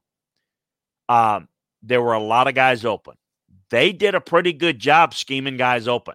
Um, 1.08 1.48
there 1.82 2.02
were 2.02 2.14
a 2.14 2.22
lot 2.22 2.48
of 2.48 2.54
guys 2.54 2.84
open. 2.84 3.14
They 3.70 3.92
did 3.92 4.14
a 4.14 4.20
pretty 4.20 4.52
good 4.52 4.78
job 4.78 5.14
scheming 5.14 5.56
guys 5.56 5.88
open. 5.88 6.14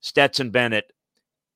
Stetson 0.00 0.50
Bennett, 0.50 0.92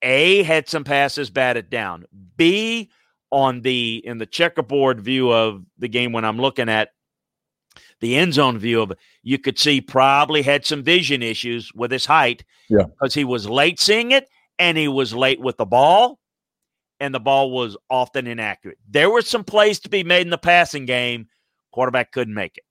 A, 0.01 0.43
had 0.43 0.67
some 0.67 0.83
passes 0.83 1.29
batted 1.29 1.69
down. 1.69 2.05
B, 2.37 2.91
on 3.31 3.61
the 3.61 4.01
in 4.05 4.17
the 4.17 4.25
checkerboard 4.25 5.01
view 5.01 5.31
of 5.31 5.63
the 5.79 5.87
game 5.87 6.11
when 6.11 6.25
I'm 6.25 6.39
looking 6.39 6.69
at 6.69 6.89
the 8.01 8.17
end 8.17 8.33
zone 8.33 8.57
view 8.57 8.81
of 8.81 8.91
it, 8.91 8.97
you 9.23 9.37
could 9.37 9.57
see 9.57 9.79
probably 9.79 10.41
had 10.41 10.65
some 10.65 10.83
vision 10.83 11.23
issues 11.23 11.73
with 11.73 11.91
his 11.91 12.05
height 12.05 12.43
yeah. 12.69 12.83
because 12.83 13.13
he 13.13 13.23
was 13.23 13.49
late 13.49 13.79
seeing 13.79 14.11
it 14.11 14.27
and 14.59 14.77
he 14.77 14.87
was 14.87 15.13
late 15.13 15.39
with 15.39 15.57
the 15.57 15.65
ball 15.65 16.19
and 16.99 17.15
the 17.15 17.19
ball 17.19 17.51
was 17.51 17.77
often 17.89 18.27
inaccurate. 18.27 18.77
There 18.89 19.09
were 19.09 19.21
some 19.21 19.43
plays 19.43 19.79
to 19.81 19.89
be 19.89 20.03
made 20.03 20.21
in 20.21 20.29
the 20.29 20.37
passing 20.37 20.85
game 20.85 21.27
quarterback 21.71 22.11
couldn't 22.11 22.33
make 22.33 22.57
it. 22.57 22.63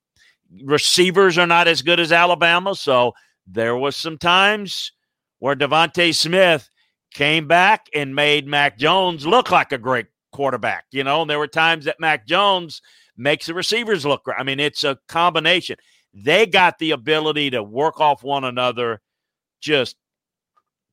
Receivers 0.65 1.39
are 1.39 1.47
not 1.47 1.69
as 1.69 1.81
good 1.81 2.01
as 2.01 2.13
alabama 2.13 2.75
so 2.75 3.15
there 3.47 3.77
was 3.77 3.97
some 3.97 4.19
times 4.19 4.93
where 5.39 5.57
DeVonta 5.57 6.15
smith 6.15 6.69
came 7.15 7.47
back 7.47 7.87
and 7.95 8.15
made 8.15 8.47
mac 8.47 8.77
jones 8.77 9.27
look 9.27 9.51
like 9.51 9.73
a 9.73 9.79
great 9.79 10.07
quarterback, 10.33 10.87
you 10.91 11.05
know, 11.05 11.23
and 11.23 11.31
there 11.31 11.39
were 11.39 11.47
times 11.47 11.85
that 11.85 12.01
Mac 12.01 12.27
Jones 12.27 12.83
makes 13.17 13.47
the 13.47 13.55
receivers 13.55 14.07
look 14.07 14.25
great. 14.25 14.39
I 14.39 14.43
mean, 14.43 14.61
it's 14.61 14.85
a 14.85 14.99
combination. 15.09 15.77
They 16.13 16.47
got 16.47 16.79
the 16.79 16.93
ability 16.93 17.51
to 17.51 17.63
work 17.63 18.01
off 18.01 18.23
one 18.23 18.45
another 18.45 19.01
just 19.61 19.97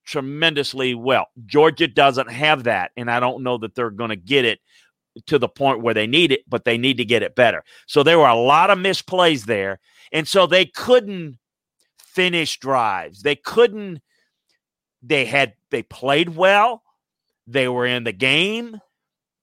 tremendously 0.05 0.93
well. 0.95 1.27
Georgia 1.45 1.87
doesn't 1.87 2.31
have 2.31 2.63
that, 2.65 2.91
and 2.97 3.09
I 3.09 3.19
don't 3.19 3.43
know 3.43 3.57
that 3.59 3.75
they're 3.75 3.89
going 3.89 4.09
to 4.09 4.15
get 4.15 4.45
it 4.45 4.59
to 5.25 5.39
the 5.39 5.49
point 5.49 5.81
where 5.81 5.93
they 5.93 6.07
need 6.07 6.31
it, 6.31 6.41
but 6.47 6.65
they 6.65 6.77
need 6.77 6.97
to 6.97 7.05
get 7.05 7.23
it 7.23 7.35
better. 7.35 7.63
So 7.87 8.03
there 8.03 8.19
were 8.19 8.27
a 8.27 8.35
lot 8.35 8.69
of 8.69 8.77
misplays 8.77 9.45
there, 9.45 9.79
and 10.11 10.27
so 10.27 10.45
they 10.45 10.65
couldn't 10.65 11.37
finish 11.99 12.59
drives. 12.59 13.21
They 13.21 13.35
couldn't 13.35 14.01
they 15.01 15.25
had 15.25 15.53
they 15.71 15.83
played 15.83 16.29
well. 16.29 16.83
They 17.45 17.67
were 17.67 17.85
in 17.85 18.03
the 18.03 18.11
game 18.11 18.79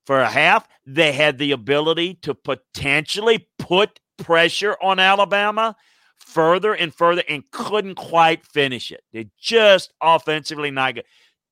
for 0.04 0.20
a 0.20 0.28
half, 0.28 0.68
they 0.86 1.12
had 1.12 1.38
the 1.38 1.52
ability 1.52 2.14
to 2.22 2.34
potentially 2.34 3.48
put 3.58 4.00
pressure 4.18 4.76
on 4.82 4.98
Alabama 4.98 5.76
further 6.16 6.74
and 6.74 6.94
further 6.94 7.22
and 7.28 7.50
couldn't 7.50 7.94
quite 7.96 8.44
finish 8.46 8.90
it. 8.90 9.02
They 9.12 9.28
just 9.38 9.92
offensively 10.02 10.70
not 10.70 10.96
good. 10.96 11.04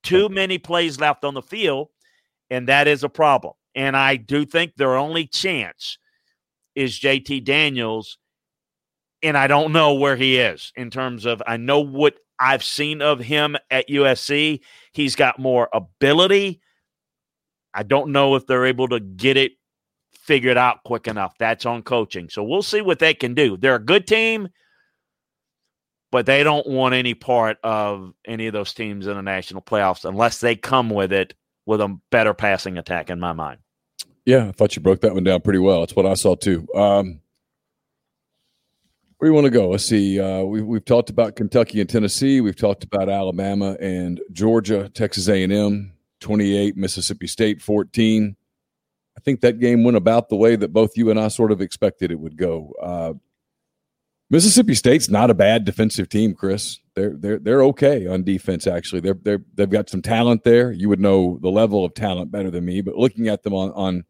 Too 0.03 0.29
many 0.29 0.59
plays 0.59 0.99
left 0.99 1.25
on 1.25 1.35
the 1.35 1.43
field, 1.43 1.89
and 2.51 2.69
that 2.69 2.89
is 2.89 3.05
a 3.05 3.09
problem. 3.09 3.55
And 3.75 3.97
I 3.97 4.17
do 4.17 4.45
think 4.45 4.75
their 4.75 4.97
only 4.97 5.27
chance 5.27 5.99
is 6.75 6.99
JT 6.99 7.45
Daniels. 7.45 8.19
And 9.23 9.39
I 9.39 9.47
don't 9.47 9.73
know 9.73 9.95
where 9.95 10.17
he 10.17 10.39
is 10.39 10.73
in 10.75 10.91
terms 10.91 11.27
of, 11.27 11.41
I 11.47 11.57
know 11.57 11.81
what 11.81 12.17
I've 12.41 12.65
seen 12.65 13.01
of 13.01 13.21
him 13.21 13.57
at 13.71 13.89
USC. 13.89 14.61
He's 14.93 15.15
got 15.15 15.39
more 15.39 15.69
ability 15.73 16.61
I 17.75 17.83
don't 17.83 18.13
know 18.13 18.35
if 18.35 18.47
they're 18.47 18.67
able 18.67 18.89
to 18.89 19.01
get 19.01 19.37
it 19.37 19.53
figured 20.13 20.57
out 20.57 20.85
quick 20.85 21.09
enough. 21.09 21.37
That's 21.39 21.67
on 21.67 21.83
coaching. 21.83 22.29
So 22.29 22.43
we'll 22.43 22.63
see 22.63 22.81
what 22.81 22.99
they 22.99 23.15
can 23.15 23.35
do. 23.35 23.57
They're 23.57 23.77
a 23.77 23.81
good 23.81 24.07
team, 24.07 24.49
but 26.11 26.27
they 26.27 26.45
don't 26.45 26.67
want 26.67 26.95
any 26.95 27.15
part 27.15 27.59
of 27.65 28.13
any 28.27 28.47
of 28.47 28.53
those 28.53 28.73
teams 28.73 29.07
in 29.07 29.17
the 29.17 29.23
national 29.23 29.63
playoffs 29.63 30.05
unless 30.05 30.39
they 30.39 30.55
come 30.55 30.91
with 30.91 31.13
it 31.13 31.35
with 31.67 31.81
a 31.81 31.99
better 32.11 32.35
passing 32.35 32.79
attack, 32.79 33.11
in 33.11 33.21
my 33.21 33.33
mind. 33.33 33.59
Yeah, 34.25 34.49
I 34.49 34.53
thought 34.53 34.77
you 34.77 34.83
broke 34.83 35.01
that 35.01 35.15
one 35.15 35.25
down 35.25 35.41
pretty 35.41 35.59
well. 35.59 35.81
That's 35.81 35.97
what 35.97 36.07
I 36.07 36.15
saw 36.15 36.35
too. 36.35 36.67
Um, 36.75 37.21
where 39.19 39.29
do 39.29 39.31
you 39.31 39.35
want 39.35 39.45
to 39.45 39.51
go? 39.51 39.69
Let's 39.69 39.85
see. 39.85 40.21
Uh, 40.21 40.43
we, 40.43 40.63
we've 40.63 40.85
talked 40.85 41.11
about 41.11 41.37
Kentucky 41.37 41.81
and 41.81 41.89
Tennessee. 41.89 42.41
We've 42.41 42.57
talked 42.57 42.83
about 42.85 43.09
Alabama 43.09 43.77
and 43.81 44.21
Georgia, 44.33 44.89
Texas 44.89 45.29
A&M. 45.29 45.92
28, 46.23 46.77
Mississippi 46.77 47.27
State 47.27 47.61
14. 47.61 48.37
I 49.17 49.21
think 49.21 49.41
that 49.43 49.61
game 49.61 49.85
went 49.85 49.97
about 49.97 50.29
the 50.29 50.37
way 50.37 50.57
that 50.57 50.73
both 50.73 50.97
you 50.97 51.11
and 51.11 51.21
I 51.21 51.29
sort 51.29 51.53
of 51.53 51.61
expected 51.61 52.11
it 52.11 52.19
would 52.19 52.37
go. 52.37 52.73
Uh, 52.81 53.13
Mississippi 54.31 54.75
State's 54.75 55.11
not 55.11 55.29
a 55.29 55.35
bad 55.35 55.67
defensive 55.67 56.09
team, 56.09 56.35
Chris. 56.35 56.79
They're 56.95 57.15
they're 57.19 57.39
they're 57.39 57.63
okay 57.65 58.07
on 58.07 58.23
defense. 58.23 58.67
Actually, 58.67 59.01
they're 59.01 59.19
they're 59.23 59.43
they've 59.55 59.69
got 59.69 59.91
some 59.91 60.01
talent 60.01 60.43
there. 60.43 60.73
You 60.73 60.89
would 60.89 61.01
know 61.01 61.39
the 61.43 61.51
level 61.51 61.85
of 61.85 61.93
talent 61.93 62.31
better 62.31 62.51
than 62.51 62.65
me, 62.65 62.81
but 62.81 62.97
looking 62.97 63.29
at 63.29 63.43
them 63.43 63.53
on 63.53 63.73
on 63.73 64.05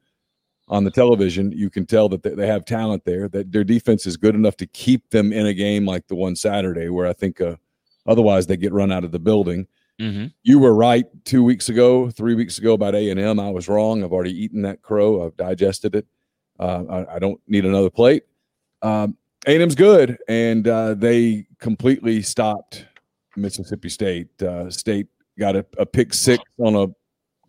on 0.69 0.85
the 0.85 0.93
television, 0.93 1.51
you 1.51 1.69
can 1.69 1.87
tell 1.87 2.09
that 2.09 2.23
they, 2.23 2.31
they 2.31 2.47
have 2.47 2.65
talent 2.65 3.05
there. 3.05 3.29
That 3.29 3.51
their 3.51 3.65
defense 3.65 4.07
is 4.07 4.17
good 4.17 4.37
enough 4.37 4.57
to 4.59 4.67
keep 4.67 5.11
them 5.11 5.33
in 5.33 5.47
a 5.47 5.55
game 5.55 5.85
like 5.85 6.07
the 6.07 6.15
one 6.15 6.37
Saturday, 6.37 6.89
where 6.89 7.09
I 7.09 7.13
think 7.13 7.41
uh, 7.41 7.57
otherwise 8.07 8.47
they 8.47 8.57
get 8.57 8.73
run 8.73 8.93
out 8.93 9.03
of 9.03 9.11
the 9.11 9.19
building. 9.19 9.67
Mm-hmm. 10.01 10.27
You 10.43 10.59
were 10.59 10.75
right 10.75 11.07
two 11.25 11.45
weeks 11.45 11.69
ago, 11.69 12.11
three 12.11 12.35
weeks 12.35 12.59
ago 12.59 12.73
about 12.73 12.95
A 12.95 13.11
and 13.11 13.21
M. 13.21 13.39
I 13.39 13.51
was 13.51 13.69
wrong. 13.69 14.03
I've 14.03 14.13
already 14.13 14.37
eaten 14.37 14.63
that 14.63 14.83
crow. 14.83 15.25
I've 15.25 15.37
digested 15.37 15.95
it. 15.95 16.07
Uh, 16.59 16.85
I, 16.89 17.17
I, 17.17 17.19
don't 17.19 17.41
need 17.47 17.65
another 17.65 17.91
plate. 17.91 18.25
Um, 18.83 19.17
A 19.47 19.55
and 19.55 19.63
M's 19.63 19.75
good, 19.75 20.19
and 20.29 20.67
uh, 20.69 20.95
they 20.95 21.47
completely 21.59 22.23
stopped 22.23 22.87
Mississippi 23.37 23.89
State. 23.89 24.43
Uh, 24.43 24.71
State 24.71 25.09
got 25.39 25.57
a, 25.57 25.65
a, 25.79 25.87
pick 25.87 26.13
six 26.15 26.43
on 26.59 26.77
a 26.77 26.89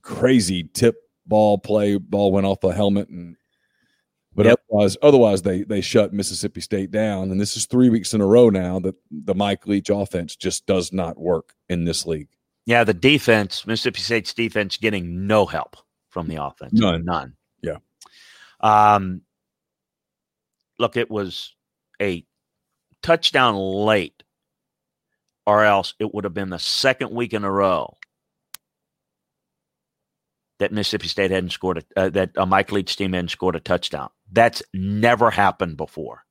crazy 0.01 0.63
tip 0.73 0.95
ball 1.25 1.57
play. 1.57 1.97
Ball 1.97 2.31
went 2.31 2.45
off 2.45 2.59
the 2.61 2.69
helmet, 2.69 3.09
and 3.09 3.35
but 4.35 4.45
yep. 4.45 4.59
otherwise, 4.69 4.97
otherwise 5.01 5.41
they 5.41 5.63
they 5.63 5.81
shut 5.81 6.13
Mississippi 6.13 6.61
State 6.61 6.91
down. 6.91 7.31
And 7.31 7.39
this 7.39 7.55
is 7.55 7.65
three 7.65 7.89
weeks 7.89 8.13
in 8.13 8.21
a 8.21 8.25
row 8.25 8.49
now 8.49 8.79
that 8.79 8.95
the 9.11 9.35
Mike 9.35 9.67
Leach 9.67 9.89
offense 9.89 10.35
just 10.35 10.65
does 10.65 10.91
not 10.91 11.19
work 11.19 11.53
in 11.69 11.85
this 11.85 12.05
league. 12.05 12.29
Yeah, 12.65 12.83
the 12.83 12.93
defense, 12.93 13.67
Mississippi 13.67 13.99
State's 13.99 14.33
defense, 14.33 14.77
getting 14.77 15.27
no 15.27 15.45
help 15.45 15.75
from 16.09 16.27
the 16.27 16.43
offense. 16.43 16.73
None. 16.73 17.03
None. 17.03 17.35
Yeah. 17.61 17.77
Um, 18.61 19.21
look, 20.79 20.95
it 20.95 21.11
was 21.11 21.53
a 22.01 22.25
touchdown 23.01 23.55
late, 23.55 24.23
or 25.45 25.63
else 25.65 25.93
it 25.99 26.13
would 26.13 26.23
have 26.23 26.33
been 26.33 26.49
the 26.49 26.59
second 26.59 27.11
week 27.11 27.33
in 27.33 27.43
a 27.43 27.51
row 27.51 27.97
that 30.59 30.71
Mississippi 30.71 31.07
State 31.07 31.31
hadn't 31.31 31.49
scored 31.49 31.79
a, 31.79 31.99
uh, 31.99 32.09
that 32.09 32.37
uh, 32.37 32.45
Mike 32.45 32.71
Leach 32.71 32.95
team 32.95 33.11
hadn't 33.11 33.29
scored 33.29 33.57
a 33.57 33.59
touchdown. 33.59 34.09
That's 34.33 34.63
never 34.73 35.29
happened 35.29 35.77
before, 35.77 36.23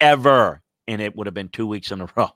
ever, 0.00 0.62
and 0.86 1.00
it 1.00 1.16
would 1.16 1.26
have 1.26 1.34
been 1.34 1.48
two 1.48 1.66
weeks 1.66 1.90
in 1.90 2.02
a 2.02 2.08
row. 2.16 2.30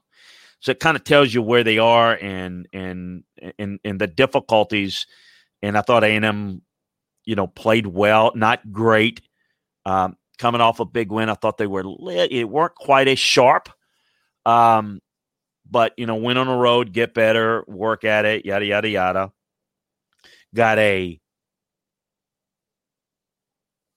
So 0.61 0.71
it 0.73 0.81
kind 0.81 0.97
of 0.97 1.05
tells 1.05 1.35
you 1.35 1.43
where 1.43 1.65
they 1.65 1.79
are 1.79 2.17
and 2.21 2.67
and 2.73 3.25
and 3.59 3.81
and 3.85 4.01
the 4.01 4.07
difficulties. 4.07 5.07
And 5.63 5.77
I 5.77 5.83
thought 5.83 6.05
A 6.05 6.09
and 6.09 6.25
M, 6.25 6.63
you 7.25 7.35
know, 7.35 7.47
played 7.47 7.87
well, 7.87 8.33
not 8.35 8.73
great. 8.73 9.21
Um, 9.85 10.17
coming 10.39 10.61
off 10.61 10.81
a 10.81 10.85
big 10.85 11.11
win, 11.13 11.29
I 11.29 11.35
thought 11.35 11.59
they 11.59 11.67
were 11.67 11.85
lit. 11.85 12.33
It 12.33 12.45
weren't 12.45 12.75
quite 12.75 13.09
as 13.09 13.19
sharp. 13.19 13.69
Um, 14.47 15.01
but 15.69 15.93
you 15.97 16.07
know, 16.07 16.17
win 16.17 16.37
on 16.37 16.47
the 16.47 16.55
road, 16.55 16.93
get 16.93 17.15
better, 17.15 17.65
work 17.67 18.05
at 18.05 18.25
it, 18.25 18.47
yada 18.47 18.65
yada 18.65 18.89
yada. 18.89 19.33
Got 20.55 20.79
a 20.79 21.21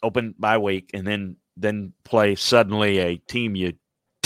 open 0.05 0.35
bye 0.37 0.57
week, 0.57 0.91
and 0.93 1.05
then 1.05 1.37
then 1.57 1.93
play 2.03 2.35
suddenly 2.35 2.99
a 2.99 3.17
team 3.17 3.55
you 3.55 3.73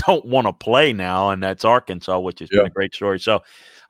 don't 0.07 0.25
want 0.25 0.47
to 0.47 0.53
play 0.53 0.93
now, 0.93 1.29
and 1.29 1.41
that's 1.41 1.65
Arkansas, 1.65 2.19
which 2.19 2.39
has 2.39 2.49
yeah. 2.51 2.59
been 2.59 2.67
a 2.67 2.71
great 2.71 2.93
story. 2.93 3.19
So, 3.19 3.41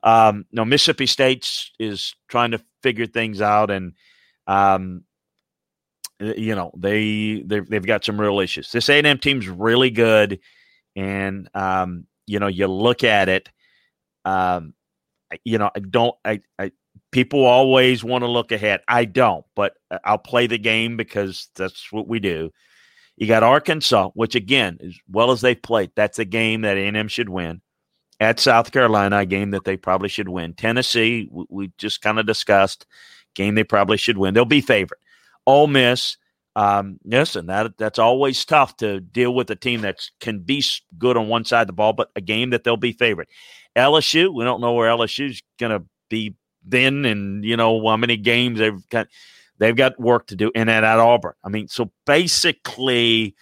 um, 0.03 0.45
no, 0.51 0.65
Mississippi 0.65 1.05
State 1.05 1.69
is 1.79 2.15
trying 2.27 2.51
to 2.51 2.61
figure 2.81 3.05
things 3.05 3.41
out, 3.41 3.71
and 3.71 3.93
um, 4.47 5.03
you 6.19 6.55
know 6.55 6.71
they 6.77 7.43
they've, 7.45 7.67
they've 7.67 7.85
got 7.85 8.05
some 8.05 8.19
real 8.19 8.39
issues. 8.39 8.71
This 8.71 8.89
A 8.89 8.97
and 8.97 9.07
M 9.07 9.17
team's 9.17 9.47
really 9.47 9.89
good, 9.89 10.39
and 10.95 11.49
um, 11.53 12.05
you 12.27 12.39
know 12.39 12.47
you 12.47 12.67
look 12.67 13.03
at 13.03 13.29
it, 13.29 13.49
um, 14.25 14.73
you 15.43 15.57
know 15.57 15.69
I 15.75 15.79
don't 15.79 16.15
I, 16.25 16.41
I 16.57 16.71
people 17.11 17.45
always 17.45 18.03
want 18.03 18.23
to 18.23 18.29
look 18.29 18.51
ahead. 18.51 18.81
I 18.87 19.05
don't, 19.05 19.45
but 19.55 19.73
I'll 20.03 20.17
play 20.17 20.47
the 20.47 20.57
game 20.57 20.97
because 20.97 21.49
that's 21.55 21.91
what 21.91 22.07
we 22.07 22.19
do. 22.19 22.51
You 23.17 23.27
got 23.27 23.43
Arkansas, 23.43 24.09
which 24.13 24.35
again, 24.35 24.77
as 24.81 24.97
well 25.09 25.31
as 25.31 25.41
they've 25.41 25.61
played, 25.61 25.91
that's 25.95 26.19
a 26.19 26.25
game 26.25 26.61
that 26.61 26.77
A&M 26.77 27.07
should 27.07 27.29
win. 27.29 27.61
At 28.21 28.39
South 28.39 28.71
Carolina, 28.71 29.19
a 29.19 29.25
game 29.25 29.51
that 29.51 29.63
they 29.63 29.77
probably 29.77 30.09
should 30.09 30.29
win. 30.29 30.53
Tennessee, 30.53 31.29
we 31.31 31.71
just 31.77 32.01
kind 32.01 32.19
of 32.19 32.25
discussed, 32.25 32.85
game 33.33 33.55
they 33.55 33.63
probably 33.63 33.97
should 33.97 34.17
win. 34.17 34.33
They'll 34.33 34.45
be 34.45 34.61
favorite. 34.61 34.99
Ole 35.45 35.67
Miss, 35.67 36.17
um, 36.55 36.99
listen, 37.05 37.45
that 37.45 37.77
that's 37.77 37.99
always 37.99 38.43
tough 38.43 38.75
to 38.77 38.99
deal 38.99 39.33
with 39.33 39.49
a 39.51 39.55
team 39.55 39.81
that 39.81 39.99
can 40.19 40.39
be 40.39 40.63
good 40.97 41.15
on 41.15 41.29
one 41.29 41.45
side 41.45 41.61
of 41.61 41.67
the 41.67 41.73
ball, 41.73 41.93
but 41.93 42.11
a 42.15 42.21
game 42.21 42.49
that 42.49 42.63
they'll 42.63 42.75
be 42.75 42.91
favorite. 42.91 43.29
LSU, 43.77 44.33
we 44.33 44.43
don't 44.43 44.61
know 44.61 44.73
where 44.73 44.89
LSU's 44.89 45.41
going 45.57 45.71
to 45.71 45.85
be 46.09 46.35
then, 46.63 47.05
and 47.05 47.43
you 47.43 47.57
know 47.57 47.87
how 47.87 47.97
many 47.97 48.17
games 48.17 48.59
they've 48.59 48.89
got. 48.89 49.07
They've 49.57 49.75
got 49.75 49.99
work 49.99 50.27
to 50.27 50.37
do, 50.37 50.51
and 50.55 50.69
at, 50.69 50.85
at 50.85 50.99
Auburn. 50.99 51.33
I 51.43 51.49
mean, 51.49 51.67
so 51.67 51.91
basically, 52.05 53.35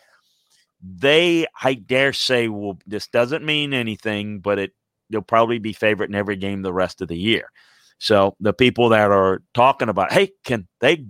they, 0.82 1.45
I 1.62 1.75
dare 1.75 2.13
say, 2.13 2.47
will. 2.47 2.80
This 2.88 3.08
doesn't 3.08 3.45
mean 3.45 3.73
anything, 3.73 4.39
but 4.39 4.58
it 4.58 4.73
they'll 5.10 5.21
probably 5.21 5.60
be 5.60 5.73
favorite 5.73 6.10
in 6.10 6.15
every 6.15 6.36
game 6.36 6.62
the 6.62 6.73
rest 6.73 7.01
of 7.01 7.08
the 7.08 7.17
year. 7.17 7.49
So 7.99 8.36
the 8.39 8.53
people 8.53 8.89
that 8.89 9.12
are 9.12 9.41
talking 9.53 9.89
about, 9.89 10.12
hey, 10.12 10.32
can 10.43 10.67
they 10.82 11.06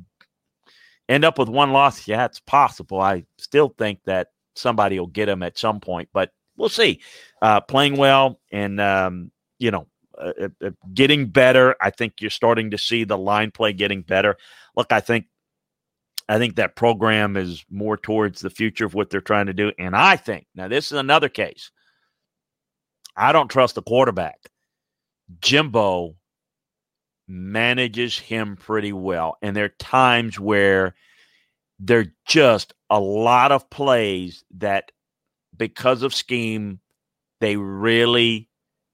end 1.09 1.25
up 1.25 1.37
with 1.37 1.49
one 1.49 1.71
loss? 1.71 2.07
Yeah, 2.07 2.25
it's 2.25 2.39
possible. 2.39 3.01
I 3.01 3.25
still 3.37 3.73
think 3.77 3.99
that 4.05 4.27
somebody 4.55 4.99
will 4.99 5.07
get 5.07 5.25
them 5.25 5.43
at 5.43 5.57
some 5.57 5.79
point, 5.79 6.09
but 6.13 6.31
we'll 6.55 6.69
see. 6.69 7.01
Uh, 7.41 7.61
playing 7.61 7.97
well 7.97 8.39
and 8.51 8.79
um, 8.79 9.31
you 9.59 9.71
know 9.71 9.87
uh, 10.19 10.49
uh, 10.63 10.69
getting 10.93 11.27
better. 11.27 11.75
I 11.81 11.89
think 11.89 12.13
you're 12.19 12.29
starting 12.29 12.71
to 12.71 12.77
see 12.77 13.03
the 13.03 13.17
line 13.17 13.51
play 13.51 13.73
getting 13.73 14.01
better. 14.01 14.37
Look, 14.75 14.91
I 14.91 14.99
think 14.99 15.25
I 16.29 16.37
think 16.37 16.55
that 16.55 16.75
program 16.75 17.37
is 17.37 17.65
more 17.69 17.97
towards 17.97 18.41
the 18.41 18.49
future 18.49 18.85
of 18.85 18.93
what 18.93 19.09
they're 19.09 19.21
trying 19.21 19.45
to 19.45 19.53
do. 19.53 19.71
And 19.79 19.95
I 19.95 20.17
think 20.17 20.47
now 20.55 20.67
this 20.67 20.87
is 20.87 20.97
another 20.97 21.29
case. 21.29 21.71
I 23.15 23.31
don't 23.31 23.49
trust 23.49 23.75
the 23.75 23.81
quarterback. 23.81 24.37
Jimbo 25.41 26.15
manages 27.27 28.17
him 28.17 28.55
pretty 28.55 28.93
well. 28.93 29.37
And 29.41 29.55
there 29.55 29.65
are 29.65 29.69
times 29.79 30.39
where 30.39 30.95
there 31.79 31.99
are 31.99 32.13
just 32.27 32.73
a 32.89 32.99
lot 32.99 33.51
of 33.51 33.69
plays 33.69 34.43
that, 34.57 34.91
because 35.55 36.03
of 36.03 36.13
scheme, 36.13 36.79
they 37.39 37.55
really 37.55 38.49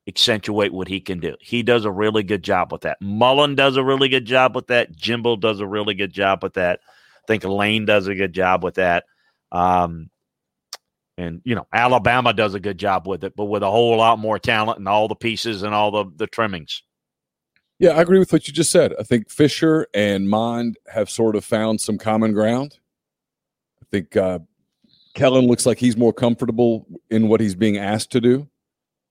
accentuate 0.07 0.73
what 0.73 0.87
he 0.87 0.99
can 0.99 1.19
do. 1.19 1.35
He 1.39 1.63
does 1.63 1.85
a 1.85 1.91
really 1.91 2.23
good 2.23 2.43
job 2.43 2.71
with 2.71 2.81
that. 2.81 3.01
Mullen 3.01 3.55
does 3.55 3.77
a 3.77 3.83
really 3.83 4.09
good 4.09 4.25
job 4.25 4.55
with 4.55 4.67
that. 4.67 4.95
Jimbo 4.95 5.37
does 5.37 5.59
a 5.59 5.67
really 5.67 5.93
good 5.93 6.11
job 6.11 6.43
with 6.43 6.53
that. 6.55 6.81
I 6.85 7.27
think 7.27 7.43
Lane 7.45 7.85
does 7.85 8.07
a 8.07 8.15
good 8.15 8.33
job 8.33 8.63
with 8.63 8.75
that. 8.75 9.05
Um, 9.51 10.09
and 11.17 11.41
you 11.45 11.55
know, 11.55 11.67
Alabama 11.71 12.33
does 12.33 12.53
a 12.53 12.59
good 12.59 12.77
job 12.77 13.07
with 13.07 13.23
it, 13.23 13.35
but 13.35 13.45
with 13.45 13.63
a 13.63 13.69
whole 13.69 13.95
lot 13.97 14.19
more 14.19 14.39
talent 14.39 14.79
and 14.79 14.89
all 14.89 15.07
the 15.07 15.15
pieces 15.15 15.63
and 15.63 15.73
all 15.73 15.91
the 15.91 16.05
the 16.15 16.27
trimmings. 16.27 16.81
Yeah, 17.79 17.91
I 17.91 18.01
agree 18.01 18.19
with 18.19 18.33
what 18.33 18.47
you 18.47 18.53
just 18.53 18.71
said. 18.71 18.93
I 18.99 19.03
think 19.03 19.29
Fisher 19.29 19.87
and 19.93 20.29
Mond 20.29 20.77
have 20.91 21.09
sort 21.09 21.35
of 21.35 21.45
found 21.45 21.81
some 21.81 21.97
common 21.97 22.33
ground. 22.33 22.77
I 23.81 23.85
think 23.91 24.15
uh, 24.15 24.39
Kellen 25.13 25.47
looks 25.47 25.65
like 25.65 25.77
he's 25.77 25.97
more 25.97 26.13
comfortable 26.13 26.87
in 27.09 27.27
what 27.27 27.41
he's 27.41 27.55
being 27.55 27.77
asked 27.77 28.11
to 28.11 28.21
do 28.21 28.47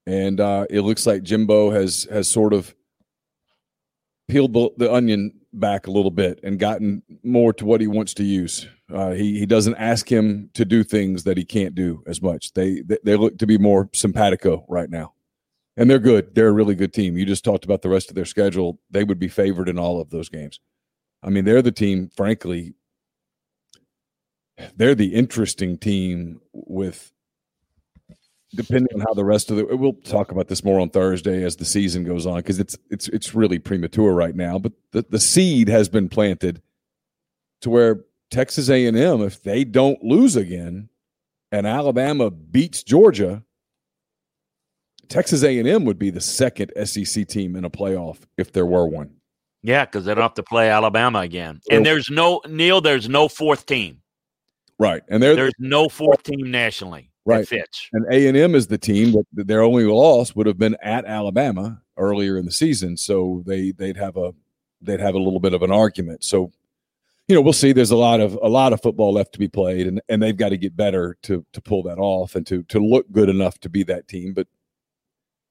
and 0.06 0.40
uh, 0.40 0.66
it 0.70 0.82
looks 0.82 1.06
like 1.06 1.22
Jimbo 1.22 1.70
has 1.70 2.06
has 2.10 2.28
sort 2.28 2.52
of 2.52 2.74
peeled 4.28 4.52
the, 4.52 4.70
the, 4.78 4.92
onion 4.92 5.32
back 5.52 5.86
a 5.86 5.90
little 5.90 6.10
bit 6.10 6.40
and 6.42 6.58
gotten 6.58 7.02
more 7.22 7.52
to 7.52 7.64
what 7.66 7.80
he 7.80 7.86
wants 7.86 8.14
to 8.14 8.24
use. 8.24 8.66
Uh, 8.92 9.10
he 9.10 9.38
he 9.38 9.46
doesn't 9.46 9.76
ask 9.76 10.10
him 10.10 10.50
to 10.54 10.64
do 10.64 10.82
things 10.82 11.24
that 11.24 11.36
he 11.36 11.44
can't 11.44 11.74
do 11.74 12.02
as 12.06 12.20
much. 12.20 12.52
They 12.52 12.80
they, 12.82 12.98
they 13.04 13.16
look 13.16 13.38
to 13.38 13.46
be 13.46 13.58
more 13.58 13.88
simpatico 13.92 14.64
right 14.68 14.90
now, 14.90 15.14
and 15.76 15.90
they're 15.90 15.98
good. 15.98 16.34
They're 16.34 16.48
a 16.48 16.52
really 16.52 16.74
good 16.74 16.92
team. 16.92 17.16
You 17.16 17.24
just 17.24 17.44
talked 17.44 17.64
about 17.64 17.82
the 17.82 17.88
rest 17.88 18.08
of 18.08 18.14
their 18.14 18.24
schedule. 18.24 18.80
They 18.90 19.04
would 19.04 19.18
be 19.18 19.28
favored 19.28 19.68
in 19.68 19.78
all 19.78 20.00
of 20.00 20.10
those 20.10 20.28
games. 20.28 20.60
I 21.22 21.30
mean, 21.30 21.44
they're 21.44 21.62
the 21.62 21.72
team. 21.72 22.10
Frankly, 22.16 22.74
they're 24.76 24.94
the 24.94 25.14
interesting 25.14 25.78
team 25.78 26.40
with 26.52 27.12
depending 28.54 28.94
on 28.94 29.00
how 29.00 29.14
the 29.14 29.24
rest 29.24 29.50
of 29.50 29.56
the 29.56 29.64
we'll 29.76 29.92
talk 29.92 30.30
about 30.30 30.48
this 30.48 30.64
more 30.64 30.80
on 30.80 30.90
Thursday 30.90 31.42
as 31.42 31.56
the 31.56 31.64
season 31.64 32.04
goes 32.04 32.26
on 32.26 32.36
because 32.36 32.58
it's 32.58 32.76
it's 32.90 33.08
it's 33.08 33.34
really 33.34 33.58
premature 33.58 34.12
right 34.12 34.34
now. 34.34 34.58
But 34.58 34.72
the, 34.92 35.04
the 35.08 35.20
seed 35.20 35.68
has 35.68 35.88
been 35.88 36.08
planted 36.08 36.62
to 37.62 37.70
where 37.70 38.04
Texas 38.30 38.68
A 38.68 38.86
and 38.86 38.96
M, 38.96 39.22
if 39.22 39.42
they 39.42 39.64
don't 39.64 40.02
lose 40.02 40.36
again, 40.36 40.88
and 41.50 41.66
Alabama 41.66 42.30
beats 42.30 42.82
Georgia, 42.82 43.42
Texas 45.08 45.42
A 45.42 45.58
and 45.58 45.68
M 45.68 45.84
would 45.84 45.98
be 45.98 46.10
the 46.10 46.20
second 46.20 46.72
SEC 46.84 47.26
team 47.28 47.56
in 47.56 47.64
a 47.64 47.70
playoff 47.70 48.18
if 48.36 48.52
there 48.52 48.66
were 48.66 48.86
one. 48.86 49.14
Yeah, 49.62 49.84
because 49.84 50.04
they 50.04 50.14
don't 50.14 50.22
have 50.22 50.34
to 50.34 50.42
play 50.42 50.70
Alabama 50.70 51.20
again, 51.20 51.60
and 51.70 51.86
there's 51.86 52.10
no 52.10 52.40
Neil. 52.48 52.80
There's 52.80 53.08
no 53.08 53.28
fourth 53.28 53.64
team. 53.66 53.98
Right, 54.78 55.02
and 55.08 55.22
there's 55.22 55.52
no 55.60 55.88
fourth 55.88 56.24
team 56.24 56.50
nationally 56.50 57.11
right. 57.24 57.46
fits. 57.46 57.88
And 57.92 58.06
A 58.12 58.26
and 58.26 58.36
M 58.36 58.54
is 58.54 58.66
the 58.66 58.78
team 58.78 59.12
that 59.12 59.46
their 59.46 59.62
only 59.62 59.84
loss 59.84 60.34
would 60.34 60.46
have 60.46 60.58
been 60.58 60.76
at 60.82 61.04
Alabama 61.04 61.80
earlier 61.96 62.38
in 62.38 62.46
the 62.46 62.52
season, 62.52 62.96
so 62.96 63.42
they 63.46 63.72
they'd 63.72 63.96
have 63.96 64.16
a 64.16 64.34
they'd 64.80 65.00
have 65.00 65.14
a 65.14 65.18
little 65.18 65.40
bit 65.40 65.54
of 65.54 65.62
an 65.62 65.70
argument. 65.70 66.24
So, 66.24 66.50
you 67.28 67.34
know, 67.34 67.40
we'll 67.40 67.52
see. 67.52 67.72
There's 67.72 67.90
a 67.90 67.96
lot 67.96 68.20
of 68.20 68.38
a 68.42 68.48
lot 68.48 68.72
of 68.72 68.82
football 68.82 69.12
left 69.12 69.32
to 69.34 69.38
be 69.38 69.48
played, 69.48 69.86
and 69.86 70.00
and 70.08 70.22
they've 70.22 70.36
got 70.36 70.50
to 70.50 70.58
get 70.58 70.76
better 70.76 71.16
to 71.22 71.44
to 71.52 71.60
pull 71.60 71.82
that 71.84 71.98
off 71.98 72.34
and 72.34 72.46
to 72.46 72.62
to 72.64 72.78
look 72.78 73.10
good 73.12 73.28
enough 73.28 73.58
to 73.60 73.68
be 73.68 73.82
that 73.84 74.08
team. 74.08 74.32
But 74.34 74.48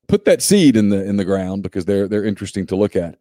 put 0.08 0.26
that 0.26 0.42
seed 0.42 0.76
in 0.76 0.90
the 0.90 1.04
in 1.04 1.18
the 1.18 1.26
ground 1.26 1.64
because 1.64 1.86
they're 1.86 2.08
they're 2.08 2.26
interesting 2.26 2.66
to 2.68 2.76
look 2.76 2.96
at. 2.96 3.18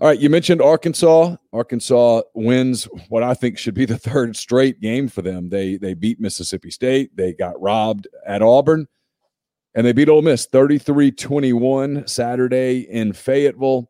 All 0.00 0.06
right, 0.06 0.20
you 0.20 0.30
mentioned 0.30 0.62
Arkansas. 0.62 1.34
Arkansas 1.52 2.22
wins 2.32 2.84
what 3.08 3.24
I 3.24 3.34
think 3.34 3.58
should 3.58 3.74
be 3.74 3.84
the 3.84 3.98
third 3.98 4.36
straight 4.36 4.80
game 4.80 5.08
for 5.08 5.22
them. 5.22 5.48
They 5.48 5.76
they 5.76 5.94
beat 5.94 6.20
Mississippi 6.20 6.70
State. 6.70 7.16
They 7.16 7.32
got 7.32 7.60
robbed 7.60 8.06
at 8.24 8.42
Auburn. 8.42 8.86
And 9.74 9.86
they 9.86 9.92
beat 9.92 10.08
Ole 10.08 10.22
Miss 10.22 10.48
33-21 10.48 12.08
Saturday 12.08 12.80
in 12.88 13.12
Fayetteville. 13.12 13.88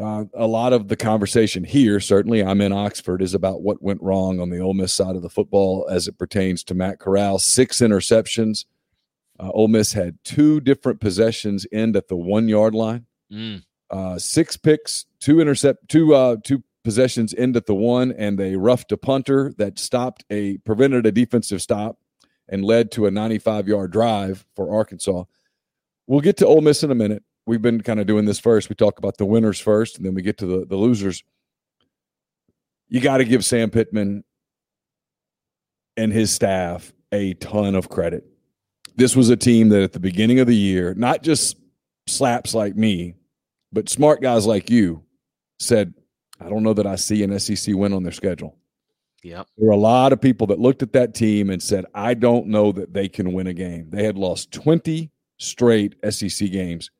Uh, 0.00 0.24
a 0.34 0.46
lot 0.46 0.72
of 0.72 0.88
the 0.88 0.96
conversation 0.96 1.62
here, 1.62 2.00
certainly 2.00 2.42
I'm 2.42 2.60
in 2.60 2.72
Oxford, 2.72 3.20
is 3.20 3.34
about 3.34 3.62
what 3.62 3.82
went 3.82 4.02
wrong 4.02 4.40
on 4.40 4.48
the 4.48 4.58
Ole 4.58 4.74
Miss 4.74 4.92
side 4.92 5.16
of 5.16 5.22
the 5.22 5.28
football 5.28 5.86
as 5.90 6.08
it 6.08 6.18
pertains 6.18 6.64
to 6.64 6.74
Matt 6.74 6.98
Corral. 6.98 7.38
Six 7.38 7.80
interceptions. 7.80 8.64
Uh, 9.38 9.50
Ole 9.50 9.68
Miss 9.68 9.92
had 9.92 10.18
two 10.24 10.60
different 10.60 10.98
possessions 10.98 11.66
end 11.70 11.94
at 11.94 12.08
the 12.08 12.16
one 12.16 12.48
yard 12.48 12.74
line. 12.74 13.06
Mm 13.30 13.62
uh, 13.90 14.18
six 14.18 14.56
picks, 14.56 15.06
two 15.20 15.40
intercept, 15.40 15.88
two 15.88 16.14
uh, 16.14 16.36
two 16.44 16.62
possessions 16.84 17.34
end 17.34 17.56
at 17.56 17.66
the 17.66 17.74
one, 17.74 18.12
and 18.12 18.38
they 18.38 18.56
roughed 18.56 18.92
a 18.92 18.96
punter 18.96 19.52
that 19.58 19.78
stopped 19.78 20.24
a 20.30 20.58
prevented 20.58 21.06
a 21.06 21.12
defensive 21.12 21.62
stop, 21.62 21.98
and 22.48 22.64
led 22.64 22.90
to 22.92 23.06
a 23.06 23.10
95 23.10 23.68
yard 23.68 23.92
drive 23.92 24.46
for 24.56 24.74
Arkansas. 24.74 25.24
We'll 26.06 26.20
get 26.20 26.38
to 26.38 26.46
Ole 26.46 26.62
Miss 26.62 26.82
in 26.82 26.90
a 26.90 26.94
minute. 26.94 27.22
We've 27.46 27.62
been 27.62 27.80
kind 27.82 28.00
of 28.00 28.06
doing 28.06 28.24
this 28.24 28.38
first. 28.38 28.68
We 28.68 28.74
talk 28.74 28.98
about 28.98 29.16
the 29.18 29.26
winners 29.26 29.60
first, 29.60 29.96
and 29.96 30.06
then 30.06 30.14
we 30.14 30.22
get 30.22 30.38
to 30.38 30.46
the, 30.46 30.66
the 30.66 30.76
losers. 30.76 31.22
You 32.88 33.00
got 33.00 33.18
to 33.18 33.24
give 33.24 33.44
Sam 33.44 33.70
Pittman 33.70 34.24
and 35.96 36.12
his 36.12 36.32
staff 36.32 36.92
a 37.12 37.34
ton 37.34 37.74
of 37.74 37.88
credit. 37.88 38.24
This 38.96 39.14
was 39.14 39.30
a 39.30 39.36
team 39.36 39.68
that 39.70 39.82
at 39.82 39.92
the 39.92 40.00
beginning 40.00 40.40
of 40.40 40.46
the 40.46 40.56
year, 40.56 40.94
not 40.94 41.22
just 41.22 41.56
slaps 42.06 42.54
like 42.54 42.76
me, 42.76 43.14
but 43.72 43.88
smart 43.88 44.22
guys 44.22 44.46
like 44.46 44.70
you 44.70 45.02
said, 45.58 45.94
I 46.40 46.48
don't 46.48 46.62
know 46.62 46.74
that 46.74 46.86
I 46.86 46.96
see 46.96 47.22
an 47.22 47.38
SEC 47.38 47.74
win 47.74 47.92
on 47.92 48.02
their 48.02 48.12
schedule. 48.12 48.56
Yeah. 49.22 49.42
There 49.56 49.66
were 49.66 49.72
a 49.72 49.76
lot 49.76 50.12
of 50.12 50.20
people 50.20 50.46
that 50.48 50.60
looked 50.60 50.82
at 50.82 50.92
that 50.92 51.14
team 51.14 51.50
and 51.50 51.62
said, 51.62 51.84
I 51.94 52.14
don't 52.14 52.46
know 52.46 52.72
that 52.72 52.92
they 52.92 53.08
can 53.08 53.32
win 53.32 53.48
a 53.48 53.54
game. 53.54 53.90
They 53.90 54.04
had 54.04 54.16
lost 54.16 54.52
20 54.52 55.10
straight 55.38 55.96
SEC 56.08 56.50
games 56.50 56.90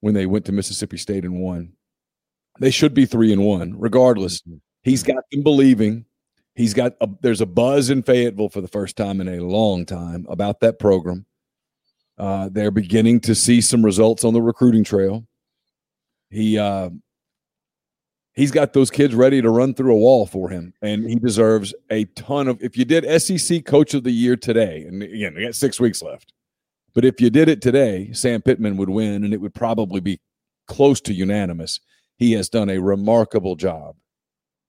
when 0.00 0.14
they 0.14 0.26
went 0.26 0.44
to 0.46 0.52
Mississippi 0.52 0.96
State 0.96 1.24
and 1.24 1.40
won. 1.40 1.72
They 2.60 2.70
should 2.70 2.94
be 2.94 3.06
three 3.06 3.32
and 3.32 3.44
one, 3.44 3.74
regardless. 3.76 4.40
Mm-hmm. 4.42 4.58
He's 4.82 5.02
got 5.02 5.24
them 5.32 5.42
believing. 5.42 6.04
He's 6.54 6.74
got 6.74 6.94
a, 7.00 7.08
there's 7.20 7.40
a 7.40 7.46
buzz 7.46 7.90
in 7.90 8.02
Fayetteville 8.02 8.50
for 8.50 8.60
the 8.60 8.68
first 8.68 8.96
time 8.96 9.20
in 9.20 9.28
a 9.28 9.40
long 9.40 9.84
time 9.84 10.24
about 10.28 10.60
that 10.60 10.78
program. 10.78 11.26
Uh, 12.16 12.48
they're 12.52 12.70
beginning 12.70 13.18
to 13.20 13.34
see 13.34 13.60
some 13.60 13.84
results 13.84 14.22
on 14.22 14.34
the 14.34 14.42
recruiting 14.42 14.84
trail. 14.84 15.26
He 16.34 16.58
uh, 16.58 16.90
he's 18.34 18.50
got 18.50 18.72
those 18.72 18.90
kids 18.90 19.14
ready 19.14 19.40
to 19.40 19.50
run 19.50 19.72
through 19.74 19.94
a 19.94 19.98
wall 19.98 20.26
for 20.26 20.50
him, 20.50 20.74
and 20.82 21.08
he 21.08 21.16
deserves 21.16 21.72
a 21.90 22.04
ton 22.16 22.48
of. 22.48 22.62
If 22.62 22.76
you 22.76 22.84
did 22.84 23.22
SEC 23.22 23.64
Coach 23.64 23.94
of 23.94 24.04
the 24.04 24.10
Year 24.10 24.36
today, 24.36 24.84
and 24.86 25.02
again, 25.02 25.34
we 25.34 25.44
got 25.44 25.54
six 25.54 25.80
weeks 25.80 26.02
left, 26.02 26.32
but 26.92 27.04
if 27.04 27.20
you 27.20 27.30
did 27.30 27.48
it 27.48 27.62
today, 27.62 28.12
Sam 28.12 28.42
Pittman 28.42 28.76
would 28.76 28.90
win, 28.90 29.24
and 29.24 29.32
it 29.32 29.40
would 29.40 29.54
probably 29.54 30.00
be 30.00 30.20
close 30.66 31.00
to 31.02 31.14
unanimous. 31.14 31.80
He 32.16 32.32
has 32.32 32.48
done 32.48 32.68
a 32.68 32.78
remarkable 32.78 33.56
job 33.56 33.96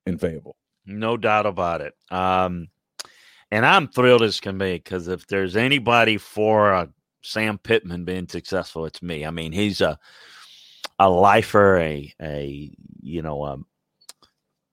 in 0.06 0.18
Fayetteville. 0.18 0.56
No 0.86 1.18
doubt 1.18 1.46
about 1.46 1.82
it. 1.82 1.94
Um, 2.12 2.68
and 3.52 3.66
I'm 3.66 3.88
thrilled 3.88 4.24
as 4.24 4.40
can 4.40 4.58
be 4.58 4.74
because 4.74 5.08
if 5.08 5.26
there's 5.28 5.56
anybody 5.56 6.18
for 6.18 6.74
uh, 6.74 6.88
Sam 7.22 7.58
Pittman 7.58 8.04
being 8.04 8.28
successful, 8.28 8.86
it's 8.86 9.02
me. 9.02 9.26
I 9.26 9.32
mean, 9.32 9.52
he's 9.52 9.82
a 9.82 9.98
a 11.00 11.10
lifer, 11.10 11.78
a 11.78 12.14
a 12.22 12.72
you 13.02 13.22
know 13.22 13.44
a 13.46 13.58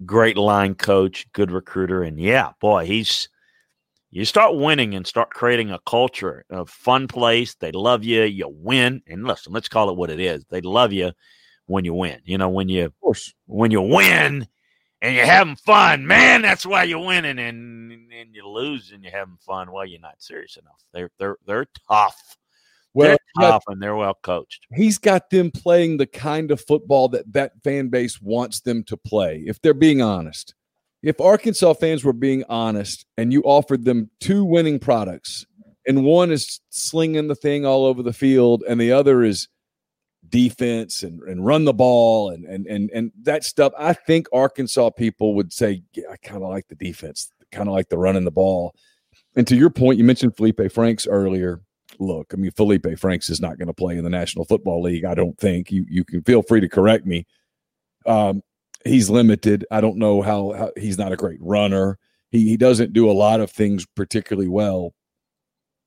great 0.04 0.36
line 0.36 0.74
coach, 0.74 1.26
good 1.32 1.50
recruiter, 1.50 2.02
and 2.02 2.18
yeah, 2.18 2.50
boy, 2.60 2.84
he's 2.86 3.28
you 4.10 4.24
start 4.26 4.56
winning 4.56 4.94
and 4.94 5.06
start 5.06 5.30
creating 5.30 5.70
a 5.70 5.80
culture, 5.86 6.44
a 6.50 6.66
fun 6.66 7.08
place. 7.08 7.54
They 7.54 7.72
love 7.72 8.04
you. 8.04 8.22
You 8.24 8.48
win, 8.48 9.02
and 9.06 9.24
listen, 9.26 9.52
let's 9.52 9.68
call 9.68 9.90
it 9.90 9.96
what 9.96 10.10
it 10.10 10.20
is. 10.20 10.44
They 10.50 10.60
love 10.60 10.92
you 10.92 11.12
when 11.66 11.84
you 11.84 11.94
win. 11.94 12.20
You 12.24 12.38
know, 12.38 12.50
when 12.50 12.68
you 12.68 12.84
Of 12.86 13.00
course, 13.00 13.32
when 13.46 13.70
you 13.70 13.80
win 13.80 14.46
and 15.00 15.14
you're 15.16 15.24
having 15.26 15.56
fun, 15.56 16.06
man, 16.06 16.42
that's 16.42 16.66
why 16.66 16.84
you're 16.84 17.04
winning. 17.04 17.38
And 17.38 17.92
and 18.12 18.34
you 18.34 18.46
lose 18.46 18.92
and 18.92 19.02
you're 19.02 19.12
having 19.12 19.38
fun. 19.40 19.72
Well, 19.72 19.86
you're 19.86 20.00
not 20.00 20.22
serious 20.22 20.56
enough. 20.56 20.82
They're 20.92 21.10
they're 21.18 21.36
they're 21.46 21.66
tough. 21.88 22.36
Well, 22.94 23.08
they're 23.08 23.18
yeah, 23.40 23.50
tough 23.50 23.64
and 23.68 23.82
they're 23.82 23.96
well 23.96 24.18
coached. 24.22 24.66
he's 24.74 24.98
got 24.98 25.30
them 25.30 25.50
playing 25.50 25.96
the 25.96 26.06
kind 26.06 26.50
of 26.50 26.60
football 26.60 27.08
that 27.08 27.32
that 27.32 27.52
fan 27.62 27.88
base 27.88 28.20
wants 28.20 28.60
them 28.60 28.84
to 28.84 28.96
play 28.96 29.42
if 29.46 29.60
they're 29.60 29.74
being 29.74 30.02
honest. 30.02 30.54
If 31.02 31.20
arkansas 31.20 31.74
fans 31.74 32.04
were 32.04 32.12
being 32.12 32.44
honest 32.48 33.06
and 33.16 33.32
you 33.32 33.42
offered 33.42 33.84
them 33.84 34.08
two 34.20 34.44
winning 34.44 34.78
products 34.78 35.44
and 35.86 36.04
one 36.04 36.30
is 36.30 36.60
slinging 36.70 37.26
the 37.26 37.34
thing 37.34 37.66
all 37.66 37.84
over 37.84 38.02
the 38.02 38.12
field 38.12 38.62
and 38.68 38.80
the 38.80 38.92
other 38.92 39.24
is 39.24 39.48
defense 40.28 41.02
and, 41.02 41.20
and 41.22 41.44
run 41.44 41.64
the 41.64 41.72
ball 41.72 42.30
and, 42.30 42.44
and 42.44 42.66
and 42.66 42.90
and 42.94 43.10
that 43.22 43.42
stuff 43.44 43.72
i 43.76 43.92
think 43.92 44.26
arkansas 44.32 44.88
people 44.88 45.34
would 45.34 45.52
say 45.52 45.82
yeah, 45.94 46.04
i 46.10 46.16
kind 46.16 46.42
of 46.42 46.48
like 46.48 46.66
the 46.68 46.76
defense 46.76 47.32
kind 47.52 47.68
of 47.68 47.74
like 47.74 47.88
the 47.90 47.98
running 47.98 48.24
the 48.24 48.30
ball. 48.30 48.74
And 49.36 49.46
to 49.46 49.56
your 49.56 49.70
point 49.70 49.98
you 49.98 50.04
mentioned 50.04 50.36
felipe 50.36 50.72
franks 50.72 51.06
earlier 51.06 51.60
look, 51.98 52.32
I 52.32 52.36
mean, 52.36 52.50
Felipe 52.52 52.98
Franks 52.98 53.30
is 53.30 53.40
not 53.40 53.58
going 53.58 53.68
to 53.68 53.74
play 53.74 53.96
in 53.96 54.04
the 54.04 54.10
National 54.10 54.44
Football 54.44 54.82
League. 54.82 55.04
I 55.04 55.14
don't 55.14 55.38
think 55.38 55.70
you 55.70 55.84
you 55.88 56.04
can 56.04 56.22
feel 56.22 56.42
free 56.42 56.60
to 56.60 56.68
correct 56.68 57.06
me. 57.06 57.26
Um, 58.06 58.42
he's 58.84 59.10
limited. 59.10 59.66
I 59.70 59.80
don't 59.80 59.98
know 59.98 60.22
how, 60.22 60.52
how 60.52 60.72
he's 60.76 60.98
not 60.98 61.12
a 61.12 61.16
great 61.16 61.40
runner. 61.40 61.98
He 62.30 62.48
he 62.48 62.56
doesn't 62.56 62.92
do 62.92 63.10
a 63.10 63.12
lot 63.12 63.40
of 63.40 63.50
things 63.50 63.86
particularly 63.94 64.48
well, 64.48 64.94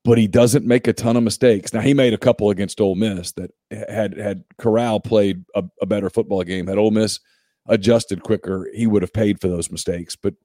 but 0.03 0.17
he 0.17 0.27
doesn't 0.27 0.65
make 0.65 0.87
a 0.87 0.93
ton 0.93 1.17
of 1.17 1.23
mistakes. 1.23 1.73
Now 1.73 1.81
he 1.81 1.93
made 1.93 2.13
a 2.13 2.17
couple 2.17 2.49
against 2.49 2.81
Ole 2.81 2.95
Miss 2.95 3.31
that 3.33 3.51
had 3.71 4.17
had 4.17 4.43
Corral 4.57 4.99
played 4.99 5.43
a, 5.55 5.63
a 5.81 5.85
better 5.85 6.09
football 6.09 6.43
game. 6.43 6.67
Had 6.67 6.77
Ole 6.77 6.91
Miss 6.91 7.19
adjusted 7.67 8.23
quicker, 8.23 8.69
he 8.73 8.87
would 8.87 9.01
have 9.01 9.13
paid 9.13 9.41
for 9.41 9.47
those 9.47 9.71
mistakes. 9.71 10.15
But 10.15 10.35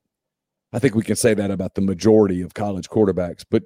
I 0.73 0.79
think 0.79 0.95
we 0.95 1.03
can 1.03 1.17
say 1.17 1.35
that 1.35 1.51
about 1.51 1.75
the 1.75 1.81
majority 1.81 2.43
of 2.43 2.55
college 2.55 2.89
quarterbacks. 2.89 3.45
But 3.49 3.65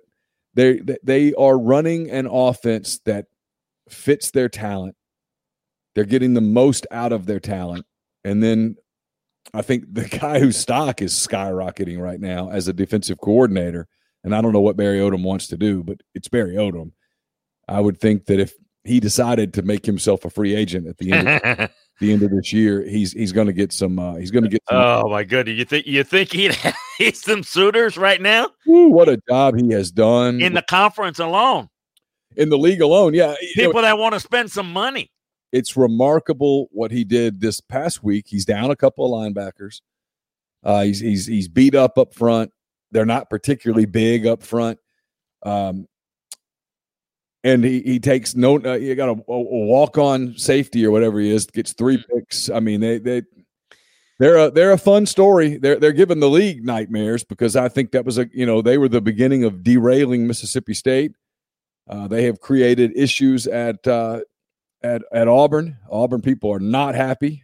they 0.54 0.80
they 1.02 1.34
are 1.34 1.58
running 1.58 2.10
an 2.10 2.26
offense 2.26 3.00
that 3.04 3.26
fits 3.88 4.30
their 4.30 4.48
talent. 4.48 4.96
They're 5.94 6.04
getting 6.04 6.34
the 6.34 6.40
most 6.40 6.86
out 6.90 7.12
of 7.12 7.26
their 7.26 7.40
talent, 7.40 7.86
and 8.24 8.42
then 8.42 8.76
I 9.52 9.62
think 9.62 9.92
the 9.92 10.08
guy 10.20 10.40
whose 10.40 10.56
stock 10.56 11.02
is 11.02 11.12
skyrocketing 11.12 11.98
right 11.98 12.20
now 12.20 12.50
as 12.50 12.68
a 12.68 12.72
defensive 12.72 13.18
coordinator, 13.20 13.88
and 14.22 14.34
I 14.34 14.40
don't 14.40 14.52
know 14.52 14.60
what 14.60 14.76
Barry 14.76 14.98
Odom 14.98 15.22
wants 15.22 15.48
to 15.48 15.56
do, 15.56 15.82
but 15.82 16.00
it's 16.14 16.28
Barry 16.28 16.54
Odom. 16.54 16.92
I 17.68 17.80
would 17.80 18.00
think 18.00 18.26
that 18.26 18.40
if 18.40 18.54
he 18.84 19.00
decided 19.00 19.54
to 19.54 19.62
make 19.62 19.86
himself 19.86 20.24
a 20.24 20.30
free 20.30 20.54
agent 20.54 20.86
at 20.86 20.98
the 20.98 21.12
end 21.12 21.28
of, 21.28 21.70
the 22.00 22.12
end 22.12 22.22
of 22.22 22.30
this 22.30 22.52
year, 22.52 22.82
he's 22.82 23.12
he's 23.12 23.32
going 23.32 23.46
to 23.46 23.52
get 23.52 23.72
some. 23.72 23.98
Uh, 23.98 24.16
he's 24.16 24.30
going 24.30 24.44
to 24.44 24.50
get. 24.50 24.60
Some, 24.68 24.78
oh 24.78 25.08
my 25.08 25.24
goodness! 25.24 25.56
You 25.56 25.64
think 25.64 25.86
you 25.86 26.04
think 26.04 26.32
he'd 26.32 26.56
he's 26.98 27.22
some 27.22 27.42
suitors 27.42 27.96
right 27.96 28.20
now 28.20 28.50
Woo, 28.66 28.88
what 28.88 29.08
a 29.08 29.20
job 29.28 29.56
he 29.58 29.72
has 29.72 29.90
done 29.90 30.40
in 30.40 30.54
the 30.54 30.62
conference 30.62 31.18
alone? 31.18 31.68
in 32.36 32.48
the 32.48 32.58
league 32.58 32.80
alone. 32.80 33.14
Yeah, 33.14 33.34
you 33.40 33.62
know, 33.62 33.68
People 33.68 33.82
that 33.82 33.96
want 33.96 34.14
to 34.14 34.20
spend 34.20 34.50
some 34.50 34.72
money. 34.72 35.10
it's 35.52 35.76
remarkable 35.76 36.68
what 36.72 36.90
he 36.90 37.04
did 37.04 37.40
this 37.40 37.60
past 37.60 38.02
week. 38.02 38.26
He's 38.28 38.44
down 38.44 38.72
a 38.72 38.76
couple 38.76 39.04
of 39.06 39.12
linebackers. 39.12 39.80
Uh, 40.64 40.82
he's 40.82 40.98
he's 40.98 41.26
he's 41.26 41.46
beat 41.48 41.74
up 41.76 41.96
up 41.96 42.12
front. 42.12 42.50
They're 42.90 43.06
not 43.06 43.30
particularly 43.30 43.86
big 43.86 44.26
up 44.26 44.42
front. 44.42 44.78
Um, 45.44 45.86
and 47.44 47.62
he, 47.62 47.82
he 47.82 48.00
takes 48.00 48.34
no. 48.34 48.58
Uh, 48.58 48.74
you 48.74 48.94
got 48.94 49.10
a, 49.10 49.12
a 49.12 49.38
walk 49.38 49.98
on 49.98 50.36
safety 50.36 50.84
or 50.84 50.90
whatever 50.90 51.20
he 51.20 51.30
is. 51.30 51.46
Gets 51.46 51.74
three 51.74 52.02
picks. 52.12 52.48
I 52.48 52.58
mean, 52.58 52.80
they 52.80 52.98
they 52.98 53.22
they're 54.18 54.38
a 54.38 54.50
they're 54.50 54.72
a 54.72 54.78
fun 54.78 55.06
story. 55.06 55.58
They're 55.58 55.78
they're 55.78 55.92
giving 55.92 56.20
the 56.20 56.30
league 56.30 56.64
nightmares 56.64 57.22
because 57.22 57.54
I 57.54 57.68
think 57.68 57.92
that 57.92 58.06
was 58.06 58.18
a 58.18 58.28
you 58.32 58.46
know 58.46 58.62
they 58.62 58.78
were 58.78 58.88
the 58.88 59.02
beginning 59.02 59.44
of 59.44 59.62
derailing 59.62 60.26
Mississippi 60.26 60.74
State. 60.74 61.12
Uh, 61.86 62.08
they 62.08 62.24
have 62.24 62.40
created 62.40 62.96
issues 62.96 63.46
at 63.46 63.86
uh, 63.86 64.20
at 64.82 65.02
at 65.12 65.28
Auburn. 65.28 65.76
Auburn 65.90 66.22
people 66.22 66.50
are 66.50 66.60
not 66.60 66.94
happy, 66.94 67.43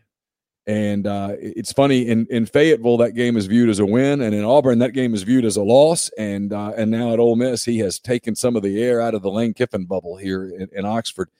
and 0.66 1.06
uh, 1.06 1.30
it's 1.38 1.72
funny 1.72 2.06
in 2.06 2.26
in 2.30 2.46
Fayetteville 2.46 2.98
that 2.98 3.14
game 3.14 3.36
is 3.36 3.46
viewed 3.46 3.68
as 3.68 3.78
a 3.78 3.86
win, 3.86 4.20
and 4.20 4.34
in 4.34 4.44
Auburn 4.44 4.78
that 4.80 4.92
game 4.92 5.14
is 5.14 5.22
viewed 5.22 5.44
as 5.44 5.56
a 5.56 5.62
loss. 5.62 6.10
And 6.18 6.52
uh, 6.52 6.72
and 6.76 6.90
now 6.90 7.12
at 7.12 7.18
Ole 7.18 7.36
Miss, 7.36 7.64
he 7.64 7.78
has 7.78 7.98
taken 7.98 8.34
some 8.34 8.56
of 8.56 8.62
the 8.62 8.82
air 8.82 9.00
out 9.00 9.14
of 9.14 9.22
the 9.22 9.30
Lane 9.30 9.54
Kiffin 9.54 9.84
bubble 9.84 10.16
here 10.16 10.44
in, 10.44 10.68
in 10.72 10.84
Oxford. 10.84 11.30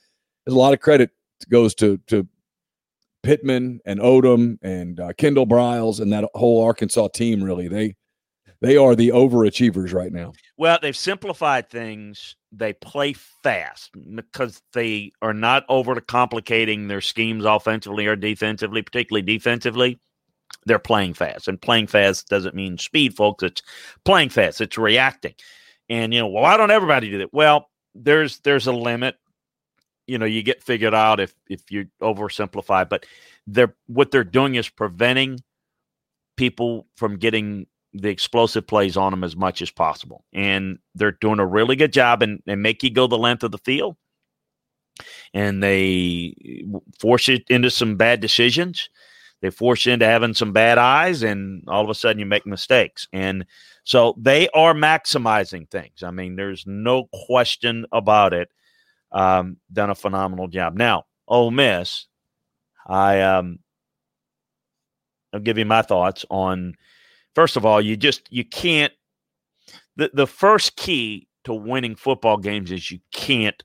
There's 0.44 0.54
a 0.54 0.58
lot 0.58 0.72
of 0.72 0.80
credit 0.80 1.10
goes 1.48 1.74
to 1.76 1.98
to 2.08 2.26
Pittman 3.22 3.80
and 3.84 4.00
Odom 4.00 4.58
and 4.62 4.98
uh, 4.98 5.12
Kendall 5.12 5.46
Briles 5.46 6.00
and 6.00 6.12
that 6.12 6.24
whole 6.34 6.64
Arkansas 6.64 7.08
team. 7.08 7.44
Really, 7.44 7.68
they 7.68 7.96
they 8.60 8.76
are 8.76 8.94
the 8.94 9.08
overachievers 9.08 9.94
right 9.94 10.12
now. 10.12 10.32
Well, 10.56 10.78
they've 10.80 10.96
simplified 10.96 11.70
things. 11.70 12.36
They 12.52 12.74
play 12.74 13.14
fast 13.14 13.90
because 14.14 14.60
they 14.74 15.12
are 15.22 15.32
not 15.32 15.64
overly 15.68 16.02
complicating 16.02 16.88
their 16.88 17.00
schemes 17.00 17.44
offensively 17.44 18.06
or 18.06 18.16
defensively, 18.16 18.82
particularly 18.82 19.22
defensively. 19.22 19.98
They're 20.66 20.78
playing 20.78 21.14
fast, 21.14 21.48
and 21.48 21.60
playing 21.60 21.86
fast 21.86 22.28
doesn't 22.28 22.54
mean 22.54 22.76
speed, 22.76 23.16
folks. 23.16 23.42
It's 23.44 23.62
playing 24.04 24.30
fast. 24.30 24.60
It's 24.60 24.76
reacting, 24.76 25.34
and 25.88 26.12
you 26.12 26.20
know, 26.20 26.26
well, 26.26 26.42
why 26.42 26.56
don't 26.56 26.72
everybody 26.72 27.08
do 27.08 27.18
that? 27.18 27.32
Well, 27.32 27.70
there's 27.94 28.40
there's 28.40 28.66
a 28.66 28.72
limit. 28.72 29.16
You 30.06 30.18
know, 30.18 30.26
you 30.26 30.42
get 30.42 30.62
figured 30.62 30.92
out 30.92 31.20
if 31.20 31.32
if 31.48 31.70
you 31.70 31.86
oversimplify, 32.02 32.88
but 32.88 33.06
they're 33.46 33.74
what 33.86 34.10
they're 34.10 34.24
doing 34.24 34.56
is 34.56 34.68
preventing 34.68 35.38
people 36.36 36.88
from 36.96 37.16
getting 37.16 37.66
the 37.92 38.08
explosive 38.08 38.66
plays 38.66 38.96
on 38.96 39.10
them 39.12 39.24
as 39.24 39.34
much 39.34 39.62
as 39.62 39.70
possible. 39.70 40.24
And 40.32 40.78
they're 40.94 41.12
doing 41.12 41.40
a 41.40 41.46
really 41.46 41.76
good 41.76 41.92
job 41.92 42.22
and, 42.22 42.42
make 42.46 42.82
you 42.82 42.90
go 42.90 43.06
the 43.06 43.18
length 43.18 43.42
of 43.42 43.50
the 43.50 43.58
field. 43.58 43.96
And 45.34 45.62
they 45.62 46.34
force 47.00 47.28
it 47.28 47.44
into 47.48 47.70
some 47.70 47.96
bad 47.96 48.20
decisions. 48.20 48.90
they 49.40 49.50
force 49.50 49.86
you 49.86 49.92
into 49.92 50.06
having 50.06 50.34
some 50.34 50.52
bad 50.52 50.78
eyes, 50.78 51.22
and 51.22 51.64
all 51.66 51.82
of 51.82 51.90
a 51.90 51.94
sudden 51.94 52.18
you 52.18 52.26
make 52.26 52.46
mistakes. 52.46 53.08
And 53.12 53.46
so 53.84 54.14
they 54.18 54.48
are 54.50 54.74
maximizing 54.74 55.68
things. 55.70 56.02
I 56.02 56.10
mean, 56.10 56.36
there's 56.36 56.66
no 56.66 57.08
question 57.26 57.86
about 57.92 58.34
it. 58.34 58.50
Um, 59.12 59.56
done 59.72 59.90
a 59.90 59.94
phenomenal 59.94 60.48
job. 60.48 60.76
Now, 60.76 61.04
Ole 61.26 61.50
Miss, 61.50 62.06
I 62.86 63.22
um, 63.22 63.58
I'll 65.32 65.40
give 65.40 65.58
you 65.58 65.64
my 65.64 65.82
thoughts 65.82 66.24
on. 66.30 66.74
First 67.40 67.56
of 67.56 67.64
all, 67.64 67.80
you 67.80 67.96
just 67.96 68.30
you 68.30 68.44
can't. 68.44 68.92
The 69.96 70.10
the 70.12 70.26
first 70.26 70.76
key 70.76 71.26
to 71.44 71.54
winning 71.54 71.96
football 71.96 72.36
games 72.36 72.70
is 72.70 72.90
you 72.90 72.98
can't 73.14 73.64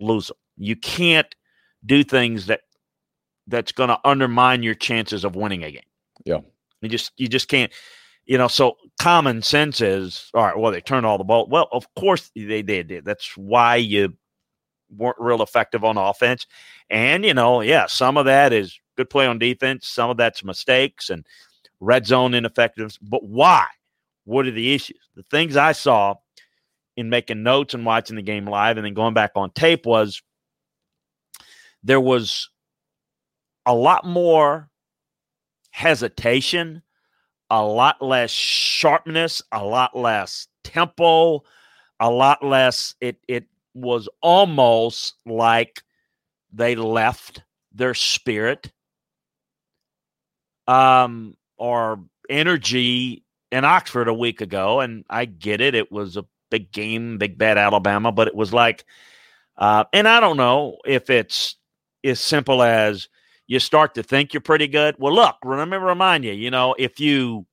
lose 0.00 0.28
them. 0.28 0.38
You 0.56 0.76
can't 0.76 1.26
do 1.84 2.02
things 2.02 2.46
that 2.46 2.62
that's 3.48 3.70
going 3.70 3.90
to 3.90 4.00
undermine 4.06 4.62
your 4.62 4.72
chances 4.72 5.24
of 5.24 5.36
winning 5.36 5.62
a 5.62 5.70
game. 5.70 5.82
Yeah. 6.24 6.38
You 6.80 6.88
just 6.88 7.12
you 7.18 7.28
just 7.28 7.48
can't 7.48 7.70
you 8.24 8.38
know, 8.38 8.48
so 8.48 8.78
common 8.98 9.42
sense 9.42 9.82
is 9.82 10.30
all 10.32 10.46
right, 10.46 10.56
well, 10.56 10.72
they 10.72 10.80
turned 10.80 11.04
all 11.04 11.18
the 11.18 11.24
ball. 11.24 11.48
Well, 11.50 11.68
of 11.72 11.86
course 11.96 12.30
they 12.34 12.62
did. 12.62 13.04
That's 13.04 13.36
why 13.36 13.76
you 13.76 14.14
weren't 14.96 15.20
real 15.20 15.42
effective 15.42 15.84
on 15.84 15.98
offense. 15.98 16.46
And, 16.88 17.26
you 17.26 17.34
know, 17.34 17.60
yeah, 17.60 17.84
some 17.84 18.16
of 18.16 18.24
that 18.24 18.54
is 18.54 18.80
good 18.96 19.10
play 19.10 19.26
on 19.26 19.38
defense, 19.38 19.86
some 19.86 20.08
of 20.08 20.16
that's 20.16 20.42
mistakes 20.42 21.10
and 21.10 21.26
red 21.80 22.06
zone 22.06 22.34
ineffectiveness. 22.34 22.98
But 22.98 23.24
why? 23.24 23.66
What 24.24 24.46
are 24.46 24.52
the 24.52 24.74
issues? 24.74 25.00
The 25.16 25.24
things 25.24 25.56
I 25.56 25.72
saw 25.72 26.16
in 26.96 27.08
making 27.08 27.42
notes 27.42 27.74
and 27.74 27.84
watching 27.86 28.16
the 28.16 28.22
game 28.22 28.46
live 28.46 28.76
and 28.76 28.86
then 28.86 28.94
going 28.94 29.14
back 29.14 29.32
on 29.34 29.50
tape 29.52 29.86
was 29.86 30.22
there 31.82 32.00
was 32.00 32.50
a 33.64 33.74
lot 33.74 34.04
more 34.04 34.68
hesitation, 35.70 36.82
a 37.48 37.64
lot 37.64 38.02
less 38.02 38.30
sharpness, 38.30 39.42
a 39.52 39.64
lot 39.64 39.96
less 39.96 40.48
tempo, 40.62 41.42
a 42.00 42.10
lot 42.10 42.44
less 42.44 42.94
it 43.00 43.18
it 43.28 43.46
was 43.74 44.08
almost 44.20 45.14
like 45.26 45.82
they 46.52 46.74
left 46.74 47.42
their 47.72 47.94
spirit 47.94 48.72
um 50.66 51.36
or 51.60 52.00
energy 52.28 53.22
in 53.52 53.64
Oxford 53.64 54.08
a 54.08 54.14
week 54.14 54.40
ago 54.40 54.80
and 54.80 55.04
I 55.08 55.26
get 55.26 55.60
it 55.60 55.76
it 55.76 55.92
was 55.92 56.16
a 56.16 56.24
big 56.50 56.72
game 56.72 57.18
big 57.18 57.38
bad 57.38 57.58
Alabama 57.58 58.10
but 58.10 58.26
it 58.26 58.34
was 58.34 58.52
like 58.52 58.84
uh 59.56 59.84
and 59.92 60.08
I 60.08 60.18
don't 60.18 60.36
know 60.36 60.78
if 60.84 61.10
it's 61.10 61.56
as 62.04 62.20
simple 62.20 62.62
as 62.62 63.08
you 63.50 63.58
start 63.58 63.94
to 63.96 64.02
think 64.04 64.32
you're 64.32 64.40
pretty 64.40 64.68
good. 64.68 64.94
Well, 64.96 65.12
look, 65.12 65.34
let 65.44 65.68
me 65.68 65.76
remind 65.76 66.24
you, 66.24 66.32
you 66.32 66.52
know, 66.52 66.76
if 66.78 67.00
you, 67.00 67.46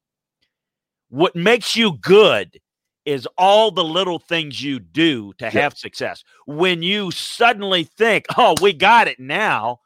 what 1.09 1.35
makes 1.35 1.75
you 1.75 1.97
good 1.97 2.59
is 3.03 3.27
all 3.35 3.71
the 3.71 3.83
little 3.83 4.19
things 4.19 4.61
you 4.61 4.79
do 4.79 5.33
to 5.39 5.49
have 5.49 5.75
success. 5.75 6.23
When 6.45 6.83
you 6.83 7.09
suddenly 7.09 7.83
think, 7.83 8.25
oh, 8.37 8.53
we 8.61 8.73
got 8.73 9.07
it 9.07 9.19
now, 9.19 9.79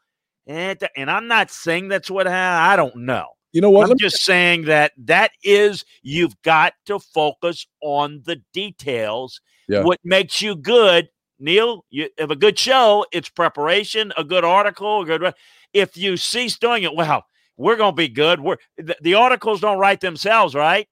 and, 0.46 0.78
and 0.98 1.10
I'm 1.10 1.30
not 1.30 1.50
saying 1.50 1.88
that's 1.88 2.12
what 2.12 2.28
I 2.28 2.76
don't 2.76 2.98
know. 2.98 3.30
You 3.54 3.62
know 3.62 3.70
what? 3.70 3.90
I'm 3.90 3.98
just 3.98 4.24
saying 4.24 4.66
that 4.66 4.94
that 4.98 5.32
is 5.44 5.84
you've 6.04 6.40
got 6.42 6.74
to 6.86 7.00
focus 7.00 7.68
on 7.82 8.22
the 8.26 8.42
details. 8.54 9.42
Yeah. 9.68 9.84
What 9.84 10.00
makes 10.04 10.42
you 10.42 10.56
good, 10.56 11.10
Neil? 11.40 11.86
You 11.90 12.10
have 12.18 12.32
a 12.32 12.36
good 12.36 12.58
show. 12.58 13.06
It's 13.12 13.30
preparation, 13.30 14.14
a 14.18 14.24
good 14.24 14.46
article, 14.46 15.02
a 15.02 15.06
good 15.06 15.34
if 15.74 15.98
you 15.98 16.18
cease 16.18 16.58
doing 16.58 16.84
it, 16.84 16.96
well, 16.96 17.26
we're 17.58 17.76
going 17.76 17.92
to 17.92 17.96
be 17.96 18.08
good. 18.08 18.40
We're 18.40 18.58
the, 18.78 18.96
the, 19.02 19.14
articles 19.14 19.62
don't 19.62 19.80
write 19.80 20.02
themselves, 20.02 20.56
right? 20.56 20.88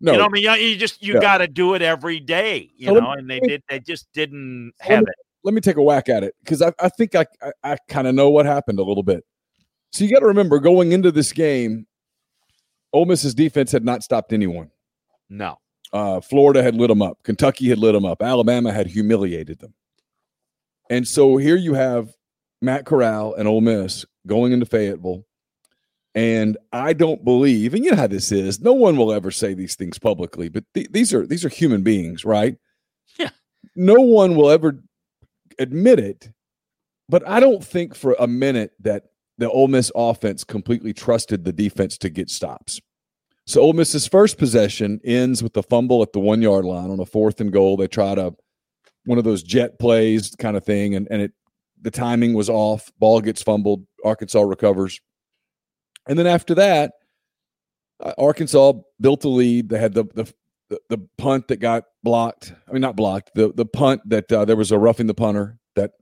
No, 0.00 0.12
you 0.12 0.18
know, 0.18 0.26
I 0.26 0.28
mean, 0.28 0.42
you, 0.44 0.52
you 0.52 0.76
just 0.76 1.02
you 1.02 1.14
yeah. 1.14 1.20
got 1.20 1.38
to 1.38 1.48
do 1.48 1.74
it 1.74 1.82
every 1.82 2.20
day, 2.20 2.70
you 2.76 2.88
So 2.88 2.94
know, 2.94 3.00
me- 3.00 3.18
and 3.18 3.30
they 3.30 3.40
did. 3.40 3.62
They 3.68 3.80
just 3.80 4.06
didn't 4.12 4.72
let 4.80 4.88
me- 4.88 4.94
have 4.94 5.02
it. 5.04 5.14
let 5.42 5.54
me 5.54 5.60
take 5.60 5.76
a 5.76 5.82
whack 5.82 6.08
at 6.08 6.22
it 6.22 6.34
because 6.44 6.62
I, 6.62 6.72
I 6.78 6.88
think 6.88 7.14
I, 7.14 7.26
I, 7.42 7.52
I 7.64 7.76
kind 7.88 8.06
of 8.06 8.14
know 8.14 8.30
what 8.30 8.46
happened 8.46 8.78
a 8.78 8.84
little 8.84 9.02
bit. 9.02 9.24
So 9.92 10.04
you 10.04 10.10
got 10.12 10.20
to 10.20 10.26
remember 10.26 10.58
going 10.58 10.92
into 10.92 11.10
this 11.10 11.32
game, 11.32 11.86
Ole 12.92 13.06
Miss's 13.06 13.34
defense 13.34 13.72
had 13.72 13.84
not 13.84 14.02
stopped 14.02 14.32
anyone. 14.32 14.70
No, 15.28 15.58
Uh, 15.92 16.20
Florida 16.20 16.62
had 16.62 16.74
lit 16.74 16.88
them 16.88 17.02
up. 17.02 17.22
Kentucky 17.22 17.68
had 17.68 17.78
lit 17.78 17.92
them 17.94 18.04
up. 18.04 18.22
Alabama 18.22 18.72
had 18.72 18.86
humiliated 18.86 19.58
them. 19.58 19.74
And 20.90 21.06
so 21.06 21.36
here 21.36 21.56
you 21.56 21.74
have 21.74 22.14
Matt 22.62 22.86
Corral 22.86 23.34
and 23.34 23.46
Ole 23.46 23.60
Miss 23.60 24.04
going 24.26 24.52
into 24.52 24.64
Fayetteville. 24.66 25.24
And 26.14 26.56
I 26.72 26.94
don't 26.94 27.22
believe, 27.24 27.74
and 27.74 27.84
you 27.84 27.90
know 27.90 27.96
how 27.98 28.06
this 28.06 28.32
is. 28.32 28.60
No 28.60 28.72
one 28.72 28.96
will 28.96 29.12
ever 29.12 29.30
say 29.30 29.52
these 29.54 29.74
things 29.76 29.98
publicly, 29.98 30.48
but 30.48 30.64
th- 30.74 30.88
these 30.90 31.12
are 31.14 31.26
these 31.26 31.44
are 31.44 31.50
human 31.50 31.82
beings, 31.82 32.24
right? 32.24 32.56
Yeah. 33.18 33.30
No 33.76 34.00
one 34.00 34.34
will 34.34 34.50
ever 34.50 34.82
admit 35.58 35.98
it, 36.00 36.30
but 37.08 37.26
I 37.28 37.38
don't 37.40 37.62
think 37.62 37.94
for 37.94 38.16
a 38.18 38.26
minute 38.26 38.72
that 38.80 39.04
the 39.38 39.50
Ole 39.50 39.68
Miss 39.68 39.90
offense 39.94 40.44
completely 40.44 40.92
trusted 40.92 41.44
the 41.44 41.52
defense 41.52 41.96
to 41.98 42.10
get 42.10 42.28
stops. 42.28 42.80
So 43.46 43.62
Ole 43.62 43.72
Miss's 43.72 44.06
first 44.06 44.36
possession 44.36 45.00
ends 45.04 45.42
with 45.42 45.54
the 45.54 45.62
fumble 45.62 46.02
at 46.02 46.12
the 46.12 46.20
one 46.20 46.42
yard 46.42 46.66
line 46.66 46.90
on 46.90 47.00
a 47.00 47.06
fourth 47.06 47.40
and 47.40 47.50
goal. 47.50 47.78
They 47.78 47.88
try 47.88 48.14
to 48.14 48.34
one 49.06 49.16
of 49.16 49.24
those 49.24 49.42
jet 49.42 49.78
plays 49.78 50.34
kind 50.38 50.56
of 50.56 50.64
thing, 50.64 50.94
and 50.94 51.08
and 51.10 51.22
it 51.22 51.32
the 51.80 51.90
timing 51.90 52.34
was 52.34 52.50
off. 52.50 52.92
Ball 52.98 53.22
gets 53.22 53.42
fumbled. 53.42 53.86
Arkansas 54.04 54.40
recovers, 54.42 55.00
and 56.06 56.18
then 56.18 56.26
after 56.26 56.54
that, 56.56 56.92
uh, 58.00 58.12
Arkansas 58.18 58.74
built 59.00 59.22
the 59.22 59.28
lead. 59.28 59.70
They 59.70 59.78
had 59.78 59.94
the 59.94 60.04
the 60.14 60.32
the, 60.68 60.80
the 60.90 61.08
punt 61.16 61.48
that 61.48 61.56
got 61.56 61.84
blocked. 62.02 62.52
I 62.68 62.72
mean, 62.72 62.82
not 62.82 62.96
blocked. 62.96 63.30
The 63.34 63.52
the 63.54 63.64
punt 63.64 64.02
that 64.10 64.30
uh, 64.30 64.44
there 64.44 64.56
was 64.56 64.72
a 64.72 64.78
roughing 64.78 65.06
the 65.06 65.14
punter 65.14 65.58
that 65.74 65.92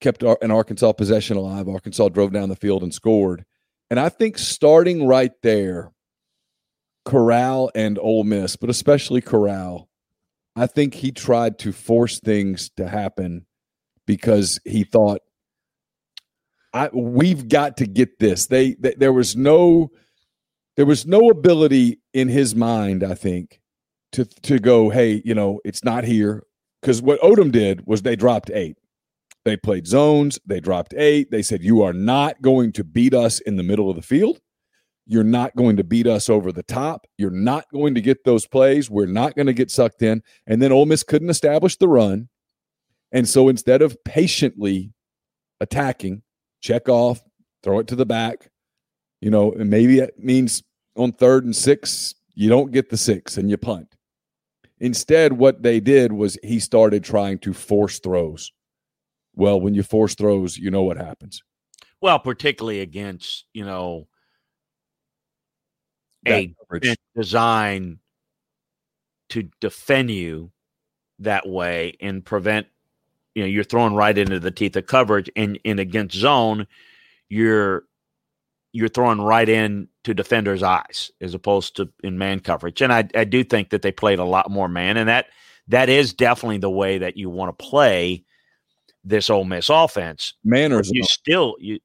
kept 0.00 0.22
an 0.22 0.50
Arkansas 0.50 0.92
possession 0.92 1.36
alive. 1.36 1.68
Arkansas 1.68 2.08
drove 2.10 2.32
down 2.32 2.48
the 2.48 2.56
field 2.56 2.82
and 2.82 2.92
scored. 2.92 3.44
And 3.90 4.00
I 4.00 4.08
think 4.08 4.38
starting 4.38 5.06
right 5.06 5.32
there, 5.42 5.92
Corral 7.04 7.70
and 7.74 7.98
Ole 7.98 8.24
Miss, 8.24 8.56
but 8.56 8.68
especially 8.68 9.20
Corral, 9.20 9.88
I 10.56 10.66
think 10.66 10.94
he 10.94 11.12
tried 11.12 11.58
to 11.60 11.72
force 11.72 12.18
things 12.18 12.70
to 12.76 12.88
happen 12.88 13.46
because 14.06 14.58
he 14.64 14.84
thought, 14.84 15.20
I 16.72 16.88
we've 16.92 17.48
got 17.48 17.76
to 17.78 17.86
get 17.86 18.18
this. 18.18 18.46
They, 18.46 18.74
they 18.74 18.94
there 18.94 19.12
was 19.12 19.36
no 19.36 19.90
there 20.76 20.86
was 20.86 21.06
no 21.06 21.30
ability 21.30 22.00
in 22.12 22.28
his 22.28 22.54
mind, 22.54 23.02
I 23.02 23.14
think, 23.14 23.60
to 24.12 24.24
to 24.24 24.58
go, 24.58 24.90
hey, 24.90 25.22
you 25.24 25.34
know, 25.34 25.60
it's 25.64 25.84
not 25.84 26.04
here. 26.04 26.42
Because 26.82 27.00
what 27.00 27.20
Odom 27.20 27.50
did 27.50 27.86
was 27.86 28.02
they 28.02 28.16
dropped 28.16 28.50
eight. 28.50 28.76
They 29.46 29.56
played 29.56 29.86
zones, 29.86 30.40
they 30.44 30.58
dropped 30.58 30.92
eight. 30.94 31.30
They 31.30 31.40
said, 31.40 31.62
You 31.62 31.80
are 31.82 31.92
not 31.92 32.42
going 32.42 32.72
to 32.72 32.82
beat 32.82 33.14
us 33.14 33.38
in 33.38 33.54
the 33.54 33.62
middle 33.62 33.88
of 33.88 33.94
the 33.94 34.02
field. 34.02 34.40
You're 35.06 35.22
not 35.22 35.54
going 35.54 35.76
to 35.76 35.84
beat 35.84 36.08
us 36.08 36.28
over 36.28 36.50
the 36.50 36.64
top. 36.64 37.06
You're 37.16 37.30
not 37.30 37.64
going 37.72 37.94
to 37.94 38.00
get 38.00 38.24
those 38.24 38.44
plays. 38.44 38.90
We're 38.90 39.06
not 39.06 39.36
going 39.36 39.46
to 39.46 39.52
get 39.52 39.70
sucked 39.70 40.02
in. 40.02 40.24
And 40.48 40.60
then 40.60 40.72
Ole 40.72 40.86
Miss 40.86 41.04
couldn't 41.04 41.30
establish 41.30 41.76
the 41.76 41.86
run. 41.86 42.28
And 43.12 43.28
so 43.28 43.48
instead 43.48 43.82
of 43.82 43.96
patiently 44.02 44.92
attacking, 45.60 46.22
check 46.60 46.88
off, 46.88 47.22
throw 47.62 47.78
it 47.78 47.86
to 47.86 47.94
the 47.94 48.04
back, 48.04 48.50
you 49.20 49.30
know, 49.30 49.52
and 49.52 49.70
maybe 49.70 50.00
it 50.00 50.18
means 50.18 50.64
on 50.96 51.12
third 51.12 51.44
and 51.44 51.54
six, 51.54 52.16
you 52.34 52.48
don't 52.48 52.72
get 52.72 52.90
the 52.90 52.96
six 52.96 53.36
and 53.36 53.48
you 53.48 53.56
punt. 53.56 53.94
Instead, 54.80 55.34
what 55.34 55.62
they 55.62 55.78
did 55.78 56.12
was 56.12 56.36
he 56.42 56.58
started 56.58 57.04
trying 57.04 57.38
to 57.38 57.52
force 57.52 58.00
throws. 58.00 58.50
Well, 59.36 59.60
when 59.60 59.74
you 59.74 59.82
force 59.82 60.14
throws, 60.14 60.56
you 60.56 60.70
know 60.70 60.82
what 60.82 60.96
happens. 60.96 61.42
well, 62.00 62.18
particularly 62.18 62.80
against 62.80 63.44
you 63.52 63.64
know 63.64 64.08
That 66.24 66.32
a 66.34 66.54
design 67.14 67.98
to 69.30 69.48
defend 69.60 70.10
you 70.10 70.50
that 71.18 71.48
way 71.48 71.96
and 72.00 72.24
prevent 72.24 72.66
you 73.34 73.42
know 73.42 73.48
you're 73.48 73.64
throwing 73.64 73.94
right 73.94 74.16
into 74.16 74.38
the 74.40 74.50
teeth 74.50 74.76
of 74.76 74.86
coverage 74.86 75.30
and 75.36 75.58
in 75.64 75.78
against 75.78 76.16
zone 76.16 76.66
you're 77.28 77.84
you're 78.72 78.88
throwing 78.88 79.20
right 79.20 79.48
in 79.48 79.88
to 80.04 80.12
defenders 80.14 80.62
eyes 80.62 81.10
as 81.20 81.34
opposed 81.34 81.76
to 81.76 81.88
in 82.04 82.18
man 82.18 82.40
coverage 82.40 82.82
and 82.82 82.92
I, 82.92 83.08
I 83.14 83.24
do 83.24 83.42
think 83.42 83.70
that 83.70 83.82
they 83.82 83.92
played 83.92 84.18
a 84.18 84.24
lot 84.24 84.50
more 84.50 84.68
man 84.68 84.96
and 84.96 85.08
that 85.08 85.26
that 85.68 85.88
is 85.88 86.12
definitely 86.12 86.58
the 86.58 86.70
way 86.70 86.98
that 86.98 87.16
you 87.16 87.30
want 87.30 87.56
to 87.56 87.64
play 87.64 88.24
this 89.06 89.30
Ole 89.30 89.44
Miss 89.44 89.68
offense 89.70 90.34
Manners. 90.44 90.90
you 90.92 91.02
still 91.04 91.54
you 91.60 91.78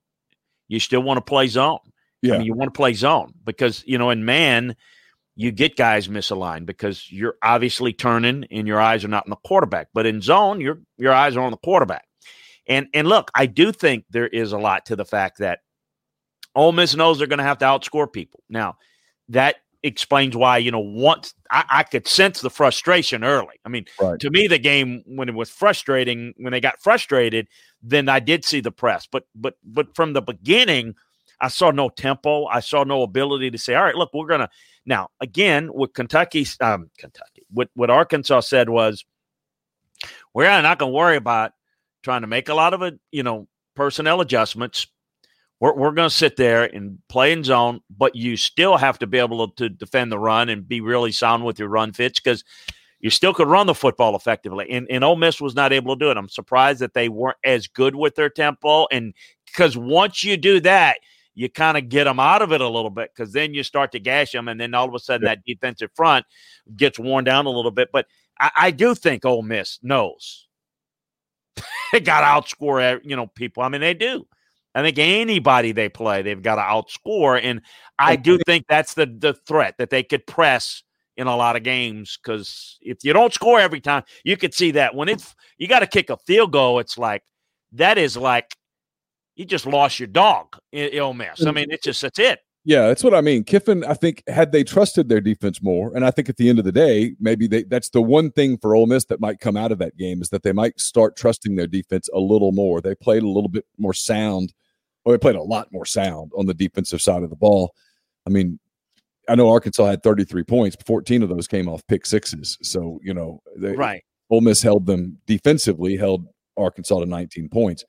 you 0.68 0.80
still 0.80 1.04
want 1.04 1.18
to 1.18 1.22
play 1.22 1.48
zone 1.48 1.80
Yeah. 2.22 2.36
I 2.36 2.38
mean, 2.40 2.48
you 2.48 2.54
want 2.54 2.74
to 2.74 2.78
play 2.78 2.94
zone 2.94 3.34
because 3.46 3.84
you 3.86 3.98
know 3.98 4.10
in 4.10 4.26
man, 4.26 4.76
you 5.36 5.52
get 5.52 5.76
guys 5.76 6.08
misaligned 6.08 6.66
because 6.66 7.12
you're 7.12 7.36
obviously 7.44 7.94
turning 7.94 8.46
and 8.52 8.68
your 8.68 8.80
eyes 8.80 9.04
are 9.06 9.10
not 9.10 9.26
on 9.26 9.30
the 9.30 9.36
quarterback. 9.38 9.88
But 9.94 10.06
in 10.06 10.22
zone, 10.22 10.62
your 10.62 10.80
your 10.98 11.14
eyes 11.14 11.36
are 11.36 11.42
on 11.42 11.52
the 11.52 11.58
quarterback. 11.58 12.06
And 12.68 12.88
and 12.94 13.08
look, 13.08 13.32
I 13.36 13.46
do 13.46 13.72
think 13.72 14.06
there 14.10 14.28
is 14.28 14.52
a 14.52 14.58
lot 14.58 14.86
to 14.88 14.96
the 14.96 15.06
fact 15.06 15.40
that 15.40 15.60
Ole 16.56 16.72
Miss 16.74 16.96
knows 16.96 17.18
they're 17.18 17.28
going 17.28 17.40
to 17.40 17.44
have 17.44 17.60
to 17.60 17.66
outscore 17.66 18.12
people. 18.12 18.44
Now, 18.50 18.78
that 19.30 19.56
explains 19.84 20.36
why, 20.36 20.58
you 20.58 20.72
know, 20.72 20.80
once 20.80 21.34
I, 21.50 21.64
I 21.70 21.84
could 21.84 22.08
sense 22.08 22.42
the 22.42 22.50
frustration 22.50 23.24
early. 23.24 23.56
I 23.66 23.70
mean, 23.70 23.86
Right. 24.00 24.20
to 24.20 24.30
me, 24.30 24.48
the 24.48 24.60
game 24.60 25.04
when 25.06 25.28
it 25.30 25.36
was 25.36 25.50
frustrating, 25.50 26.34
when 26.38 26.52
they 26.52 26.62
got 26.62 26.82
frustrated, 26.82 27.48
then 27.82 28.08
I 28.10 28.20
did 28.20 28.46
see 28.46 28.62
the 28.62 28.72
press. 28.72 29.08
But 29.12 29.24
but 29.36 29.56
but 29.64 29.96
from 29.96 30.14
the 30.14 30.22
beginning, 30.22 30.96
I 31.40 31.48
saw 31.48 31.72
no 31.72 31.90
tempo. 31.90 32.46
I 32.46 32.60
saw 32.60 32.84
no 32.84 33.02
ability 33.02 33.52
to 33.52 33.58
say, 33.58 33.74
all 33.74 33.84
right, 33.84 33.96
look, 33.96 34.12
we're 34.14 34.28
gonna 34.28 34.50
now 34.86 35.10
again 35.20 35.68
what 35.68 35.94
Kentucky, 35.94 36.46
um, 36.60 36.90
Kentucky, 36.98 37.46
what 37.52 37.70
what 37.74 37.90
Arkansas 37.90 38.42
said 38.42 38.70
was, 38.70 39.04
we're 40.34 40.46
not 40.62 40.78
gonna 40.78 40.92
worry 40.92 41.16
about 41.18 41.54
trying 42.04 42.22
to 42.22 42.28
make 42.28 42.50
a 42.50 42.54
lot 42.54 42.74
of 42.74 42.82
it, 42.82 43.00
you 43.12 43.24
know, 43.24 43.48
personnel 43.76 44.22
adjustments. 44.22 44.88
We're, 45.62 45.74
we're 45.76 45.92
going 45.92 46.10
to 46.10 46.16
sit 46.16 46.36
there 46.36 46.64
and 46.64 46.98
play 47.08 47.32
in 47.32 47.46
zone, 47.46 47.80
but 47.90 48.16
you 48.16 48.36
still 48.36 48.76
have 48.76 49.00
to 49.00 49.08
be 49.08 49.20
able 49.20 49.48
to 49.48 49.70
defend 49.70 50.12
the 50.12 50.20
run 50.20 50.50
and 50.50 50.68
be 50.68 50.82
really 50.82 51.14
sound 51.14 51.46
with 51.46 51.60
your 51.60 51.70
run 51.70 51.94
fits 51.94 52.20
because 52.20 52.44
you 53.00 53.10
still 53.10 53.34
could 53.34 53.48
run 53.48 53.68
the 53.68 53.76
football 53.76 54.16
effectively. 54.16 54.70
And, 54.70 54.88
and 54.90 55.04
Ole 55.04 55.16
Miss 55.16 55.40
was 55.40 55.56
not 55.56 55.72
able 55.72 55.96
to 55.96 56.00
do 56.00 56.12
it. 56.12 56.18
I'm 56.18 56.30
surprised 56.30 56.82
that 56.82 56.94
they 56.94 57.10
weren't 57.10 57.38
as 57.44 57.68
good 57.68 57.96
with 57.96 58.16
their 58.16 58.30
tempo. 58.30 58.88
And 58.92 59.14
because 59.46 59.78
once 59.78 60.24
you 60.24 60.36
do 60.36 60.60
that, 60.62 60.98
you 61.34 61.48
kind 61.48 61.78
of 61.78 61.90
get 61.90 62.04
them 62.04 62.20
out 62.20 62.42
of 62.42 62.52
it 62.52 62.60
a 62.60 62.68
little 62.68 62.90
bit 62.90 63.12
because 63.16 63.32
then 63.32 63.54
you 63.54 63.64
start 63.64 63.92
to 63.94 64.00
gash 64.00 64.32
them. 64.32 64.48
And 64.48 64.60
then 64.60 64.74
all 64.74 64.88
of 64.88 64.94
a 64.94 65.00
sudden, 65.00 65.26
that 65.26 65.46
defensive 65.46 65.92
front 65.96 66.26
gets 66.76 67.00
worn 67.00 67.24
down 67.24 67.46
a 67.46 67.52
little 67.52 67.72
bit. 67.72 67.90
But 67.94 68.08
I, 68.40 68.52
I 68.56 68.72
do 68.72 68.96
think 68.96 69.26
Ole 69.26 69.44
Miss 69.44 69.80
knows 69.82 70.48
they 71.94 72.00
got 72.00 72.22
to 72.22 72.28
outscore, 72.56 73.00
you 73.04 73.16
know, 73.16 73.28
people. 73.28 73.64
I 73.64 73.70
mean, 73.70 73.82
they 73.82 73.94
do. 73.94 74.28
I 74.74 74.82
think 74.82 74.98
anybody 75.00 75.72
they 75.72 75.90
play, 75.90 76.22
they've 76.22 76.42
got 76.42 76.56
to 76.56 76.62
outscore. 76.62 77.40
And 77.42 77.62
I 78.00 78.16
do 78.16 78.40
think 78.46 78.66
that's 78.70 78.94
the 78.94 79.06
the 79.06 79.34
threat 79.34 79.76
that 79.78 79.90
they 79.90 80.04
could 80.04 80.26
press 80.26 80.84
in 81.18 81.28
a 81.28 81.36
lot 81.36 81.56
of 81.56 81.64
games 81.64 82.18
because 82.22 82.78
if 82.82 83.04
you 83.04 83.14
don't 83.14 83.34
score 83.34 83.60
every 83.60 83.82
time, 83.82 84.04
you 84.24 84.38
could 84.38 84.54
see 84.54 84.72
that 84.72 84.96
when 84.96 85.10
it's 85.10 85.36
you 85.58 85.68
got 85.68 85.80
to 85.80 85.88
kick 85.88 86.10
a 86.10 86.18
field 86.18 86.52
goal, 86.52 86.80
it's 86.80 86.98
like 86.98 87.24
that 87.74 87.98
is 87.98 88.16
like 88.16 88.56
you 89.36 89.46
just 89.46 89.66
lost 89.66 90.00
your 90.00 90.08
dog 90.08 90.58
in 90.72 90.98
Ole 91.00 91.14
Miss. 91.14 91.46
I 91.46 91.52
mm. 91.52 91.56
mean, 91.56 91.68
it's 91.70 91.84
just 91.84 92.02
that's 92.02 92.20
it. 92.20 92.40
Yeah, 92.64 92.88
that's 92.88 93.04
what 93.04 93.16
I 93.16 93.22
mean. 93.22 93.44
Kiffin, 93.44 93.84
I 93.86 93.96
think, 93.96 94.24
had 94.28 94.52
they 94.52 94.64
trusted 94.64 95.10
their 95.10 95.22
defense 95.22 95.64
more, 95.64 95.96
and 95.96 96.06
I 96.06 96.12
think 96.12 96.30
at 96.30 96.38
the 96.38 96.48
end 96.48 96.60
of 96.60 96.66
the 96.66 96.72
day, 96.72 97.16
maybe 97.20 97.48
they, 97.48 97.64
that's 97.64 97.90
the 97.90 98.02
one 98.02 98.32
thing 98.32 98.58
for 98.58 98.76
Ole 98.76 98.86
Miss 98.86 99.06
that 99.06 99.20
might 99.20 99.40
come 99.40 99.58
out 99.58 99.72
of 99.72 99.80
that 99.80 99.98
game 99.98 100.22
is 100.22 100.30
that 100.30 100.44
they 100.44 100.52
might 100.52 100.80
start 100.80 101.16
trusting 101.16 101.56
their 101.56 101.66
defense 101.66 102.08
a 102.14 102.20
little 102.20 102.52
more. 102.52 102.80
They 102.80 102.94
played 102.94 103.24
a 103.24 103.28
little 103.28 103.50
bit 103.50 103.66
more 103.80 103.96
sound, 103.96 104.54
or 105.06 105.14
they 105.14 105.18
played 105.18 105.36
a 105.36 105.42
lot 105.42 105.72
more 105.72 105.86
sound 105.88 106.32
on 106.38 106.46
the 106.46 106.54
defensive 106.54 107.02
side 107.02 107.24
of 107.24 107.32
the 107.32 107.36
ball. 107.36 107.74
I 108.28 108.30
mean, 108.30 108.60
I 109.28 109.34
know 109.34 109.50
Arkansas 109.50 109.86
had 109.86 110.04
33 110.04 110.44
points, 110.44 110.78
14 110.86 111.24
of 111.24 111.30
those 111.30 111.48
came 111.48 111.68
off 111.68 111.86
pick 111.88 112.06
sixes. 112.06 112.60
So, 112.62 113.00
you 113.04 113.16
know, 113.16 113.42
they, 113.58 113.76
Right. 113.76 114.04
Ole 114.30 114.42
Miss 114.42 114.62
held 114.62 114.86
them 114.86 115.18
defensively, 115.26 115.98
held 115.98 116.28
Arkansas 116.58 117.00
to 117.00 117.06
19 117.06 117.50
points. 117.50 117.84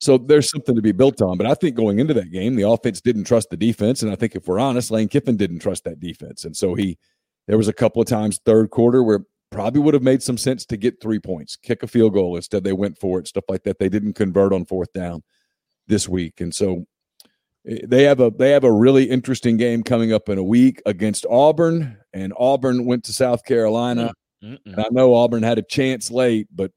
So 0.00 0.16
there's 0.16 0.48
something 0.48 0.76
to 0.76 0.82
be 0.82 0.92
built 0.92 1.20
on. 1.20 1.36
But 1.36 1.46
I 1.46 1.54
think 1.54 1.74
going 1.74 1.98
into 1.98 2.14
that 2.14 2.30
game, 2.30 2.54
the 2.54 2.68
offense 2.68 3.00
didn't 3.00 3.24
trust 3.24 3.50
the 3.50 3.56
defense. 3.56 4.02
And 4.02 4.12
I 4.12 4.14
think 4.14 4.36
if 4.36 4.46
we're 4.46 4.60
honest, 4.60 4.90
Lane 4.90 5.08
Kiffin 5.08 5.36
didn't 5.36 5.58
trust 5.58 5.84
that 5.84 6.00
defense. 6.00 6.44
And 6.44 6.56
so 6.56 6.74
he, 6.74 6.98
there 7.48 7.58
was 7.58 7.68
a 7.68 7.72
couple 7.72 8.00
of 8.00 8.08
times 8.08 8.40
third 8.44 8.70
quarter 8.70 9.02
where 9.02 9.24
probably 9.50 9.80
would 9.80 9.94
have 9.94 10.02
made 10.02 10.22
some 10.22 10.38
sense 10.38 10.64
to 10.66 10.76
get 10.76 11.00
three 11.00 11.18
points, 11.18 11.56
kick 11.56 11.82
a 11.82 11.86
field 11.86 12.12
goal. 12.12 12.36
Instead, 12.36 12.64
they 12.64 12.72
went 12.72 12.98
for 12.98 13.18
it, 13.18 13.26
stuff 13.26 13.44
like 13.48 13.64
that. 13.64 13.78
They 13.78 13.88
didn't 13.88 14.12
convert 14.12 14.52
on 14.52 14.64
fourth 14.64 14.92
down 14.92 15.22
this 15.88 16.08
week. 16.08 16.40
And 16.40 16.54
so 16.54 16.86
eh, 17.66 17.80
they 17.86 18.04
have 18.04 18.20
a 18.20 18.30
they 18.30 18.50
have 18.50 18.64
a 18.64 18.72
really 18.72 19.04
interesting 19.04 19.56
game 19.56 19.82
coming 19.82 20.12
up 20.12 20.28
in 20.28 20.38
a 20.38 20.44
week 20.44 20.80
against 20.86 21.26
Auburn. 21.28 21.98
And 22.12 22.32
Auburn 22.36 22.84
went 22.84 23.04
to 23.04 23.12
South 23.12 23.44
Carolina. 23.44 24.12
Mm-mm. 24.44 24.58
And 24.66 24.78
I 24.78 24.86
know 24.92 25.14
Auburn 25.14 25.42
had 25.42 25.58
a 25.58 25.62
chance 25.62 26.10
late, 26.10 26.46
but 26.54 26.70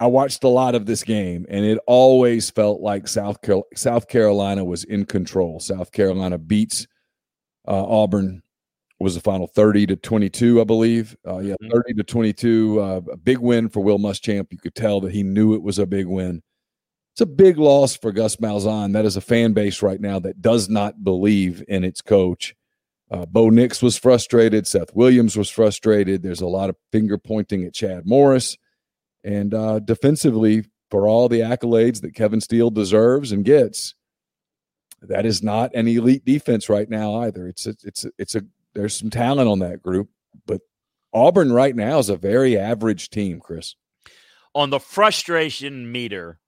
I 0.00 0.06
watched 0.06 0.44
a 0.44 0.48
lot 0.48 0.74
of 0.74 0.86
this 0.86 1.02
game, 1.02 1.44
and 1.48 1.64
it 1.64 1.78
always 1.86 2.50
felt 2.50 2.80
like 2.80 3.08
South 3.08 3.40
Carol- 3.42 3.66
South 3.74 4.06
Carolina 4.08 4.64
was 4.64 4.84
in 4.84 5.04
control. 5.06 5.58
South 5.60 5.90
Carolina 5.92 6.38
beats 6.38 6.86
uh, 7.66 7.84
Auburn. 7.84 8.42
Was 9.00 9.14
the 9.14 9.20
final 9.20 9.46
thirty 9.46 9.86
to 9.86 9.94
twenty 9.94 10.28
two, 10.28 10.60
I 10.60 10.64
believe. 10.64 11.16
Uh, 11.26 11.38
yeah, 11.38 11.54
Mhm. 11.62 11.70
thirty 11.70 11.94
to 11.94 12.02
twenty 12.02 12.32
two. 12.32 12.80
Uh, 12.80 13.00
a 13.12 13.16
big 13.16 13.38
win 13.38 13.68
for 13.68 13.80
Will 13.80 13.98
Muschamp. 13.98 14.48
You 14.50 14.58
could 14.58 14.74
tell 14.74 15.00
that 15.02 15.12
he 15.12 15.22
knew 15.22 15.54
it 15.54 15.62
was 15.62 15.78
a 15.78 15.86
big 15.86 16.06
win. 16.06 16.42
It's 17.14 17.20
a 17.20 17.26
big 17.26 17.58
loss 17.58 17.96
for 17.96 18.10
Gus 18.10 18.36
Malzahn. 18.36 18.92
That 18.94 19.04
is 19.04 19.16
a 19.16 19.20
fan 19.20 19.52
base 19.52 19.82
right 19.82 20.00
now 20.00 20.18
that 20.20 20.42
does 20.42 20.68
not 20.68 21.04
believe 21.04 21.62
in 21.68 21.84
its 21.84 22.00
coach. 22.00 22.56
Uh, 23.10 23.24
Bo 23.24 23.50
Nix 23.50 23.82
was 23.82 23.96
frustrated. 23.96 24.66
Seth 24.66 24.94
Williams 24.94 25.36
was 25.36 25.48
frustrated. 25.48 26.22
There's 26.24 26.40
a 26.40 26.46
lot 26.48 26.68
of 26.68 26.76
finger 26.90 27.18
pointing 27.18 27.64
at 27.64 27.74
Chad 27.74 28.04
Morris. 28.04 28.56
And 29.28 29.52
uh, 29.52 29.80
defensively, 29.80 30.64
for 30.90 31.06
all 31.06 31.28
the 31.28 31.40
accolades 31.40 32.00
that 32.00 32.14
Kevin 32.14 32.40
Steele 32.40 32.70
deserves 32.70 33.30
and 33.30 33.44
gets, 33.44 33.94
that 35.02 35.26
is 35.26 35.42
not 35.42 35.74
an 35.74 35.86
elite 35.86 36.24
defense 36.24 36.70
right 36.70 36.88
now 36.88 37.16
either. 37.16 37.46
It's 37.46 37.66
a, 37.66 37.74
it's 37.84 38.06
a, 38.06 38.10
it's 38.16 38.34
a 38.34 38.42
there's 38.72 38.96
some 38.96 39.10
talent 39.10 39.50
on 39.50 39.58
that 39.58 39.82
group, 39.82 40.08
but 40.46 40.62
Auburn 41.12 41.52
right 41.52 41.76
now 41.76 41.98
is 41.98 42.08
a 42.08 42.16
very 42.16 42.56
average 42.56 43.10
team. 43.10 43.38
Chris, 43.38 43.74
on 44.54 44.70
the 44.70 44.80
frustration 44.80 45.92
meter, 45.92 46.38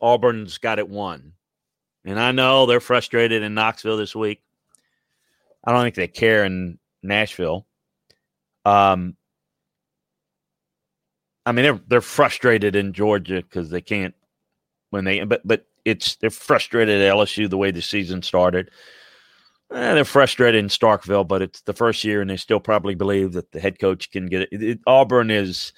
Auburn's 0.00 0.58
got 0.58 0.78
it 0.78 0.88
won. 0.88 1.32
And 2.04 2.20
I 2.20 2.30
know 2.30 2.66
they're 2.66 2.78
frustrated 2.78 3.42
in 3.42 3.54
Knoxville 3.54 3.96
this 3.96 4.14
week. 4.14 4.40
I 5.64 5.72
don't 5.72 5.82
think 5.82 5.96
they 5.96 6.06
care 6.06 6.44
in 6.44 6.78
Nashville. 7.02 7.66
Um, 8.64 9.16
I 11.46 11.52
mean, 11.52 11.62
they're 11.64 11.80
they're 11.88 12.00
frustrated 12.02 12.76
in 12.76 12.92
Georgia 12.92 13.36
because 13.36 13.70
they 13.70 13.80
can't 13.80 14.14
when 14.90 15.04
they 15.04 15.24
but 15.24 15.42
but 15.46 15.66
it's 15.84 16.16
they're 16.16 16.30
frustrated 16.30 17.00
at 17.00 17.14
LSU 17.14 17.48
the 17.48 17.56
way 17.58 17.70
the 17.70 17.82
season 17.82 18.22
started. 18.22 18.70
Eh, 19.72 19.94
they're 19.94 20.04
frustrated 20.04 20.58
in 20.58 20.68
Starkville, 20.68 21.26
but 21.26 21.42
it's 21.42 21.62
the 21.62 21.72
first 21.74 22.04
year, 22.04 22.20
and 22.20 22.30
they 22.30 22.36
still 22.36 22.60
probably 22.60 22.94
believe 22.94 23.32
that 23.32 23.52
the 23.52 23.60
head 23.60 23.78
coach 23.80 24.10
can 24.10 24.26
get 24.26 24.42
it. 24.42 24.48
It- 24.52 24.62
it- 24.62 24.80
Auburn 24.86 25.30
is 25.30 25.72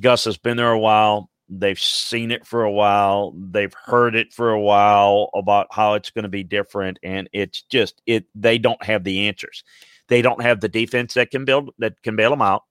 Gus 0.00 0.24
has 0.24 0.38
been 0.38 0.56
there 0.56 0.70
a 0.72 0.78
while. 0.78 1.30
They've 1.48 1.78
seen 1.78 2.30
it 2.30 2.46
for 2.46 2.64
a 2.64 2.70
while. 2.72 3.32
They've 3.36 3.74
heard 3.84 4.14
it 4.16 4.32
for 4.32 4.50
a 4.50 4.60
while 4.60 5.30
about 5.34 5.68
how 5.70 5.94
it's 5.94 6.10
going 6.10 6.22
to 6.24 6.28
be 6.30 6.44
different, 6.44 6.98
and 7.02 7.28
it's 7.32 7.62
just 7.62 8.00
it. 8.06 8.26
They 8.34 8.58
don't 8.58 8.82
have 8.84 9.04
the 9.04 9.28
answers. 9.28 9.64
They 10.08 10.22
don't 10.22 10.42
have 10.42 10.60
the 10.60 10.68
defense 10.68 11.14
that 11.14 11.30
can 11.30 11.44
build 11.44 11.70
that 11.78 12.02
can 12.02 12.16
bail 12.16 12.30
them 12.30 12.42
out. 12.42 12.62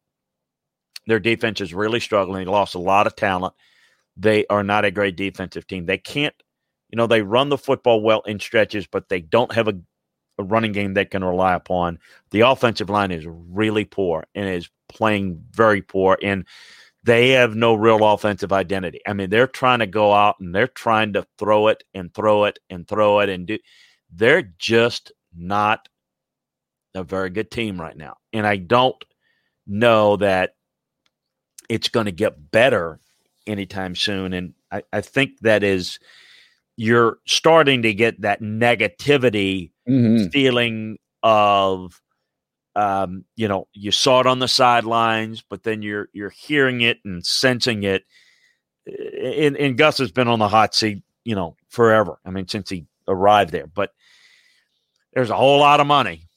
Their 1.08 1.20
defense 1.20 1.62
is 1.62 1.74
really 1.74 2.00
struggling. 2.00 2.46
They 2.46 2.52
lost 2.52 2.76
a 2.76 2.80
lot 2.80 3.08
of 3.08 3.16
talent. 3.16 3.54
They 4.18 4.46
are 4.48 4.64
not 4.64 4.86
a 4.86 4.92
great 4.92 5.16
defensive 5.16 5.66
team. 5.68 5.86
They 5.86 5.98
can't, 5.98 6.36
you 6.90 6.98
know, 6.98 7.08
they 7.08 7.22
run 7.22 7.50
the 7.50 7.58
football 7.58 8.02
well 8.02 8.22
in 8.22 8.40
stretches, 8.40 8.88
but 8.88 9.10
they 9.10 9.22
don't 9.22 9.54
have 9.54 9.68
a, 9.68 9.74
a 10.38 10.44
running 10.44 10.74
game 10.74 10.94
they 10.94 11.06
can 11.06 11.24
rely 11.24 11.54
upon. 11.56 12.00
The 12.32 12.42
offensive 12.42 12.90
line 12.90 13.12
is 13.12 13.26
really 13.28 13.86
poor 13.86 14.26
and 14.36 14.48
is 14.48 14.70
playing 14.90 15.44
very 15.52 15.82
poor. 15.82 16.18
And 16.22 16.46
they 17.04 17.30
have 17.30 17.56
no 17.56 17.74
real 17.74 18.06
offensive 18.06 18.54
identity. 18.54 19.00
I 19.08 19.14
mean, 19.14 19.30
they're 19.30 19.48
trying 19.48 19.80
to 19.80 19.88
go 19.88 20.14
out 20.14 20.40
and 20.40 20.54
they're 20.54 20.68
trying 20.68 21.14
to 21.14 21.26
throw 21.40 21.68
it 21.70 21.84
and 21.94 22.14
throw 22.14 22.46
it 22.46 22.60
and 22.70 22.88
throw 22.88 23.20
it 23.22 23.30
and 23.30 23.48
do. 23.48 23.58
They're 24.14 24.54
just 24.60 25.12
not 25.36 25.88
a 26.94 27.04
very 27.04 27.30
good 27.30 27.50
team 27.50 27.80
right 27.80 27.96
now. 27.96 28.18
And 28.34 28.46
I 28.46 28.58
don't 28.58 29.02
know 29.66 30.18
that 30.18 30.56
it's 31.72 31.88
going 31.88 32.06
to 32.06 32.12
get 32.12 32.52
better 32.52 33.00
anytime 33.48 33.96
soon. 33.96 34.34
And 34.34 34.54
I, 34.70 34.84
I 34.92 35.00
think 35.00 35.40
that 35.40 35.64
is 35.64 36.00
you're 36.76 37.20
starting 37.26 37.84
to 37.84 37.94
get 37.94 38.22
that 38.22 38.42
negativity 38.42 39.72
feeling 40.32 40.98
of 41.24 42.02
um, 42.76 43.26
you 43.36 43.48
know, 43.48 43.68
you 43.74 43.92
saw 43.92 44.20
it 44.22 44.28
on 44.28 44.40
the 44.40 44.48
sidelines, 44.48 45.44
but 45.50 45.64
then 45.64 45.82
you're 45.82 46.10
you're 46.14 46.30
hearing 46.30 46.82
it 46.82 47.00
and 47.06 47.26
sensing 47.26 47.84
it. 47.84 48.04
And, 48.86 49.56
and 49.58 49.78
Gus 49.78 49.98
has 50.00 50.12
been 50.12 50.28
on 50.28 50.40
the 50.40 50.48
hot 50.48 50.76
seat, 50.76 51.04
you 51.24 51.36
know, 51.36 51.56
forever. 51.70 52.20
I 52.26 52.32
mean, 52.32 52.48
since 52.48 52.70
he 52.70 52.86
arrived 53.08 53.52
there. 53.52 53.68
But 53.68 53.92
there's 55.14 55.30
a 55.30 55.36
whole 55.36 55.60
lot 55.60 55.80
of 55.80 55.88
money, 55.88 56.28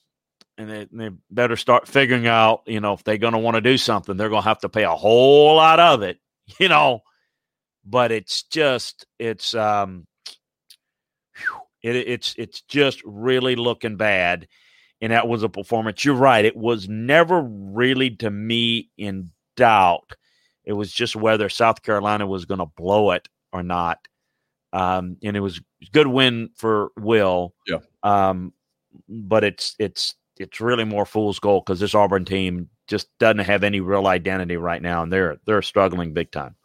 and 0.59 0.71
they, 0.71 0.87
they 0.93 1.11
better 1.31 1.57
start 1.57 1.89
figuring 1.89 2.27
out, 2.27 2.63
you 2.67 2.81
know, 2.81 2.93
if 2.93 3.05
they're 3.05 3.19
going 3.19 3.33
to 3.33 3.39
want 3.39 3.57
to 3.57 3.61
do 3.61 3.77
something, 3.77 4.17
they're 4.17 4.29
going 4.29 4.43
to 4.43 4.49
have 4.49 4.61
to 4.61 4.69
pay 4.69 4.85
a 4.85 4.91
whole 4.91 5.57
lot 5.57 5.81
of 5.81 6.03
it, 6.03 6.19
you 6.59 6.69
know. 6.69 7.03
But 7.85 8.13
it's 8.13 8.45
just, 8.45 9.07
it's, 9.19 9.55
um, 9.55 10.07
it, 11.83 11.97
it's, 11.97 12.35
it's 12.39 12.63
just 12.63 13.03
really 13.05 13.57
looking 13.57 13.97
bad 13.97 14.49
and 15.01 15.13
that 15.13 15.29
was 15.29 15.43
a 15.43 15.49
performance. 15.51 16.05
You're 16.05 16.15
right. 16.15 16.45
It 16.45 16.57
was 16.57 16.89
never 16.89 17.43
really 17.43 18.11
to 18.17 18.31
me 18.31 18.91
in 18.97 19.31
doubt. 19.57 20.13
It 20.65 20.73
was 20.73 20.91
just 20.93 21.15
whether 21.15 21.51
South 21.51 21.83
Carolina 21.83 22.27
was 22.27 22.47
going 22.47 22.61
to 22.61 22.67
blow 22.67 23.11
it 23.11 23.29
or 23.53 23.63
not. 23.63 23.99
um, 24.75 25.17
and 25.23 25.37
it 25.37 25.41
was 25.41 25.61
good 25.93 26.09
win 26.09 26.51
for 26.57 26.91
Will. 26.99 27.55
Yeah. 27.67 27.79
Um, 28.03 28.53
but 29.09 29.45
it's 29.45 29.77
it's 29.79 30.15
it's 30.39 30.61
really 30.61 30.85
more 30.85 31.07
fool's 31.07 31.39
gold 31.39 31.65
because 31.65 31.81
this 31.81 31.95
Auburn 31.95 32.25
team 32.25 32.69
just 32.87 33.09
doesn't 33.19 33.39
have 33.39 33.65
any 33.65 33.81
real 33.81 34.07
identity 34.07 34.57
right 34.57 34.83
now, 34.83 35.03
and 35.03 35.13
they're 35.13 35.39
they're 35.47 35.63
struggling 35.63 36.13
big 36.13 36.31
time. 36.31 36.57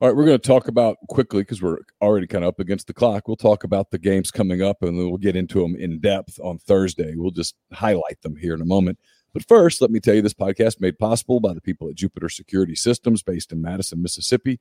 All 0.00 0.08
right, 0.08 0.16
we're 0.16 0.26
going 0.26 0.38
to 0.38 0.46
talk 0.46 0.68
about 0.68 0.98
quickly 1.08 1.42
because 1.42 1.62
we're 1.62 1.78
already 2.02 2.26
kind 2.26 2.44
of 2.44 2.48
up 2.48 2.60
against 2.60 2.88
the 2.88 2.92
clock. 2.92 3.28
We'll 3.28 3.36
talk 3.36 3.64
about 3.64 3.90
the 3.90 3.98
games 3.98 4.30
coming 4.30 4.60
up 4.60 4.82
and 4.82 4.98
then 4.98 5.08
we'll 5.08 5.18
get 5.18 5.36
into 5.36 5.60
them 5.62 5.76
in 5.76 6.00
depth 6.00 6.38
on 6.42 6.58
Thursday. 6.58 7.14
We'll 7.16 7.30
just 7.30 7.54
highlight 7.72 8.20
them 8.22 8.36
here 8.36 8.54
in 8.54 8.60
a 8.60 8.66
moment. 8.66 8.98
But 9.32 9.46
first, 9.46 9.80
let 9.80 9.90
me 9.92 10.00
tell 10.00 10.14
you 10.14 10.20
this 10.20 10.34
podcast 10.34 10.80
made 10.80 10.98
possible 10.98 11.38
by 11.40 11.54
the 11.54 11.60
people 11.60 11.88
at 11.88 11.94
Jupiter 11.94 12.28
Security 12.28 12.74
Systems 12.74 13.22
based 13.22 13.52
in 13.52 13.62
Madison, 13.62 14.02
Mississippi. 14.02 14.60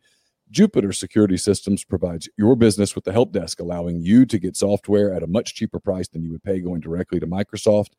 Jupiter 0.52 0.94
Security 0.94 1.38
Systems 1.38 1.84
provides 1.84 2.30
your 2.38 2.56
business 2.56 2.94
with 2.94 3.04
the 3.04 3.12
help 3.12 3.34
desk, 3.34 3.60
allowing 3.60 4.02
you 4.02 4.26
to 4.28 4.38
get 4.38 4.56
software 4.56 5.14
at 5.14 5.24
a 5.24 5.28
much 5.28 5.56
cheaper 5.56 5.80
price 5.80 6.08
than 6.08 6.24
you 6.24 6.32
would 6.32 6.44
pay 6.44 6.62
going 6.62 6.80
directly 6.80 7.20
to 7.20 7.28
Microsoft 7.28 7.90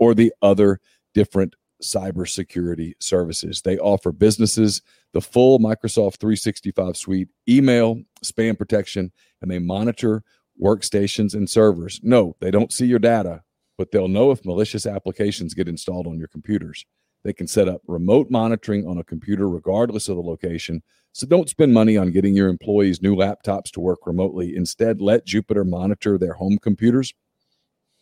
or 0.00 0.14
the 0.14 0.32
other 0.42 0.80
different 1.14 1.54
cybersecurity 1.82 2.94
services. 3.00 3.62
They 3.62 3.78
offer 3.78 4.12
businesses 4.12 4.82
the 5.12 5.20
full 5.20 5.58
Microsoft 5.58 6.18
365 6.18 6.96
suite, 6.96 7.28
email, 7.48 8.00
spam 8.24 8.58
protection, 8.58 9.12
and 9.40 9.50
they 9.50 9.58
monitor 9.58 10.22
workstations 10.60 11.34
and 11.34 11.48
servers. 11.48 12.00
No, 12.02 12.36
they 12.40 12.50
don't 12.50 12.72
see 12.72 12.86
your 12.86 12.98
data, 12.98 13.42
but 13.78 13.90
they'll 13.90 14.08
know 14.08 14.30
if 14.30 14.44
malicious 14.44 14.86
applications 14.86 15.54
get 15.54 15.68
installed 15.68 16.06
on 16.06 16.18
your 16.18 16.28
computers. 16.28 16.84
They 17.22 17.32
can 17.32 17.46
set 17.46 17.68
up 17.68 17.82
remote 17.86 18.30
monitoring 18.30 18.86
on 18.86 18.98
a 18.98 19.04
computer 19.04 19.48
regardless 19.48 20.08
of 20.08 20.16
the 20.16 20.22
location. 20.22 20.82
So 21.12 21.26
don't 21.26 21.48
spend 21.48 21.74
money 21.74 21.96
on 21.96 22.12
getting 22.12 22.34
your 22.34 22.48
employees 22.48 23.02
new 23.02 23.16
laptops 23.16 23.70
to 23.72 23.80
work 23.80 24.06
remotely. 24.06 24.54
Instead, 24.54 25.00
let 25.00 25.26
Jupiter 25.26 25.64
monitor 25.64 26.16
their 26.16 26.34
home 26.34 26.58
computers 26.58 27.12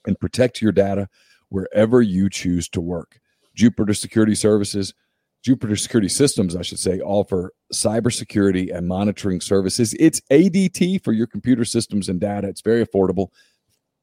and 0.06 0.18
protect 0.18 0.62
your 0.62 0.72
data 0.72 1.08
wherever 1.48 2.02
you 2.02 2.28
choose 2.28 2.68
to 2.70 2.80
work. 2.80 3.20
Jupiter 3.54 3.94
Security 3.94 4.34
Services, 4.34 4.94
Jupiter 5.42 5.76
Security 5.76 6.08
Systems, 6.08 6.56
I 6.56 6.62
should 6.62 6.78
say, 6.78 7.00
offer 7.00 7.52
cybersecurity 7.72 8.74
and 8.74 8.88
monitoring 8.88 9.40
services. 9.40 9.94
It's 9.98 10.20
ADT 10.30 11.02
for 11.04 11.12
your 11.12 11.26
computer 11.26 11.64
systems 11.64 12.08
and 12.08 12.20
data. 12.20 12.48
It's 12.48 12.60
very 12.60 12.84
affordable, 12.84 13.28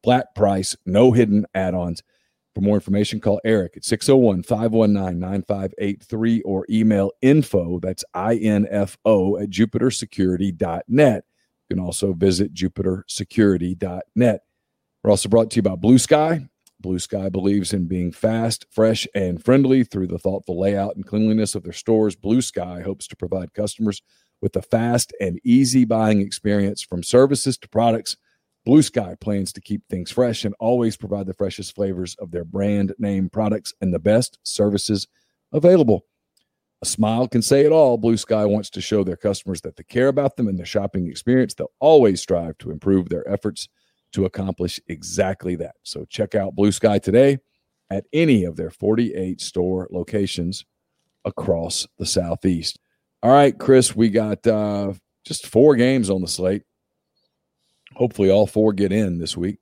flat 0.04 0.34
price, 0.36 0.76
no 0.86 1.12
hidden 1.12 1.46
add 1.54 1.74
ons. 1.74 2.02
For 2.54 2.62
more 2.62 2.76
information, 2.76 3.20
call 3.20 3.41
Eric 3.43 3.76
at 3.76 3.84
601 3.84 4.43
519 4.43 5.20
9583 5.20 6.41
or 6.43 6.66
email 6.70 7.12
info, 7.22 7.80
that's 7.82 8.06
info 8.16 9.38
at 9.38 9.50
jupitersecurity.net. 9.50 11.26
You 11.70 11.76
can 11.76 11.84
also 11.84 12.14
visit 12.14 12.54
jupitersecurity.net. 12.54 14.41
We're 15.04 15.10
also 15.12 15.30
brought 15.30 15.52
to 15.52 15.56
you 15.58 15.62
by 15.64 15.76
Blue 15.76 15.98
Sky. 15.98 16.48
Blue 16.86 17.00
Sky 17.00 17.30
believes 17.30 17.74
in 17.74 17.88
being 17.88 18.12
fast, 18.12 18.68
fresh, 18.70 19.08
and 19.16 19.44
friendly 19.44 19.84
through 19.84 20.06
the 20.06 20.20
thoughtful 20.20 20.60
layout 20.60 20.96
and 20.96 21.04
cleanliness 21.04 21.56
of 21.56 21.64
their 21.64 21.74
stores. 21.74 22.16
Blue 22.16 22.44
Sky 22.44 22.82
hopes 22.82 23.08
to 23.08 23.16
provide 23.16 23.56
customers 23.56 24.04
with 24.40 24.56
a 24.56 24.62
fast 24.62 25.12
and 25.20 25.40
easy 25.44 25.84
buying 25.84 26.22
experience 26.22 26.84
from 26.84 27.02
services 27.02 27.58
to 27.58 27.68
products. 27.70 28.18
Blue 28.66 28.84
Sky 28.84 29.16
plans 29.20 29.52
to 29.54 29.62
keep 29.62 29.82
things 29.90 30.12
fresh 30.12 30.46
and 30.46 30.54
always 30.60 30.96
provide 30.96 31.26
the 31.26 31.34
freshest 31.34 31.74
flavors 31.74 32.16
of 32.20 32.30
their 32.30 32.46
brand 32.46 32.94
name 33.00 33.30
products 33.30 33.74
and 33.82 33.92
the 33.92 33.98
best 33.98 34.38
services 34.44 35.08
available. 35.52 36.06
A 36.84 36.86
smile 36.86 37.28
can 37.28 37.42
say 37.42 37.66
it 37.66 37.72
all. 37.72 37.98
Blue 37.98 38.18
Sky 38.18 38.46
wants 38.46 38.70
to 38.70 38.80
show 38.80 39.04
their 39.04 39.18
customers 39.18 39.62
that 39.62 39.76
they 39.76 39.84
care 39.84 40.10
about 40.10 40.36
them 40.36 40.48
and 40.48 40.60
their 40.60 40.68
shopping 40.68 41.08
experience. 41.08 41.56
They'll 41.56 41.72
always 41.80 42.22
strive 42.22 42.60
to 42.60 42.70
improve 42.70 43.10
their 43.10 43.28
efforts 43.28 43.70
to 44.16 44.26
accomplish 44.26 44.80
exactly 44.88 45.55
that. 45.57 45.76
So 45.84 46.05
check 46.05 46.36
out 46.36 46.55
Blue 46.55 46.72
Sky 46.72 46.99
today 46.99 47.38
at 47.89 48.05
any 48.13 48.45
of 48.45 48.55
their 48.55 48.72
48 48.72 49.41
store 49.41 49.88
locations 49.91 50.66
across 51.26 51.86
the 51.99 52.05
Southeast. 52.05 52.80
All 53.22 53.32
right, 53.32 53.57
Chris, 53.57 53.93
we 53.95 54.09
got 54.09 54.45
uh, 54.47 54.93
just 55.26 55.47
four 55.47 55.76
games 55.76 56.09
on 56.09 56.22
the 56.22 56.28
slate. 56.28 56.63
Hopefully, 57.95 58.30
all 58.30 58.47
four 58.47 58.72
get 58.72 58.91
in 58.91 59.18
this 59.18 59.36
week. 59.36 59.57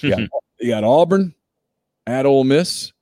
You 0.00 0.10
got, 0.10 0.20
you 0.60 0.70
got 0.70 0.84
Auburn 0.84 1.34
at 2.06 2.24
Ole 2.24 2.44
Miss. 2.44 2.92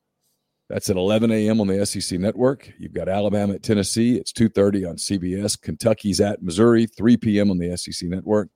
That's 0.68 0.91
at 0.91 0.97
11 0.97 1.31
a.m. 1.31 1.61
on 1.61 1.68
the 1.68 1.87
SEC 1.87 2.18
network. 2.18 2.72
You've 2.79 2.95
got 2.95 3.09
Alabama 3.09 3.55
at 3.55 3.62
Tennessee. 3.62 4.16
It's 4.16 4.33
2.30 4.33 4.89
on 4.89 4.97
CBS. 4.97 5.61
Kentucky's 5.61 6.20
at 6.20 6.43
Missouri, 6.43 6.87
3 6.87 7.16
p.m. 7.18 7.51
on 7.51 7.59
the 7.59 7.77
SEC 7.77 8.09
network. 8.09 8.49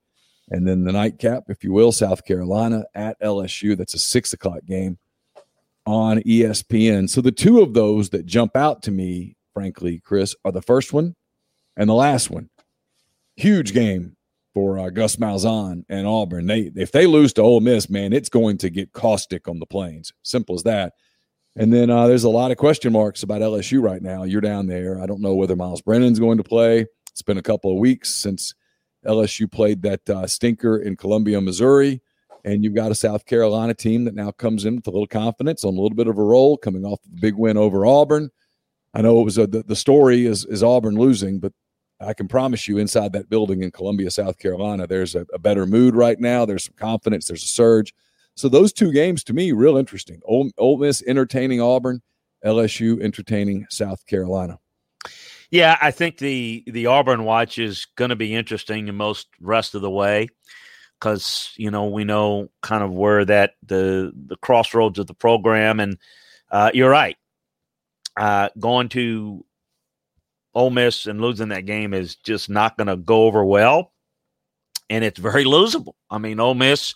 And 0.51 0.67
then 0.67 0.85
the 0.85 0.93
nightcap, 0.93 1.45
if 1.49 1.63
you 1.63 1.73
will, 1.73 1.93
South 1.93 2.25
Carolina 2.25 2.85
at 2.95 3.21
LSU. 3.21 3.77
That's 3.77 3.95
a 3.95 3.99
6 3.99 4.33
o'clock 4.33 4.65
game 4.65 4.99
on 5.87 6.19
ESPN. 6.21 7.09
So 7.09 7.21
the 7.21 7.33
two 7.33 7.61
of 7.61 7.75
those 7.75 8.11
that 8.11 8.27
jump 8.27 8.57
out 8.57 8.83
to 8.85 8.91
me, 8.91 9.37
frankly, 9.55 10.01
Chris, 10.05 10.35
are 10.45 10.53
the 10.53 10.63
first 10.63 10.93
one 10.93 11.15
and 11.77 11.89
the 11.89 11.95
last 11.95 12.31
one. 12.31 12.51
Huge 13.37 13.73
game 13.73 14.17
for 14.53 14.79
uh, 14.79 14.91
Gus 14.91 15.17
Malzahn 15.17 15.85
and 15.89 16.07
Auburn. 16.07 16.47
They 16.47 16.73
if 16.75 16.93
they 16.93 17.07
lose 17.07 17.33
to 17.35 17.43
Ole 17.43 17.61
Miss, 17.61 17.89
man, 17.89 18.13
it's 18.13 18.29
going 18.29 18.59
to 18.59 18.71
get 18.71 18.93
caustic 18.93 19.47
on 19.49 19.61
the 19.61 19.67
plains. 19.67 20.13
Simple 20.23 20.57
as 20.57 20.65
that. 20.65 20.95
And 21.57 21.73
then 21.73 21.91
uh, 21.91 22.07
there's 22.07 22.25
a 22.25 22.29
lot 22.29 22.51
of 22.51 22.57
question 22.57 22.93
marks 22.93 23.23
about 23.23 23.41
LSU 23.41 23.83
right 23.83 24.03
now. 24.03 24.25
You're 24.25 24.41
down 24.41 24.67
there. 24.67 25.01
I 25.01 25.07
don't 25.07 25.21
know 25.21 25.35
whether 25.35 25.57
Myles 25.57 25.83
Brennan's 25.83 26.21
going 26.21 26.39
to 26.39 26.45
play. 26.45 26.87
It's 27.11 27.23
been 27.23 27.39
a 27.39 27.43
couple 27.43 27.73
of 27.73 27.79
weeks 27.79 28.15
since 28.15 28.55
LSU 29.09 29.51
played 29.51 29.83
that 29.83 30.09
uh, 30.09 30.27
stinker 30.27 30.79
in 30.79 30.97
Columbia, 30.97 31.41
Missouri. 31.41 32.03
And 32.45 32.63
you've 32.63 32.75
got 32.75 32.93
a 32.93 32.95
South 32.95 33.27
Carolina 33.27 33.75
team 33.75 34.05
that 34.05 34.15
now 34.15 34.31
comes 34.31 34.65
in 34.65 34.77
with 34.77 34.87
a 34.87 34.91
little 34.91 35.07
confidence 35.07 35.65
on 35.65 35.77
a 35.77 35.81
little 35.81 35.97
bit 35.97 36.07
of 36.07 36.19
a 36.19 36.23
roll, 36.23 36.57
coming 36.57 36.85
off 36.85 37.01
a 37.05 37.21
big 37.21 37.35
win 37.35 37.57
over 37.57 37.85
Auburn. 37.85 38.31
I 38.95 39.03
know 39.03 39.21
it 39.21 39.25
was 39.25 39.39
a, 39.39 39.47
the, 39.47 39.63
the 39.63 39.77
story 39.77 40.25
is, 40.25 40.45
is 40.45 40.63
Auburn 40.63 40.97
losing, 40.97 41.41
but 41.41 41.53
I 42.01 42.15
can 42.15 42.29
promise 42.29 42.69
you 42.69 42.79
inside 42.79 43.13
that 43.13 43.29
building 43.29 43.63
in 43.63 43.73
Columbia, 43.73 44.11
South 44.11 44.39
Carolina, 44.39 44.87
there's 44.87 45.15
a, 45.15 45.27
a, 45.35 45.39
better 45.39 45.67
mood 45.67 45.97
right 45.97 46.19
now. 46.19 46.45
There's 46.45 46.65
some 46.65 46.77
confidence. 46.77 47.27
There's 47.27 47.43
a 47.43 47.49
surge. 47.49 47.93
So 48.37 48.49
those 48.49 48.73
two 48.73 48.93
games 48.93 49.25
to 49.25 49.33
me, 49.33 49.51
real 49.51 49.77
interesting. 49.77 50.21
Ole, 50.25 50.51
Ole 50.59 50.79
Miss 50.79 51.03
entertaining 51.07 51.61
Auburn, 51.61 52.01
LSU 52.45 53.03
entertaining 53.03 53.67
South 53.69 54.07
Carolina. 54.07 54.61
Yeah, 55.51 55.79
I 55.81 55.91
think 55.91 56.19
the 56.19 56.63
the 56.67 56.87
Auburn 56.87 57.25
watch 57.25 57.59
is 57.59 57.87
going 57.97 58.11
to 58.11 58.17
be 58.17 58.35
interesting 58.35 58.85
the 58.85 58.93
most 58.93 59.29
rest 59.41 59.75
of 59.75 59.81
the 59.81 59.91
way 59.91 60.29
because 60.99 61.53
you 61.57 61.71
know 61.71 61.87
we 61.87 62.05
know 62.05 62.51
kind 62.63 62.83
of 62.83 62.93
where 62.93 63.25
that 63.25 63.53
the 63.65 64.13
the 64.27 64.37
crossroads 64.37 64.99
of 64.99 65.07
the 65.07 65.15
program, 65.15 65.81
and 65.81 65.97
uh, 66.51 66.71
you're 66.75 66.91
right. 66.91 67.17
Uh, 68.17 68.49
going 68.59 68.89
to 68.91 69.45
Ole 70.55 70.71
Miss 70.71 71.07
and 71.07 71.21
losing 71.21 71.49
that 71.49 71.67
game 71.67 71.95
is 71.95 72.17
just 72.17 72.51
not 72.51 72.77
going 72.77 72.89
to 72.89 72.97
go 72.97 73.23
over 73.23 73.45
well, 73.45 73.93
and 74.91 75.03
it's 75.03 75.19
very 75.19 75.45
losable. 75.45 75.95
I 76.11 76.19
mean, 76.19 76.41
Ole 76.41 76.55
Miss, 76.55 76.95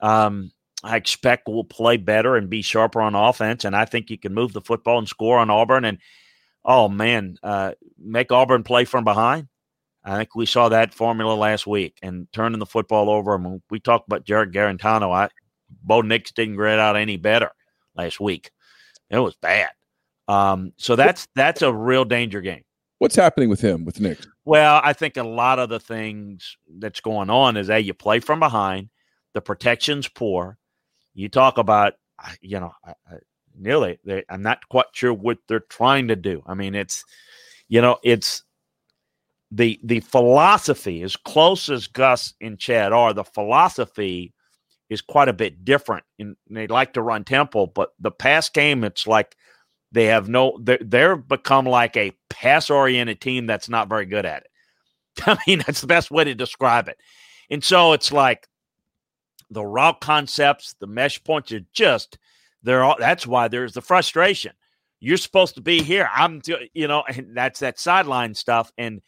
um, 0.00 0.52
I 0.84 0.96
expect 0.96 1.48
will 1.48 1.64
play 1.64 1.96
better 1.96 2.36
and 2.36 2.48
be 2.48 2.62
sharper 2.62 3.00
on 3.00 3.16
offense, 3.16 3.64
and 3.64 3.74
I 3.74 3.86
think 3.86 4.08
you 4.08 4.18
can 4.18 4.34
move 4.34 4.52
the 4.52 4.60
football 4.60 4.98
and 4.98 5.08
score 5.08 5.38
on 5.38 5.50
Auburn. 5.50 5.84
And 5.84 5.98
oh 6.64 6.88
man, 6.88 7.36
uh, 7.42 7.72
make 7.98 8.32
Auburn 8.32 8.62
play 8.62 8.84
from 8.84 9.04
behind. 9.04 9.48
I 10.04 10.16
think 10.16 10.34
we 10.34 10.46
saw 10.46 10.68
that 10.68 10.92
formula 10.92 11.34
last 11.34 11.66
week 11.66 11.96
and 12.02 12.26
turning 12.32 12.58
the 12.58 12.66
football 12.66 13.08
over. 13.08 13.34
I 13.34 13.38
mean, 13.38 13.62
we 13.70 13.78
talked 13.78 14.08
about 14.08 14.24
Jarrett 14.24 14.52
Guarantano. 14.52 15.12
I 15.12 15.28
Bo 15.82 16.00
Nix 16.00 16.32
didn't 16.32 16.56
get 16.56 16.78
out 16.78 16.96
any 16.96 17.16
better 17.16 17.50
last 17.94 18.20
week. 18.20 18.50
It 19.10 19.18
was 19.18 19.36
bad. 19.36 19.70
Um, 20.28 20.72
so 20.76 20.96
that's 20.96 21.28
that's 21.34 21.62
a 21.62 21.72
real 21.72 22.04
danger 22.04 22.40
game. 22.40 22.62
What's 22.98 23.16
happening 23.16 23.48
with 23.48 23.60
him, 23.60 23.84
with 23.84 24.00
Nick? 24.00 24.18
Well, 24.44 24.80
I 24.82 24.92
think 24.92 25.16
a 25.16 25.24
lot 25.24 25.58
of 25.58 25.68
the 25.68 25.80
things 25.80 26.56
that's 26.78 27.00
going 27.00 27.30
on 27.30 27.56
is 27.56 27.68
a 27.68 27.80
you 27.80 27.94
play 27.94 28.20
from 28.20 28.38
behind, 28.38 28.90
the 29.34 29.40
protection's 29.40 30.08
poor. 30.08 30.56
You 31.14 31.28
talk 31.28 31.58
about, 31.58 31.94
you 32.40 32.60
know, 32.60 32.72
I, 32.84 32.92
nearly. 33.58 33.98
They, 34.04 34.24
I'm 34.28 34.42
not 34.42 34.68
quite 34.68 34.86
sure 34.92 35.12
what 35.12 35.38
they're 35.48 35.60
trying 35.60 36.08
to 36.08 36.16
do. 36.16 36.42
I 36.46 36.54
mean, 36.54 36.74
it's, 36.74 37.04
you 37.68 37.80
know, 37.80 37.98
it's 38.02 38.42
the 39.50 39.78
the 39.84 40.00
philosophy 40.00 41.02
as 41.02 41.16
close 41.16 41.68
as 41.68 41.86
Gus 41.86 42.34
and 42.40 42.58
Chad 42.58 42.92
are. 42.92 43.12
The 43.12 43.24
philosophy 43.24 44.32
is 44.92 45.00
quite 45.00 45.28
a 45.28 45.32
bit 45.32 45.64
different. 45.64 46.04
And 46.18 46.36
they 46.50 46.66
like 46.66 46.92
to 46.92 47.02
run 47.02 47.24
tempo, 47.24 47.66
but 47.66 47.90
the 47.98 48.10
pass 48.10 48.50
game, 48.50 48.84
it's 48.84 49.06
like 49.06 49.36
they 49.90 50.06
have 50.06 50.28
no, 50.28 50.58
they're, 50.60 50.78
they're 50.82 51.16
become 51.16 51.64
like 51.64 51.96
a 51.96 52.12
pass 52.28 52.68
oriented 52.68 53.20
team 53.20 53.46
that's 53.46 53.70
not 53.70 53.88
very 53.88 54.04
good 54.04 54.26
at 54.26 54.42
it. 54.42 54.50
I 55.26 55.38
mean, 55.46 55.62
that's 55.66 55.80
the 55.80 55.86
best 55.86 56.10
way 56.10 56.24
to 56.24 56.34
describe 56.34 56.88
it. 56.88 56.98
And 57.50 57.64
so 57.64 57.94
it's 57.94 58.12
like 58.12 58.48
the 59.50 59.64
route 59.64 60.00
concepts, 60.00 60.74
the 60.78 60.86
mesh 60.86 61.22
points 61.24 61.52
are 61.52 61.60
just, 61.72 62.18
they're 62.62 62.84
all, 62.84 62.96
that's 62.98 63.26
why 63.26 63.48
there's 63.48 63.74
the 63.74 63.82
frustration. 63.82 64.52
You're 65.00 65.16
supposed 65.16 65.56
to 65.56 65.60
be 65.60 65.82
here. 65.82 66.08
I'm, 66.12 66.40
you 66.74 66.86
know, 66.86 67.02
and 67.08 67.36
that's 67.36 67.60
that 67.60 67.80
sideline 67.80 68.34
stuff. 68.34 68.70
And, 68.78 69.02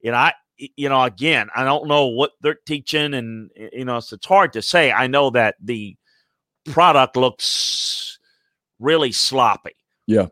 you 0.00 0.10
know, 0.10 0.16
I, 0.16 0.32
you 0.56 0.88
know, 0.88 1.02
again, 1.02 1.48
I 1.54 1.64
don't 1.64 1.88
know 1.88 2.06
what 2.06 2.30
they're 2.40 2.58
teaching, 2.66 3.12
and 3.12 3.50
you 3.72 3.84
know, 3.84 3.96
it's, 3.96 4.12
it's 4.12 4.26
hard 4.26 4.52
to 4.52 4.62
say. 4.62 4.92
I 4.92 5.08
know 5.08 5.30
that 5.30 5.56
the 5.60 5.96
product 6.66 7.16
looks 7.16 8.18
really 8.78 9.12
sloppy. 9.12 9.76
Yeah. 10.06 10.26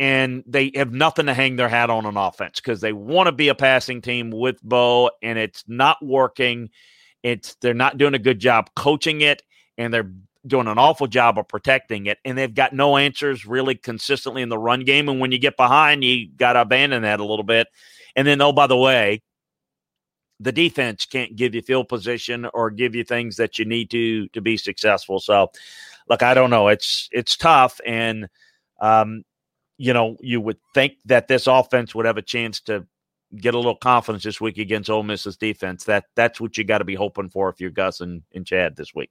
And 0.00 0.42
they 0.46 0.72
have 0.74 0.92
nothing 0.92 1.26
to 1.26 1.34
hang 1.34 1.56
their 1.56 1.68
hat 1.68 1.90
on 1.90 2.06
on 2.06 2.16
offense 2.16 2.60
because 2.60 2.80
they 2.80 2.92
want 2.92 3.26
to 3.26 3.32
be 3.32 3.48
a 3.48 3.54
passing 3.54 4.00
team 4.00 4.30
with 4.30 4.62
Bo, 4.62 5.10
and 5.22 5.38
it's 5.38 5.64
not 5.66 5.98
working. 6.02 6.70
It's 7.22 7.56
they're 7.60 7.74
not 7.74 7.98
doing 7.98 8.14
a 8.14 8.18
good 8.18 8.38
job 8.38 8.70
coaching 8.74 9.20
it, 9.20 9.42
and 9.76 9.92
they're 9.92 10.10
doing 10.46 10.66
an 10.68 10.78
awful 10.78 11.06
job 11.06 11.38
of 11.38 11.48
protecting 11.48 12.06
it. 12.06 12.18
And 12.24 12.38
they've 12.38 12.54
got 12.54 12.72
no 12.72 12.96
answers 12.96 13.44
really 13.44 13.74
consistently 13.74 14.42
in 14.42 14.48
the 14.48 14.58
run 14.58 14.80
game. 14.80 15.08
And 15.08 15.20
when 15.20 15.32
you 15.32 15.38
get 15.38 15.56
behind, 15.56 16.04
you 16.04 16.28
got 16.30 16.54
to 16.54 16.62
abandon 16.62 17.02
that 17.02 17.20
a 17.20 17.24
little 17.24 17.44
bit. 17.44 17.66
And 18.16 18.26
then, 18.26 18.40
oh, 18.40 18.52
by 18.52 18.66
the 18.66 18.76
way, 18.76 19.22
the 20.40 20.52
defense 20.52 21.06
can't 21.06 21.36
give 21.36 21.54
you 21.54 21.62
field 21.62 21.88
position 21.88 22.48
or 22.54 22.70
give 22.70 22.94
you 22.94 23.04
things 23.04 23.36
that 23.36 23.58
you 23.58 23.64
need 23.64 23.90
to 23.90 24.28
to 24.28 24.40
be 24.40 24.56
successful. 24.56 25.18
So, 25.18 25.50
look, 26.08 26.22
I 26.22 26.34
don't 26.34 26.50
know. 26.50 26.68
It's 26.68 27.08
it's 27.12 27.36
tough, 27.36 27.80
and 27.84 28.28
um, 28.80 29.24
you 29.78 29.92
know, 29.92 30.16
you 30.20 30.40
would 30.40 30.58
think 30.74 30.94
that 31.06 31.28
this 31.28 31.46
offense 31.46 31.94
would 31.94 32.06
have 32.06 32.18
a 32.18 32.22
chance 32.22 32.60
to 32.62 32.86
get 33.36 33.54
a 33.54 33.58
little 33.58 33.76
confidence 33.76 34.24
this 34.24 34.40
week 34.40 34.58
against 34.58 34.90
Ole 34.90 35.02
Miss's 35.02 35.36
defense. 35.36 35.84
That 35.84 36.04
that's 36.14 36.40
what 36.40 36.56
you 36.56 36.64
got 36.64 36.78
to 36.78 36.84
be 36.84 36.94
hoping 36.94 37.28
for 37.28 37.48
if 37.48 37.60
you're 37.60 37.70
Gus 37.70 38.00
and, 38.00 38.22
and 38.32 38.46
Chad 38.46 38.76
this 38.76 38.94
week. 38.94 39.10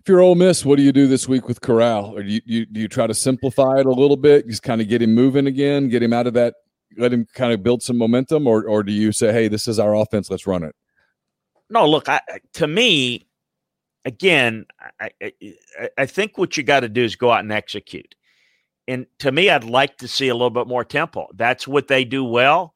If 0.00 0.08
you're 0.08 0.20
Ole 0.20 0.36
Miss, 0.36 0.64
what 0.64 0.76
do 0.76 0.82
you 0.82 0.92
do 0.92 1.06
this 1.06 1.28
week 1.28 1.48
with 1.48 1.60
Corral? 1.60 2.16
Or 2.16 2.22
do 2.22 2.30
you, 2.30 2.40
you 2.44 2.66
do 2.66 2.80
you 2.80 2.88
try 2.88 3.06
to 3.06 3.14
simplify 3.14 3.80
it 3.80 3.86
a 3.86 3.90
little 3.90 4.16
bit, 4.16 4.46
just 4.46 4.62
kind 4.62 4.80
of 4.80 4.88
get 4.88 5.02
him 5.02 5.14
moving 5.14 5.46
again, 5.46 5.88
get 5.88 6.02
him 6.02 6.12
out 6.12 6.26
of 6.26 6.34
that 6.34 6.54
let 6.96 7.12
him 7.12 7.26
kind 7.34 7.52
of 7.52 7.62
build 7.62 7.82
some 7.82 7.98
momentum, 7.98 8.46
or 8.46 8.64
or 8.64 8.82
do 8.82 8.92
you 8.92 9.12
say, 9.12 9.32
hey, 9.32 9.48
this 9.48 9.68
is 9.68 9.78
our 9.78 9.94
offense, 9.94 10.30
let's 10.30 10.46
run 10.46 10.62
it? 10.62 10.74
No, 11.70 11.86
look, 11.88 12.08
I, 12.08 12.20
to 12.54 12.66
me, 12.66 13.26
again, 14.04 14.66
I, 15.00 15.10
I, 15.22 15.32
I 15.98 16.06
think 16.06 16.38
what 16.38 16.56
you 16.56 16.62
got 16.62 16.80
to 16.80 16.88
do 16.88 17.04
is 17.04 17.14
go 17.14 17.30
out 17.30 17.40
and 17.40 17.52
execute. 17.52 18.14
And 18.86 19.06
to 19.18 19.30
me, 19.30 19.50
I'd 19.50 19.64
like 19.64 19.98
to 19.98 20.08
see 20.08 20.28
a 20.28 20.34
little 20.34 20.48
bit 20.48 20.66
more 20.66 20.82
tempo. 20.82 21.28
That's 21.34 21.68
what 21.68 21.88
they 21.88 22.06
do 22.06 22.24
well. 22.24 22.74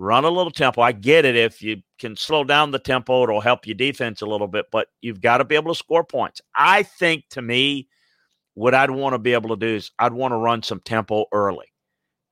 Run 0.00 0.24
a 0.24 0.30
little 0.30 0.50
tempo. 0.50 0.80
I 0.80 0.92
get 0.92 1.26
it. 1.26 1.36
If 1.36 1.60
you 1.60 1.82
can 1.98 2.16
slow 2.16 2.42
down 2.42 2.70
the 2.70 2.78
tempo, 2.78 3.22
it'll 3.22 3.42
help 3.42 3.66
your 3.66 3.74
defense 3.74 4.22
a 4.22 4.26
little 4.26 4.48
bit, 4.48 4.64
but 4.72 4.88
you've 5.02 5.20
got 5.20 5.38
to 5.38 5.44
be 5.44 5.56
able 5.56 5.74
to 5.74 5.78
score 5.78 6.04
points. 6.04 6.40
I 6.54 6.84
think 6.84 7.24
to 7.32 7.42
me, 7.42 7.86
what 8.54 8.74
I'd 8.74 8.90
want 8.90 9.12
to 9.12 9.18
be 9.18 9.34
able 9.34 9.50
to 9.50 9.56
do 9.56 9.76
is 9.76 9.90
I'd 9.98 10.14
want 10.14 10.32
to 10.32 10.38
run 10.38 10.62
some 10.62 10.80
tempo 10.80 11.26
early. 11.32 11.66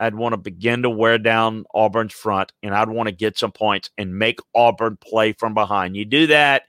I'd 0.01 0.15
want 0.15 0.33
to 0.33 0.39
begin 0.39 0.81
to 0.81 0.89
wear 0.89 1.19
down 1.19 1.67
Auburn's 1.75 2.15
front, 2.15 2.55
and 2.63 2.75
I'd 2.75 2.89
want 2.89 3.11
to 3.11 3.15
get 3.15 3.37
some 3.37 3.53
points 3.53 3.91
and 3.99 4.19
make 4.19 4.41
Auburn 4.55 4.97
play 4.97 5.35
from 5.35 5.53
behind. 5.53 5.95
You 5.95 6.07
do 6.07 6.29
that, 6.29 6.63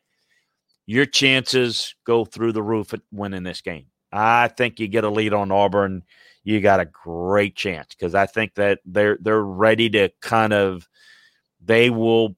your 0.86 1.06
chances 1.06 1.96
go 2.06 2.26
through 2.26 2.52
the 2.52 2.62
roof 2.62 2.94
at 2.94 3.00
winning 3.14 3.44
this 3.44 3.62
game. 3.62 3.86
I 4.12 4.50
think 4.50 4.82
you 4.82 4.90
get 4.90 5.06
a 5.06 5.10
lead 5.10 5.34
on 5.34 5.50
Auburn, 5.50 6.04
you 6.50 6.62
got 6.62 6.80
a 6.80 6.86
great 6.86 7.56
chance 7.56 7.94
because 7.94 8.16
I 8.16 8.26
think 8.26 8.56
that 8.56 8.80
they're 8.84 9.20
they're 9.22 9.44
ready 9.44 9.88
to 9.92 10.10
kind 10.20 10.52
of 10.52 10.90
they 11.64 11.92
will 11.92 12.36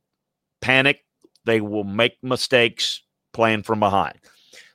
panic, 0.59 1.05
they 1.45 1.61
will 1.61 1.85
make 1.85 2.17
mistakes 2.21 3.03
playing 3.31 3.63
from 3.63 3.79
behind. 3.79 4.17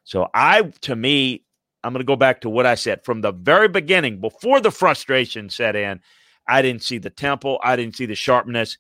So 0.05 0.31
I 0.33 0.63
to 0.83 0.97
me, 0.97 1.45
I'm 1.85 1.93
going 1.93 2.01
to 2.01 2.07
go 2.07 2.17
back 2.17 2.41
to 2.41 2.49
what 2.49 2.65
I 2.65 2.77
said 2.77 3.05
from 3.05 3.21
the 3.21 3.33
very 3.33 3.69
beginning, 3.69 4.23
before 4.23 4.63
the 4.63 4.71
frustration 4.71 5.51
set 5.51 5.77
in. 5.77 6.01
I 6.49 6.63
didn't 6.63 6.85
see 6.85 6.97
the 6.97 7.11
tempo. 7.11 7.59
I 7.63 7.77
didn't 7.77 7.97
see 7.97 8.07
the 8.07 8.15
sharpness. 8.15 8.79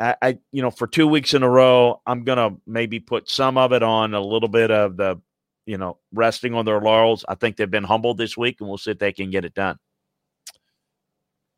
I, 0.00 0.16
I, 0.22 0.38
you 0.50 0.62
know, 0.62 0.70
for 0.70 0.86
two 0.86 1.06
weeks 1.08 1.34
in 1.34 1.42
a 1.42 1.50
row, 1.50 2.00
I'm 2.06 2.24
going 2.24 2.38
to 2.38 2.58
maybe 2.66 3.00
put 3.00 3.28
some 3.28 3.58
of 3.58 3.72
it 3.72 3.82
on 3.82 4.14
a 4.14 4.20
little 4.20 4.48
bit 4.48 4.70
of 4.70 4.96
the, 4.96 5.20
you 5.66 5.78
know, 5.78 5.98
resting 6.12 6.54
on 6.54 6.64
their 6.64 6.80
laurels. 6.80 7.24
I 7.28 7.34
think 7.34 7.56
they've 7.56 7.70
been 7.70 7.84
humbled 7.84 8.18
this 8.18 8.36
week, 8.36 8.56
and 8.60 8.68
we'll 8.68 8.78
see 8.78 8.92
if 8.92 8.98
they 8.98 9.12
can 9.12 9.30
get 9.30 9.44
it 9.44 9.54
done. 9.54 9.78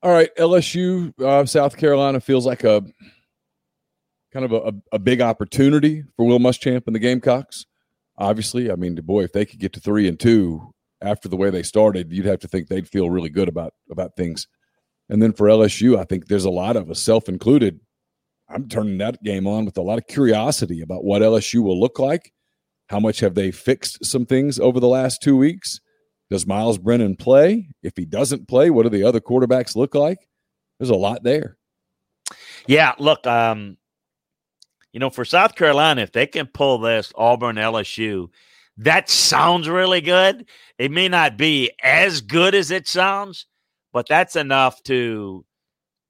All 0.02 0.12
right, 0.12 0.30
LSU, 0.36 1.18
uh, 1.20 1.46
South 1.46 1.76
Carolina 1.76 2.20
feels 2.20 2.44
like 2.44 2.64
a 2.64 2.82
kind 4.32 4.44
of 4.44 4.52
a, 4.52 4.74
a 4.92 4.98
big 4.98 5.20
opportunity 5.20 6.04
for 6.16 6.26
Will 6.26 6.38
Muschamp 6.38 6.82
and 6.86 6.94
the 6.94 7.00
Gamecocks 7.00 7.64
obviously, 8.16 8.70
I 8.70 8.76
mean, 8.76 8.94
boy, 8.96 9.24
if 9.24 9.32
they 9.32 9.44
could 9.44 9.60
get 9.60 9.72
to 9.74 9.80
three 9.80 10.08
and 10.08 10.18
two 10.18 10.72
after 11.00 11.28
the 11.28 11.36
way 11.36 11.50
they 11.50 11.62
started, 11.62 12.12
you'd 12.12 12.26
have 12.26 12.40
to 12.40 12.48
think 12.48 12.68
they'd 12.68 12.88
feel 12.88 13.10
really 13.10 13.30
good 13.30 13.48
about 13.48 13.74
about 13.90 14.16
things. 14.16 14.46
And 15.08 15.20
then 15.20 15.32
for 15.32 15.48
LSU, 15.48 15.98
I 15.98 16.04
think 16.04 16.26
there's 16.26 16.46
a 16.46 16.50
lot 16.50 16.76
of 16.76 16.90
us, 16.90 17.00
self 17.00 17.28
included. 17.28 17.80
I'm 18.48 18.68
turning 18.68 18.98
that 18.98 19.22
game 19.22 19.46
on 19.46 19.64
with 19.64 19.78
a 19.78 19.82
lot 19.82 19.98
of 19.98 20.06
curiosity 20.06 20.82
about 20.82 21.04
what 21.04 21.22
LSU 21.22 21.62
will 21.62 21.80
look 21.80 21.98
like. 21.98 22.32
How 22.88 23.00
much 23.00 23.20
have 23.20 23.34
they 23.34 23.50
fixed 23.50 24.04
some 24.04 24.26
things 24.26 24.58
over 24.58 24.78
the 24.78 24.88
last 24.88 25.22
two 25.22 25.36
weeks? 25.36 25.80
Does 26.30 26.46
Myles 26.46 26.78
Brennan 26.78 27.16
play? 27.16 27.68
If 27.82 27.94
he 27.96 28.04
doesn't 28.04 28.48
play, 28.48 28.70
what 28.70 28.84
do 28.84 28.88
the 28.88 29.04
other 29.04 29.20
quarterbacks 29.20 29.76
look 29.76 29.94
like? 29.94 30.18
There's 30.78 30.90
a 30.90 30.94
lot 30.94 31.22
there. 31.22 31.56
Yeah, 32.66 32.94
look, 32.98 33.26
um, 33.26 33.76
you 34.92 35.00
know, 35.00 35.10
for 35.10 35.24
South 35.24 35.54
Carolina, 35.54 36.02
if 36.02 36.12
they 36.12 36.26
can 36.26 36.46
pull 36.46 36.78
this 36.78 37.12
Auburn 37.16 37.56
LSU, 37.56 38.28
that 38.78 39.08
sounds 39.08 39.68
really 39.68 40.00
good. 40.00 40.46
It 40.78 40.90
may 40.90 41.08
not 41.08 41.36
be 41.36 41.70
as 41.82 42.20
good 42.20 42.54
as 42.54 42.70
it 42.70 42.88
sounds, 42.88 43.46
but 43.92 44.06
that's 44.08 44.36
enough 44.36 44.82
to 44.84 45.44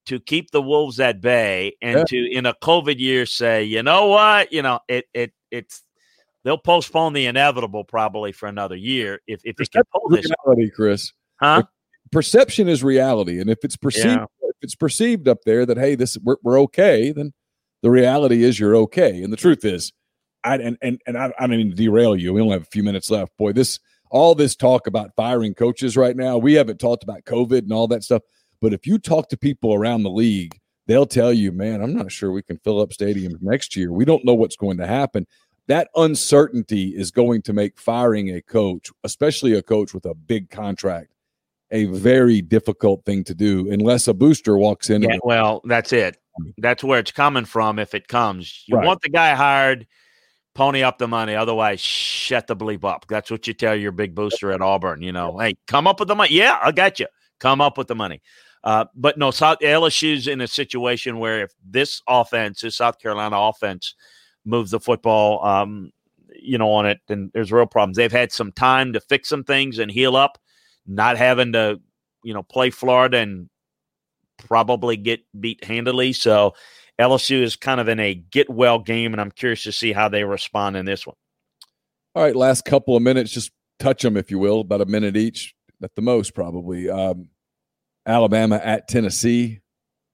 to 0.06 0.20
keep 0.20 0.50
the 0.50 0.60
wolves 0.60 1.00
at 1.00 1.22
bay 1.22 1.74
and 1.80 1.98
yeah. 1.98 2.04
to 2.04 2.30
in 2.30 2.46
a 2.46 2.54
COVID 2.62 2.98
year 2.98 3.24
say, 3.26 3.64
you 3.64 3.82
know 3.82 4.06
what, 4.06 4.52
you 4.52 4.62
know, 4.62 4.80
it 4.88 5.06
it 5.14 5.32
it's 5.50 5.82
they'll 6.44 6.58
postpone 6.58 7.12
the 7.12 7.26
inevitable 7.26 7.84
probably 7.84 8.32
for 8.32 8.48
another 8.48 8.76
year 8.76 9.20
if 9.26 9.40
if 9.44 9.58
it 9.60 9.70
can 9.72 9.82
pull 9.92 10.08
this. 10.10 10.26
Reality, 10.44 10.70
Chris. 10.70 11.12
Huh? 11.40 11.64
Perception 12.12 12.68
is 12.68 12.84
reality, 12.84 13.40
and 13.40 13.50
if 13.50 13.64
it's 13.64 13.76
perceived, 13.76 14.06
yeah. 14.06 14.26
if 14.42 14.56
it's 14.62 14.74
perceived 14.74 15.26
up 15.26 15.38
there 15.44 15.66
that 15.66 15.78
hey, 15.78 15.94
this 15.94 16.16
we're, 16.22 16.36
we're 16.42 16.60
okay, 16.60 17.10
then 17.10 17.32
the 17.82 17.90
reality 17.90 18.44
is 18.44 18.58
you're 18.58 18.76
okay. 18.76 19.22
And 19.22 19.32
the 19.32 19.36
truth 19.36 19.64
is, 19.64 19.92
I 20.44 20.56
and 20.56 20.78
and, 20.80 21.00
and 21.06 21.18
I, 21.18 21.32
I 21.38 21.46
don't 21.46 21.56
mean 21.56 21.70
to 21.70 21.76
derail 21.76 22.14
you. 22.14 22.32
We 22.32 22.40
only 22.40 22.52
have 22.52 22.62
a 22.62 22.66
few 22.66 22.82
minutes 22.84 23.10
left. 23.10 23.36
Boy, 23.36 23.52
this 23.52 23.80
all 24.10 24.34
this 24.34 24.54
talk 24.54 24.86
about 24.86 25.10
firing 25.16 25.54
coaches 25.54 25.96
right 25.96 26.16
now. 26.16 26.38
We 26.38 26.54
haven't 26.54 26.78
talked 26.78 27.02
about 27.02 27.24
COVID 27.24 27.60
and 27.60 27.72
all 27.72 27.88
that 27.88 28.04
stuff. 28.04 28.22
But 28.60 28.72
if 28.72 28.86
you 28.86 28.98
talk 28.98 29.28
to 29.30 29.36
people 29.36 29.74
around 29.74 30.04
the 30.04 30.10
league, 30.10 30.58
they'll 30.86 31.06
tell 31.06 31.32
you, 31.32 31.52
man, 31.52 31.82
I'm 31.82 31.94
not 31.94 32.12
sure 32.12 32.30
we 32.30 32.42
can 32.42 32.58
fill 32.58 32.80
up 32.80 32.90
stadiums 32.90 33.40
next 33.40 33.74
year. 33.76 33.92
We 33.92 34.04
don't 34.04 34.24
know 34.24 34.34
what's 34.34 34.56
going 34.56 34.76
to 34.76 34.86
happen. 34.86 35.26
That 35.66 35.88
uncertainty 35.96 36.88
is 36.88 37.10
going 37.10 37.42
to 37.42 37.52
make 37.52 37.78
firing 37.78 38.34
a 38.34 38.42
coach, 38.42 38.90
especially 39.02 39.54
a 39.54 39.62
coach 39.62 39.94
with 39.94 40.04
a 40.04 40.14
big 40.14 40.50
contract, 40.50 41.10
a 41.70 41.86
very 41.86 42.42
difficult 42.42 43.04
thing 43.04 43.24
to 43.24 43.34
do 43.34 43.70
unless 43.70 44.06
a 44.06 44.14
booster 44.14 44.58
walks 44.58 44.90
in. 44.90 45.02
Yeah, 45.02 45.16
well, 45.22 45.62
that's 45.64 45.92
it. 45.92 46.18
That's 46.58 46.84
where 46.84 46.98
it's 46.98 47.12
coming 47.12 47.44
from 47.44 47.78
if 47.78 47.94
it 47.94 48.08
comes. 48.08 48.64
You 48.66 48.76
right. 48.76 48.86
want 48.86 49.00
the 49.00 49.08
guy 49.08 49.34
hired, 49.34 49.86
pony 50.54 50.82
up 50.82 50.98
the 50.98 51.08
money. 51.08 51.34
Otherwise, 51.34 51.80
shut 51.80 52.46
the 52.46 52.56
bleep 52.56 52.84
up. 52.84 53.06
That's 53.08 53.30
what 53.30 53.46
you 53.46 53.54
tell 53.54 53.74
your 53.74 53.92
big 53.92 54.14
booster 54.14 54.52
at 54.52 54.60
Auburn. 54.60 55.00
You 55.00 55.12
know, 55.12 55.38
hey, 55.38 55.54
come 55.66 55.86
up 55.86 55.98
with 55.98 56.08
the 56.08 56.14
money. 56.14 56.34
Yeah, 56.34 56.58
I 56.62 56.72
got 56.72 57.00
you. 57.00 57.06
Come 57.40 57.60
up 57.60 57.78
with 57.78 57.88
the 57.88 57.94
money. 57.94 58.20
Uh, 58.62 58.86
but 58.94 59.18
no, 59.18 59.30
South, 59.30 59.58
LSU's 59.60 60.26
in 60.26 60.40
a 60.40 60.48
situation 60.48 61.18
where 61.18 61.42
if 61.42 61.52
this 61.64 62.00
offense, 62.08 62.62
this 62.62 62.76
South 62.76 62.98
Carolina 62.98 63.36
offense, 63.38 63.94
moves 64.44 64.70
the 64.70 64.80
football, 64.80 65.44
um, 65.44 65.90
you 66.34 66.58
know, 66.58 66.70
on 66.72 66.86
it, 66.86 67.00
and 67.08 67.30
there's 67.32 67.52
real 67.52 67.66
problems. 67.66 67.96
They've 67.96 68.12
had 68.12 68.32
some 68.32 68.52
time 68.52 68.92
to 68.92 69.00
fix 69.00 69.28
some 69.28 69.44
things 69.44 69.78
and 69.78 69.90
heal 69.90 70.16
up, 70.16 70.38
not 70.86 71.16
having 71.16 71.52
to, 71.52 71.80
you 72.22 72.34
know, 72.34 72.42
play 72.42 72.70
Florida 72.70 73.18
and 73.18 73.48
probably 74.38 74.96
get 74.96 75.20
beat 75.38 75.64
handily. 75.64 76.12
So 76.12 76.54
LSU 77.00 77.42
is 77.42 77.56
kind 77.56 77.80
of 77.80 77.88
in 77.88 78.00
a 78.00 78.14
get 78.14 78.50
well 78.50 78.78
game, 78.78 79.12
and 79.12 79.20
I'm 79.20 79.30
curious 79.30 79.64
to 79.64 79.72
see 79.72 79.92
how 79.92 80.08
they 80.08 80.24
respond 80.24 80.76
in 80.76 80.84
this 80.84 81.06
one. 81.06 81.16
All 82.14 82.22
right, 82.22 82.36
last 82.36 82.64
couple 82.64 82.96
of 82.96 83.02
minutes, 83.02 83.32
just 83.32 83.50
touch 83.78 84.02
them, 84.02 84.16
if 84.16 84.30
you 84.30 84.38
will, 84.38 84.60
about 84.60 84.80
a 84.80 84.86
minute 84.86 85.16
each 85.16 85.54
at 85.82 85.94
the 85.96 86.02
most, 86.02 86.34
probably. 86.34 86.88
Um, 86.88 87.30
Alabama 88.06 88.60
at 88.62 88.86
Tennessee. 88.88 89.60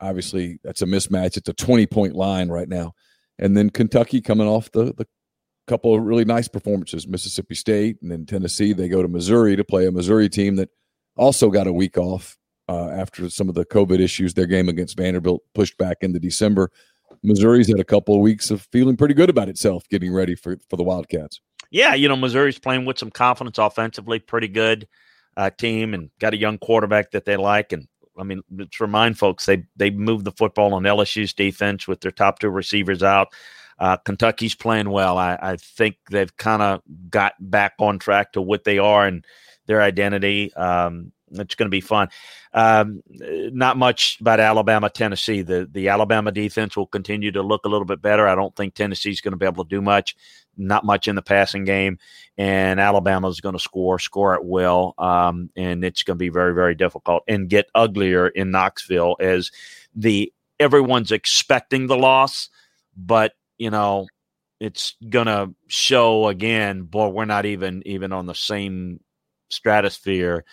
Obviously, 0.00 0.58
that's 0.64 0.80
a 0.80 0.86
mismatch. 0.86 1.36
It's 1.36 1.48
a 1.48 1.52
20 1.52 1.86
point 1.86 2.14
line 2.14 2.48
right 2.48 2.68
now. 2.68 2.94
And 3.40 3.56
then 3.56 3.70
Kentucky 3.70 4.20
coming 4.20 4.46
off 4.46 4.70
the, 4.70 4.94
the 4.96 5.06
couple 5.66 5.94
of 5.94 6.02
really 6.02 6.24
nice 6.24 6.48
performances 6.48 7.08
Mississippi 7.08 7.54
State 7.54 7.96
and 8.02 8.10
then 8.10 8.26
Tennessee. 8.26 8.72
They 8.72 8.88
go 8.88 9.02
to 9.02 9.08
Missouri 9.08 9.56
to 9.56 9.64
play 9.64 9.86
a 9.86 9.92
Missouri 9.92 10.28
team 10.28 10.56
that 10.56 10.68
also 11.16 11.50
got 11.50 11.66
a 11.66 11.72
week 11.72 11.96
off 11.96 12.36
uh, 12.68 12.90
after 12.90 13.28
some 13.30 13.48
of 13.48 13.54
the 13.54 13.64
COVID 13.64 14.00
issues. 14.00 14.34
Their 14.34 14.46
game 14.46 14.68
against 14.68 14.96
Vanderbilt 14.96 15.42
pushed 15.54 15.78
back 15.78 15.98
into 16.02 16.18
December. 16.18 16.70
Missouri's 17.22 17.68
had 17.68 17.80
a 17.80 17.84
couple 17.84 18.14
of 18.14 18.20
weeks 18.20 18.50
of 18.50 18.62
feeling 18.72 18.96
pretty 18.96 19.14
good 19.14 19.30
about 19.30 19.48
itself, 19.48 19.88
getting 19.88 20.12
ready 20.12 20.34
for 20.34 20.58
for 20.68 20.76
the 20.76 20.84
Wildcats. 20.84 21.40
Yeah, 21.70 21.94
you 21.94 22.08
know 22.08 22.16
Missouri's 22.16 22.58
playing 22.58 22.84
with 22.84 22.98
some 22.98 23.10
confidence 23.10 23.58
offensively, 23.58 24.18
pretty 24.18 24.48
good 24.48 24.88
uh, 25.36 25.50
team, 25.50 25.94
and 25.94 26.10
got 26.18 26.34
a 26.34 26.38
young 26.38 26.58
quarterback 26.58 27.12
that 27.12 27.24
they 27.24 27.36
like. 27.36 27.72
And 27.72 27.86
I 28.20 28.24
mean, 28.24 28.42
let's 28.56 28.80
remind 28.80 29.18
folks 29.18 29.46
they 29.46 29.64
they 29.76 29.90
moved 29.90 30.24
the 30.24 30.32
football 30.32 30.74
on 30.74 30.82
LSU's 30.82 31.32
defense 31.32 31.88
with 31.88 32.00
their 32.00 32.10
top 32.10 32.38
two 32.38 32.50
receivers 32.50 33.02
out. 33.02 33.28
Uh, 33.78 33.96
Kentucky's 33.96 34.54
playing 34.54 34.90
well. 34.90 35.16
I, 35.16 35.38
I 35.40 35.56
think 35.56 35.96
they've 36.10 36.36
kind 36.36 36.60
of 36.60 36.82
got 37.08 37.32
back 37.40 37.74
on 37.78 37.98
track 37.98 38.32
to 38.32 38.42
what 38.42 38.64
they 38.64 38.78
are 38.78 39.06
and 39.06 39.24
their 39.66 39.80
identity. 39.80 40.52
Um, 40.54 41.12
it's 41.32 41.54
going 41.54 41.66
to 41.66 41.70
be 41.70 41.80
fun. 41.80 42.08
Um, 42.52 43.02
not 43.08 43.76
much 43.76 44.18
about 44.20 44.40
Alabama, 44.40 44.90
Tennessee. 44.90 45.42
The 45.42 45.68
the 45.70 45.88
Alabama 45.88 46.32
defense 46.32 46.76
will 46.76 46.86
continue 46.86 47.30
to 47.32 47.42
look 47.42 47.64
a 47.64 47.68
little 47.68 47.84
bit 47.84 48.02
better. 48.02 48.26
I 48.26 48.34
don't 48.34 48.54
think 48.54 48.74
Tennessee's 48.74 49.20
going 49.20 49.32
to 49.32 49.38
be 49.38 49.46
able 49.46 49.64
to 49.64 49.68
do 49.68 49.80
much. 49.80 50.16
Not 50.56 50.84
much 50.84 51.08
in 51.08 51.14
the 51.14 51.22
passing 51.22 51.64
game, 51.64 51.98
and 52.36 52.80
Alabama's 52.80 53.40
going 53.40 53.54
to 53.54 53.60
score, 53.60 53.98
score 53.98 54.34
at 54.34 54.44
will, 54.44 54.94
um, 54.98 55.50
and 55.56 55.84
it's 55.84 56.02
going 56.02 56.16
to 56.16 56.18
be 56.18 56.28
very, 56.28 56.54
very 56.54 56.74
difficult 56.74 57.22
and 57.28 57.48
get 57.48 57.70
uglier 57.74 58.28
in 58.28 58.50
Knoxville 58.50 59.16
as 59.20 59.50
the 59.94 60.32
everyone's 60.58 61.12
expecting 61.12 61.86
the 61.86 61.96
loss, 61.96 62.50
but 62.96 63.32
you 63.58 63.70
know 63.70 64.06
it's 64.58 64.96
going 65.08 65.26
to 65.26 65.54
show 65.68 66.28
again. 66.28 66.82
Boy, 66.82 67.08
we're 67.08 67.24
not 67.24 67.46
even 67.46 67.82
even 67.86 68.12
on 68.12 68.26
the 68.26 68.34
same 68.34 69.00
stratosphere 69.50 70.44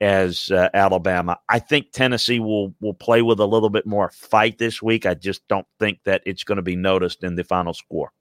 as 0.00 0.50
uh, 0.50 0.68
Alabama. 0.74 1.38
I 1.48 1.58
think 1.58 1.92
Tennessee 1.92 2.40
will 2.40 2.74
will 2.80 2.94
play 2.94 3.22
with 3.22 3.40
a 3.40 3.46
little 3.46 3.70
bit 3.70 3.86
more 3.86 4.10
fight 4.10 4.58
this 4.58 4.82
week. 4.82 5.06
I 5.06 5.14
just 5.14 5.46
don't 5.48 5.66
think 5.78 6.00
that 6.04 6.22
it's 6.26 6.44
going 6.44 6.56
to 6.56 6.62
be 6.62 6.76
noticed 6.76 7.24
in 7.24 7.34
the 7.34 7.44
final 7.44 7.74
score. 7.74 8.12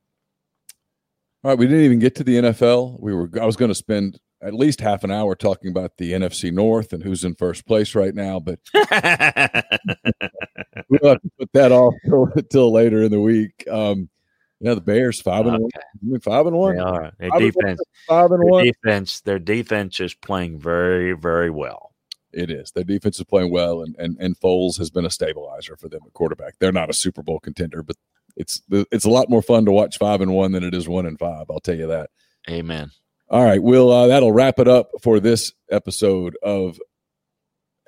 All 1.44 1.52
right, 1.52 1.58
we 1.58 1.68
didn't 1.68 1.86
even 1.86 2.00
get 2.00 2.16
to 2.16 2.24
the 2.24 2.36
NFL. 2.38 3.00
We 3.00 3.14
were 3.14 3.30
I 3.40 3.46
was 3.46 3.56
going 3.56 3.70
to 3.70 3.76
spend 3.76 4.20
at 4.42 4.54
least 4.54 4.82
half 4.82 5.04
an 5.04 5.12
hour 5.12 5.36
talking 5.36 5.70
about 5.72 5.98
the 5.98 6.14
NFC 6.14 6.52
North 6.52 6.94
and 6.94 7.04
who's 7.04 7.24
in 7.24 7.36
first 7.36 7.66
place 7.66 7.96
right 7.96 8.14
now, 8.14 8.40
but 8.40 8.60
we'll 8.74 8.84
have 11.10 11.22
to 11.22 11.32
put 11.40 11.52
that 11.54 11.72
off 11.72 11.94
till, 12.06 12.28
till 12.50 12.72
later 12.72 13.04
in 13.04 13.12
the 13.12 13.20
week. 13.20 13.66
Um, 13.70 14.10
you 14.60 14.66
know, 14.66 14.76
the 14.76 14.82
Bears 14.82 15.22
five 15.22 15.46
and 15.46 15.56
okay. 15.56 15.80
one. 16.02 16.20
Five 16.20 16.48
and 16.48 16.56
one. 16.56 16.76
They 16.76 16.82
are. 16.82 17.12
Their 17.20 17.30
five 17.30 17.40
defense. 17.40 17.82
five 18.08 18.32
and 18.32 18.42
their 18.42 18.52
one. 18.52 18.66
Defense. 18.66 19.22
Their 19.22 19.40
defense 19.40 20.00
is 20.00 20.14
playing 20.16 20.60
very, 20.60 21.14
very 21.14 21.50
well. 21.50 21.94
It 22.34 22.50
is. 22.50 22.72
Their 22.72 22.84
defense 22.84 23.20
is 23.20 23.26
playing 23.26 23.52
well, 23.52 23.84
and 23.84 23.96
and 23.98 24.18
and 24.20 24.40
Foles 24.40 24.78
has 24.80 24.90
been 24.90 25.06
a 25.06 25.12
stabilizer 25.12 25.76
for 25.76 25.90
them 25.90 26.02
at 26.06 26.14
quarterback. 26.14 26.56
They're 26.60 26.72
not 26.72 26.90
a 26.90 26.94
Super 26.94 27.22
Bowl 27.22 27.40
contender, 27.40 27.84
but 27.84 27.96
it's 28.36 28.62
it's 28.70 29.06
a 29.06 29.10
lot 29.10 29.30
more 29.30 29.42
fun 29.42 29.66
to 29.66 29.72
watch 29.72 29.98
five 29.98 30.22
and 30.22 30.34
one 30.34 30.52
than 30.52 30.64
it 30.64 30.74
is 30.74 30.88
one 30.88 31.06
and 31.06 31.20
five. 31.20 31.46
I'll 31.50 31.60
tell 31.60 31.78
you 31.78 31.88
that. 31.88 32.10
Amen. 32.50 32.92
All 33.30 33.44
right, 33.44 33.62
Will. 33.62 33.92
Uh, 33.92 34.08
that'll 34.08 34.32
wrap 34.32 34.60
it 34.60 34.68
up 34.68 34.90
for 35.02 35.20
this 35.20 35.54
episode 35.70 36.36
of 36.42 36.80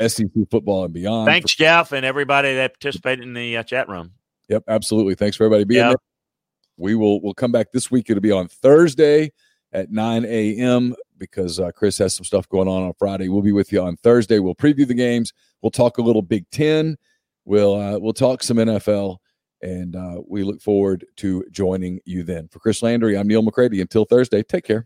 SEC 0.05 0.27
football 0.51 0.85
and 0.85 0.93
beyond. 0.93 1.27
Thanks, 1.27 1.55
Jeff, 1.55 1.91
and 1.93 2.05
everybody 2.05 2.55
that 2.55 2.73
participated 2.73 3.25
in 3.25 3.33
the 3.33 3.57
uh, 3.57 3.63
chat 3.63 3.89
room. 3.89 4.11
Yep, 4.49 4.63
absolutely. 4.67 5.15
Thanks 5.15 5.37
for 5.37 5.45
everybody 5.45 5.63
being 5.63 5.79
yep. 5.79 5.89
there 5.89 6.08
we 6.79 6.95
will 6.95 7.21
we'll 7.21 7.33
come 7.33 7.51
back 7.51 7.71
this 7.71 7.91
week. 7.91 8.09
It'll 8.09 8.21
be 8.21 8.31
on 8.31 8.47
Thursday 8.47 9.31
at 9.73 9.91
9 9.91 10.25
a.m. 10.25 10.95
because 11.17 11.59
uh, 11.59 11.71
Chris 11.71 11.97
has 11.99 12.15
some 12.15 12.23
stuff 12.23 12.47
going 12.49 12.67
on 12.67 12.83
on 12.83 12.93
Friday. 12.97 13.29
We'll 13.29 13.41
be 13.41 13.51
with 13.51 13.71
you 13.71 13.81
on 13.81 13.97
Thursday. 13.97 14.39
We'll 14.39 14.55
preview 14.55 14.87
the 14.87 14.93
games. 14.93 15.33
We'll 15.61 15.71
talk 15.71 15.97
a 15.97 16.01
little 16.01 16.21
Big 16.21 16.49
Ten. 16.49 16.97
We'll 17.45 17.75
uh, 17.75 17.99
we'll 17.99 18.13
talk 18.13 18.43
some 18.43 18.57
NFL, 18.57 19.17
and 19.61 19.95
uh, 19.95 20.21
we 20.27 20.43
look 20.43 20.61
forward 20.61 21.05
to 21.17 21.43
joining 21.51 21.99
you 22.05 22.23
then. 22.23 22.47
For 22.47 22.59
Chris 22.59 22.81
Landry, 22.81 23.17
I'm 23.17 23.27
Neil 23.27 23.41
McCready. 23.41 23.81
Until 23.81 24.05
Thursday, 24.05 24.43
take 24.43 24.63
care. 24.63 24.85